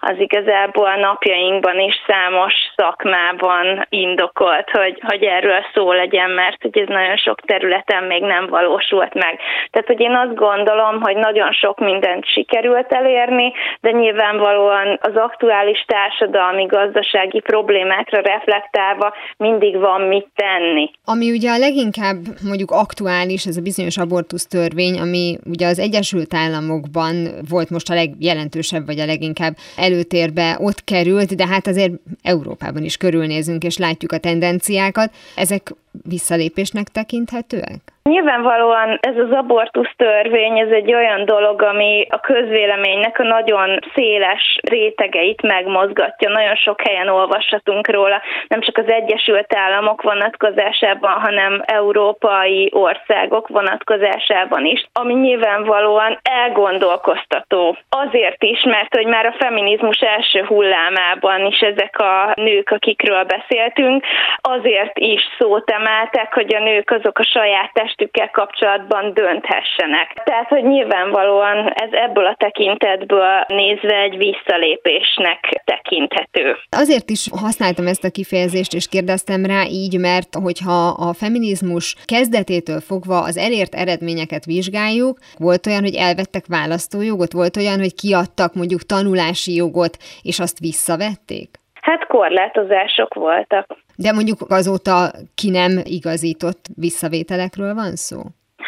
az 0.00 0.14
igazából 0.18 0.86
a 0.86 0.96
napjainkban 0.96 1.78
is 1.78 1.94
számos 2.06 2.54
szakmában 2.76 3.86
indokolt, 3.88 4.70
hogy, 4.70 5.00
hogy 5.06 5.22
erről 5.22 5.64
szó 5.74 5.92
legyen, 5.92 6.30
mert 6.30 6.62
hogy 6.62 6.78
ez 6.78 6.88
nagyon 6.88 7.16
sok 7.16 7.40
területen 7.40 8.04
még 8.04 8.22
nem 8.22 8.46
valósult 8.46 9.14
meg. 9.14 9.40
Tehát, 9.70 9.86
hogy 9.86 10.00
én 10.00 10.14
azt 10.14 10.34
gondolom, 10.34 11.00
hogy 11.00 11.16
nagyon 11.16 11.52
sok 11.52 11.78
mindent 11.78 12.26
sikerült 12.26 12.92
elérni, 12.92 13.52
de 13.80 13.90
nyilvánvalóan 13.90 14.98
az 15.00 15.16
aktuális 15.16 15.84
társadalmi, 15.86 16.64
gazdasági 16.66 17.40
problémákra 17.40 18.20
reflektálva 18.20 19.14
mindig 19.36 19.78
van 19.78 20.00
mit 20.00 20.26
tenni 20.34 20.51
tenni. 20.52 20.90
Ami 21.04 21.30
ugye 21.30 21.50
a 21.50 21.58
leginkább 21.58 22.18
mondjuk 22.42 22.70
aktuális, 22.70 23.46
ez 23.46 23.56
a 23.56 23.60
bizonyos 23.60 23.96
abortusz 23.96 24.46
törvény, 24.46 24.98
ami 24.98 25.38
ugye 25.44 25.66
az 25.66 25.78
Egyesült 25.78 26.34
Államokban 26.34 27.28
volt 27.48 27.70
most 27.70 27.90
a 27.90 27.94
legjelentősebb, 27.94 28.86
vagy 28.86 29.00
a 29.00 29.06
leginkább 29.06 29.56
előtérbe 29.76 30.56
ott 30.60 30.84
került, 30.84 31.34
de 31.34 31.46
hát 31.46 31.66
azért 31.66 31.92
Európában 32.22 32.84
is 32.84 32.96
körülnézünk, 32.96 33.64
és 33.64 33.76
látjuk 33.76 34.12
a 34.12 34.18
tendenciákat. 34.18 35.14
Ezek 35.36 35.74
visszalépésnek 36.08 36.88
tekinthetőek? 36.88 37.91
Nyilvánvalóan 38.02 38.98
ez 39.00 39.16
az 39.16 39.30
abortusz 39.30 39.92
törvény, 39.96 40.58
ez 40.58 40.70
egy 40.70 40.94
olyan 40.94 41.24
dolog, 41.24 41.62
ami 41.62 42.06
a 42.10 42.20
közvéleménynek 42.20 43.18
a 43.18 43.22
nagyon 43.22 43.78
széles 43.94 44.58
rétegeit 44.62 45.42
megmozgatja. 45.42 46.30
Nagyon 46.30 46.54
sok 46.54 46.80
helyen 46.80 47.08
olvashatunk 47.08 47.90
róla, 47.90 48.22
nem 48.48 48.60
csak 48.60 48.78
az 48.78 48.90
Egyesült 48.90 49.54
Államok 49.54 50.02
vonatkozásában, 50.02 51.10
hanem 51.10 51.62
európai 51.64 52.70
országok 52.72 53.48
vonatkozásában 53.48 54.64
is, 54.64 54.86
ami 54.92 55.14
nyilvánvalóan 55.14 56.18
elgondolkoztató. 56.22 57.76
Azért 57.88 58.42
is, 58.42 58.62
mert 58.62 58.94
hogy 58.94 59.06
már 59.06 59.26
a 59.26 59.36
feminizmus 59.38 60.00
első 60.00 60.44
hullámában 60.44 61.46
is 61.46 61.60
ezek 61.60 61.98
a 61.98 62.32
nők, 62.34 62.70
akikről 62.70 63.24
beszéltünk, 63.24 64.04
azért 64.36 64.98
is 64.98 65.22
szót 65.38 65.70
emeltek, 65.70 66.34
hogy 66.34 66.54
a 66.54 66.58
nők 66.62 66.90
azok 66.90 67.18
a 67.18 67.24
saját 67.24 67.72
testükkel 67.92 68.30
kapcsolatban 68.30 69.14
dönthessenek. 69.14 70.22
Tehát, 70.24 70.48
hogy 70.48 70.64
nyilvánvalóan 70.64 71.68
ez 71.68 71.88
ebből 71.92 72.26
a 72.26 72.34
tekintetből 72.38 73.44
nézve 73.46 73.96
egy 73.96 74.16
visszalépésnek 74.16 75.62
tekinthető. 75.64 76.56
Azért 76.70 77.10
is 77.10 77.28
használtam 77.40 77.86
ezt 77.86 78.04
a 78.04 78.10
kifejezést, 78.10 78.74
és 78.74 78.88
kérdeztem 78.88 79.44
rá 79.46 79.62
így, 79.68 79.98
mert 79.98 80.34
hogyha 80.42 80.88
a 80.88 81.12
feminizmus 81.12 81.94
kezdetétől 82.04 82.80
fogva 82.80 83.18
az 83.18 83.36
elért 83.36 83.74
eredményeket 83.74 84.44
vizsgáljuk, 84.44 85.18
volt 85.38 85.66
olyan, 85.66 85.82
hogy 85.82 85.94
elvettek 85.94 86.44
választójogot, 86.46 87.32
volt 87.32 87.56
olyan, 87.56 87.78
hogy 87.78 87.94
kiadtak 87.94 88.54
mondjuk 88.54 88.82
tanulási 88.82 89.54
jogot, 89.54 89.96
és 90.22 90.38
azt 90.38 90.58
visszavették? 90.58 91.61
Hát 91.82 92.06
korlátozások 92.06 93.14
voltak. 93.14 93.66
De 93.96 94.12
mondjuk 94.12 94.40
azóta 94.48 95.10
ki 95.34 95.50
nem 95.50 95.80
igazított 95.84 96.64
visszavételekről 96.76 97.74
van 97.74 97.96
szó? 97.96 98.18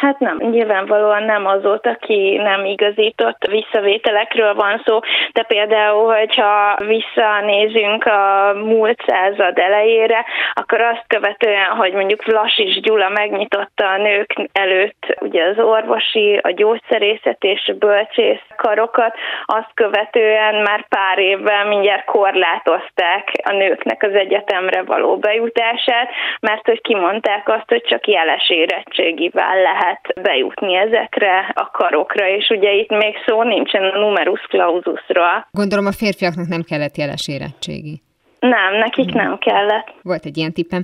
Hát 0.05 0.19
nem, 0.19 0.37
nyilvánvalóan 0.37 1.23
nem 1.23 1.47
azóta, 1.47 1.95
ki 1.95 2.37
nem 2.37 2.65
igazított 2.65 3.47
visszavételekről 3.51 4.55
van 4.55 4.83
szó, 4.85 4.99
de 5.33 5.43
például, 5.43 6.15
hogyha 6.15 6.77
visszanézünk 6.87 8.05
a 8.05 8.53
múlt 8.55 9.03
század 9.07 9.59
elejére, 9.59 10.25
akkor 10.53 10.81
azt 10.81 11.05
követően, 11.07 11.67
hogy 11.67 11.93
mondjuk 11.93 12.25
Vlasis 12.25 12.81
Gyula 12.81 13.09
megnyitotta 13.09 13.89
a 13.89 13.97
nők 13.97 14.35
előtt 14.53 15.17
ugye 15.21 15.45
az 15.45 15.59
orvosi, 15.59 16.39
a 16.43 16.51
gyógyszerészet 16.51 17.45
és 17.45 17.69
a 17.69 17.79
bölcsész 17.79 18.47
karokat, 18.57 19.15
azt 19.45 19.71
követően 19.75 20.55
már 20.55 20.87
pár 20.89 21.19
évvel 21.19 21.65
mindjárt 21.65 22.05
korlátozták 22.05 23.33
a 23.43 23.53
nőknek 23.53 24.03
az 24.03 24.15
egyetemre 24.15 24.83
való 24.83 25.17
bejutását, 25.17 26.11
mert 26.41 26.67
hogy 26.67 26.81
kimondták 26.81 27.49
azt, 27.49 27.69
hogy 27.69 27.83
csak 27.83 28.07
jeles 28.07 28.51
érettségivel 28.51 29.61
lehet 29.63 29.94
lehet 29.95 30.27
bejutni 30.29 30.75
ezekre 30.77 31.53
a 31.55 31.71
karokra, 31.71 32.29
és 32.29 32.49
ugye 32.49 32.73
itt 32.73 32.91
még 32.91 33.15
szó 33.27 33.43
nincsen 33.43 33.83
a 33.83 33.99
numerus 33.99 34.41
claususról. 34.41 35.47
Gondolom 35.51 35.87
a 35.87 35.93
férfiaknak 35.93 36.49
nem 36.49 36.63
kellett 36.63 36.97
jeles 36.97 37.29
érettségi. 37.29 38.03
Nem, 38.49 38.79
nekik 38.79 39.13
nem 39.13 39.39
kellett. 39.39 39.93
Volt 40.03 40.25
egy 40.25 40.37
ilyen 40.37 40.53
tippem, 40.53 40.83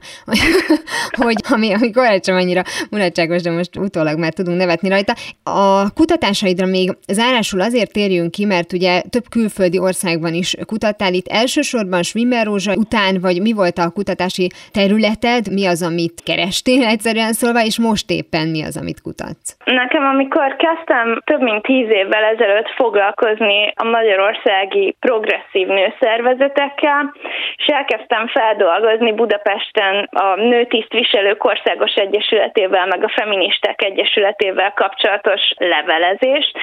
hogy 1.23 1.37
ami, 1.55 1.73
ami 1.73 1.91
korán 1.91 2.21
annyira 2.27 2.63
mulatságos, 2.91 3.43
de 3.43 3.51
most 3.51 3.77
utólag 3.77 4.19
már 4.19 4.33
tudunk 4.33 4.59
nevetni 4.59 4.89
rajta. 4.89 5.13
A 5.45 5.93
kutatásaidra 5.95 6.67
még 6.67 6.91
zárásul 7.09 7.61
azért 7.61 7.93
térjünk 7.93 8.31
ki, 8.31 8.45
mert 8.45 8.73
ugye 8.73 9.03
több 9.11 9.25
külföldi 9.31 9.79
országban 9.79 10.35
is 10.35 10.55
kutattál. 10.67 11.13
Itt 11.13 11.29
elsősorban 11.29 12.03
Schwimmer 12.03 12.47
Rózsa 12.47 12.75
után, 12.75 13.21
vagy 13.21 13.41
mi 13.41 13.53
volt 13.53 13.79
a 13.79 13.91
kutatási 13.91 14.47
területed, 14.73 15.53
mi 15.53 15.67
az, 15.67 15.83
amit 15.83 16.23
kerestél 16.25 16.85
egyszerűen 16.85 17.33
szólva, 17.33 17.61
és 17.65 17.79
most 17.79 18.11
éppen 18.11 18.49
mi 18.49 18.63
az, 18.63 18.77
amit 18.77 19.01
kutatsz? 19.01 19.57
Nekem, 19.65 20.05
amikor 20.05 20.57
kezdtem 20.57 21.21
több 21.25 21.41
mint 21.41 21.63
tíz 21.63 21.89
évvel 21.91 22.25
ezelőtt 22.25 22.71
foglalkozni 22.77 23.73
a 23.75 23.85
magyarországi 23.85 24.97
progresszív 25.01 25.67
nőszervezetekkel, 25.67 27.13
és 27.57 27.67
elkezdtem 27.67 28.27
feldolgozni 28.27 29.13
Budapesten 29.13 30.09
a 30.13 30.35
Nőtisztviselők 30.35 31.45
Országos 31.45 31.95
Egyesületével, 31.95 32.87
meg 32.87 33.05
a 33.05 33.13
Feministák 33.21 33.83
Egyesületével 33.83 34.73
kapcsolatos 34.73 35.41
levelezést. 35.57 36.59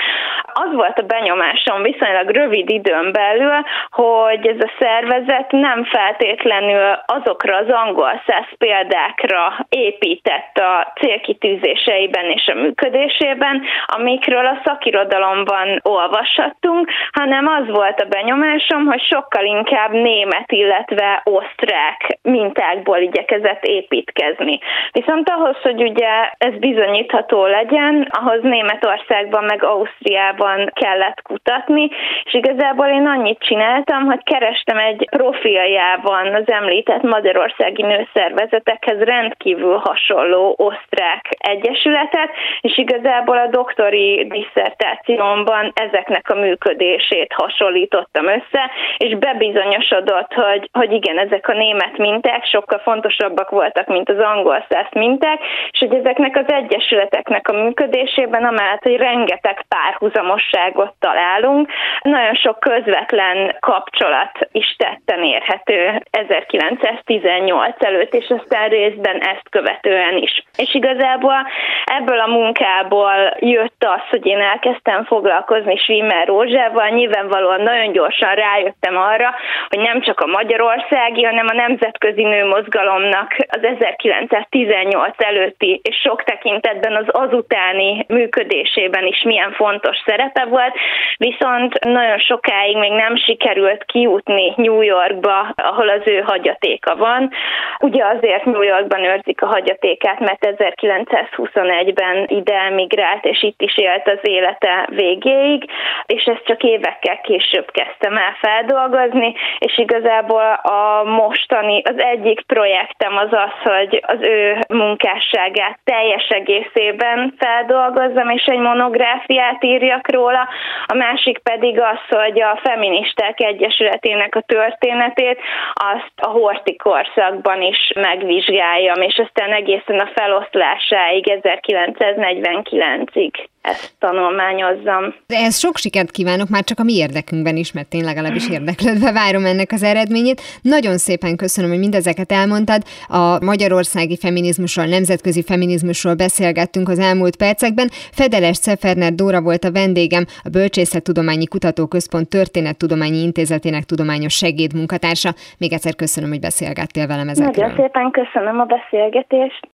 Az 0.54 0.74
volt 0.74 1.00
a 1.00 1.06
benyomásom 1.06 1.82
viszonylag 1.82 2.30
rövid 2.30 2.70
időn 2.70 3.12
belül, 3.12 3.66
hogy 3.90 4.48
ez 4.48 4.60
a 4.60 4.72
szervezet 4.80 5.52
nem 5.52 5.84
feltétlenül 5.84 7.00
azokra 7.06 7.56
az 7.58 7.70
angol 7.70 8.22
száz 8.28 8.46
példákra 8.58 9.66
épített 9.70 10.58
a 10.58 10.94
célkitűzéseiben 11.00 12.26
és 12.26 12.48
a 12.48 12.60
működésében, 12.60 13.64
amikről 13.86 14.46
a 14.46 14.62
szakirodalomban 14.64 15.80
olvashattunk, 15.84 16.90
hanem 17.12 17.48
az 17.48 17.68
volt 17.68 18.02
a 18.02 18.08
benyomásom, 18.08 18.86
hogy 18.86 19.02
sokkal 19.02 19.46
inkább 19.46 19.92
német, 19.92 20.52
illetve 20.52 20.77
illetve 20.78 21.22
osztrák 21.24 22.18
mintákból 22.22 22.98
igyekezett 22.98 23.64
építkezni. 23.64 24.60
Viszont 24.92 25.30
ahhoz, 25.30 25.56
hogy 25.62 25.82
ugye 25.84 26.30
ez 26.38 26.54
bizonyítható 26.60 27.46
legyen, 27.46 28.08
ahhoz 28.10 28.42
Németországban 28.42 29.44
meg 29.44 29.64
Ausztriában 29.64 30.72
kellett 30.74 31.22
kutatni, 31.22 31.90
és 32.24 32.34
igazából 32.34 32.86
én 32.86 33.08
annyit 33.08 33.40
csináltam, 33.40 34.06
hogy 34.06 34.24
kerestem 34.24 34.78
egy 34.78 35.08
profiljában 35.10 36.36
az 36.36 36.52
említett 36.52 37.02
magyarországi 37.02 37.82
nőszervezetekhez 37.82 39.00
rendkívül 39.00 39.78
hasonló 39.78 40.56
osztrák 40.58 41.26
egyesületet, 41.38 42.30
és 42.62 42.78
igazából 42.78 43.38
a 43.38 43.48
doktori 43.48 44.28
disszertációmban 44.30 45.72
ezeknek 45.74 46.30
a 46.30 46.40
működését 46.40 47.34
hasonlítottam 47.34 48.26
össze, 48.28 48.72
és 48.98 49.18
bebizonyosodott, 49.18 50.34
hogy 50.34 50.67
hogy, 50.72 50.92
igen, 50.92 51.18
ezek 51.18 51.48
a 51.48 51.54
német 51.54 51.98
minták 51.98 52.46
sokkal 52.46 52.80
fontosabbak 52.80 53.50
voltak, 53.50 53.88
mint 53.88 54.10
az 54.10 54.20
angol 54.20 54.66
száz 54.70 54.92
minták, 54.92 55.40
és 55.72 55.80
hogy 55.80 55.94
ezeknek 55.94 56.36
az 56.36 56.54
egyesületeknek 56.54 57.48
a 57.48 57.54
működésében, 57.64 58.44
amellett, 58.44 58.84
hogy 58.84 58.96
rengeteg 58.96 59.66
párhuzamosságot 59.68 60.94
találunk, 61.00 61.72
nagyon 62.02 62.34
sok 62.34 62.60
közvetlen 62.60 63.56
kapcsolat 63.60 64.32
is 64.52 64.76
tetten 64.78 65.24
érhető 65.24 66.02
1918 66.12 67.76
előtt, 67.84 68.14
és 68.14 68.34
aztán 68.40 68.70
részben 68.70 69.20
ezt 69.22 69.50
követően 69.50 70.18
is. 70.18 70.44
És 70.58 70.74
igazából 70.74 71.48
ebből 71.86 72.20
a 72.20 72.28
munkából 72.28 73.36
jött 73.40 73.84
az, 73.84 74.02
hogy 74.10 74.26
én 74.26 74.40
elkezdtem 74.40 75.04
foglalkozni 75.04 75.78
Schwimmer 75.78 76.28
Rózsával, 76.28 76.90
nyilvánvalóan 76.90 77.62
nagyon 77.62 77.92
gyorsan 77.92 78.34
rájöttem 78.36 78.98
arra, 78.98 79.36
hogy 79.70 79.80
nem 79.80 80.02
csak 80.02 80.20
a 80.20 80.26
magyar 80.26 80.47
magyarországi, 80.48 81.24
hanem 81.24 81.46
a 81.50 81.54
nemzetközi 81.54 82.24
nőmozgalomnak 82.24 83.36
az 83.48 83.64
1918 83.64 85.14
előtti 85.18 85.80
és 85.84 85.96
sok 85.96 86.24
tekintetben 86.24 86.96
az 86.96 87.06
azutáni 87.08 88.06
működésében 88.08 89.06
is 89.06 89.22
milyen 89.24 89.52
fontos 89.52 89.98
szerepe 90.06 90.46
volt, 90.46 90.74
viszont 91.18 91.84
nagyon 91.84 92.18
sokáig 92.18 92.78
még 92.78 92.92
nem 92.92 93.16
sikerült 93.16 93.84
kijutni 93.84 94.54
New 94.56 94.82
Yorkba, 94.82 95.54
ahol 95.56 95.90
az 95.90 96.02
ő 96.06 96.20
hagyatéka 96.20 96.96
van. 96.96 97.32
Ugye 97.80 98.06
azért 98.06 98.46
New 98.46 98.62
Yorkban 98.62 99.04
őrzik 99.04 99.42
a 99.42 99.48
hagyatékát, 99.48 100.20
mert 100.20 100.48
1921-ben 100.58 102.26
ide 102.28 102.56
emigrált, 102.56 103.26
és 103.26 103.44
itt 103.44 103.62
is 103.62 103.78
élt 103.78 104.08
az 104.08 104.20
élete 104.22 104.88
végéig, 104.90 105.66
és 106.06 106.24
ezt 106.24 106.46
csak 106.46 106.64
évekkel 106.64 107.22
később 107.22 107.72
kezdtem 107.72 108.18
el 108.18 108.36
feldolgozni, 108.42 109.34
és 109.60 109.78
igazából 109.78 110.37
a 110.62 111.04
mostani, 111.04 111.82
az 111.84 112.00
egyik 112.00 112.42
projektem 112.42 113.18
az 113.18 113.30
az, 113.32 113.72
hogy 113.72 114.04
az 114.08 114.18
ő 114.22 114.60
munkásságát 114.68 115.80
teljes 115.84 116.28
egészében 116.28 117.34
feldolgozzam, 117.38 118.30
és 118.30 118.46
egy 118.46 118.60
monográfiát 118.60 119.64
írjak 119.64 120.12
róla. 120.12 120.48
A 120.86 120.94
másik 120.94 121.38
pedig 121.38 121.80
az, 121.80 122.00
hogy 122.10 122.42
a 122.42 122.60
Feministák 122.64 123.40
Egyesületének 123.40 124.36
a 124.36 124.42
történetét 124.42 125.40
azt 125.74 126.14
a 126.16 126.28
horti 126.28 126.76
korszakban 126.76 127.62
is 127.62 127.92
megvizsgáljam, 127.96 129.02
és 129.02 129.22
aztán 129.26 129.52
egészen 129.52 130.00
a 130.00 130.10
feloszlásáig 130.16 131.42
1949-ig 131.44 133.32
ezt 133.68 133.94
tanulmányozzam. 134.00 135.16
De 135.28 135.38
ez 135.38 135.60
sok 135.60 135.78
sikert 135.78 136.12
kívánok, 136.12 136.50
már 136.50 136.64
csak 136.64 136.80
a 136.80 136.84
mi 136.84 136.94
érdekünkben 136.94 137.56
is, 137.56 137.72
mert 137.72 137.94
én 137.94 138.04
legalábbis 138.04 138.50
érdeklődve 138.58 139.12
várom 139.12 139.46
ennek 139.46 139.72
az 139.72 139.84
eredményét. 139.84 140.42
Nagyon 140.62 140.98
szépen 140.98 141.36
köszönöm, 141.36 141.70
hogy 141.70 141.80
mindezeket 141.80 142.32
elmondtad. 142.32 142.82
A 143.08 143.46
magyarországi 143.46 144.18
feminizmusról, 144.18 144.86
nemzetközi 144.86 145.44
feminizmusról 145.44 146.16
beszélgettünk 146.16 146.90
az 146.90 147.00
elmúlt 147.00 147.36
percekben. 147.36 147.88
Fedeles 147.92 148.58
Szeferner 148.58 149.14
Dóra 149.14 149.42
volt 149.42 149.64
a 149.64 149.72
vendégem, 149.72 150.26
a 150.44 150.50
Bölcsészettudományi 150.50 151.48
Kutatóközpont 151.48 152.30
Történettudományi 152.30 153.22
Intézetének 153.22 153.84
tudományos 153.84 154.34
segédmunkatársa. 154.34 155.30
Még 155.58 155.74
egyszer 155.74 155.96
köszönöm, 155.96 156.30
hogy 156.30 156.40
beszélgettél 156.40 157.08
velem 157.08 157.30
ezekről. 157.30 157.66
Nagyon 157.66 157.86
szépen 157.86 158.12
köszönöm 158.12 158.60
a 158.60 158.66
beszélgetést. 158.66 159.70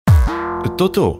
Totó, 0.76 1.20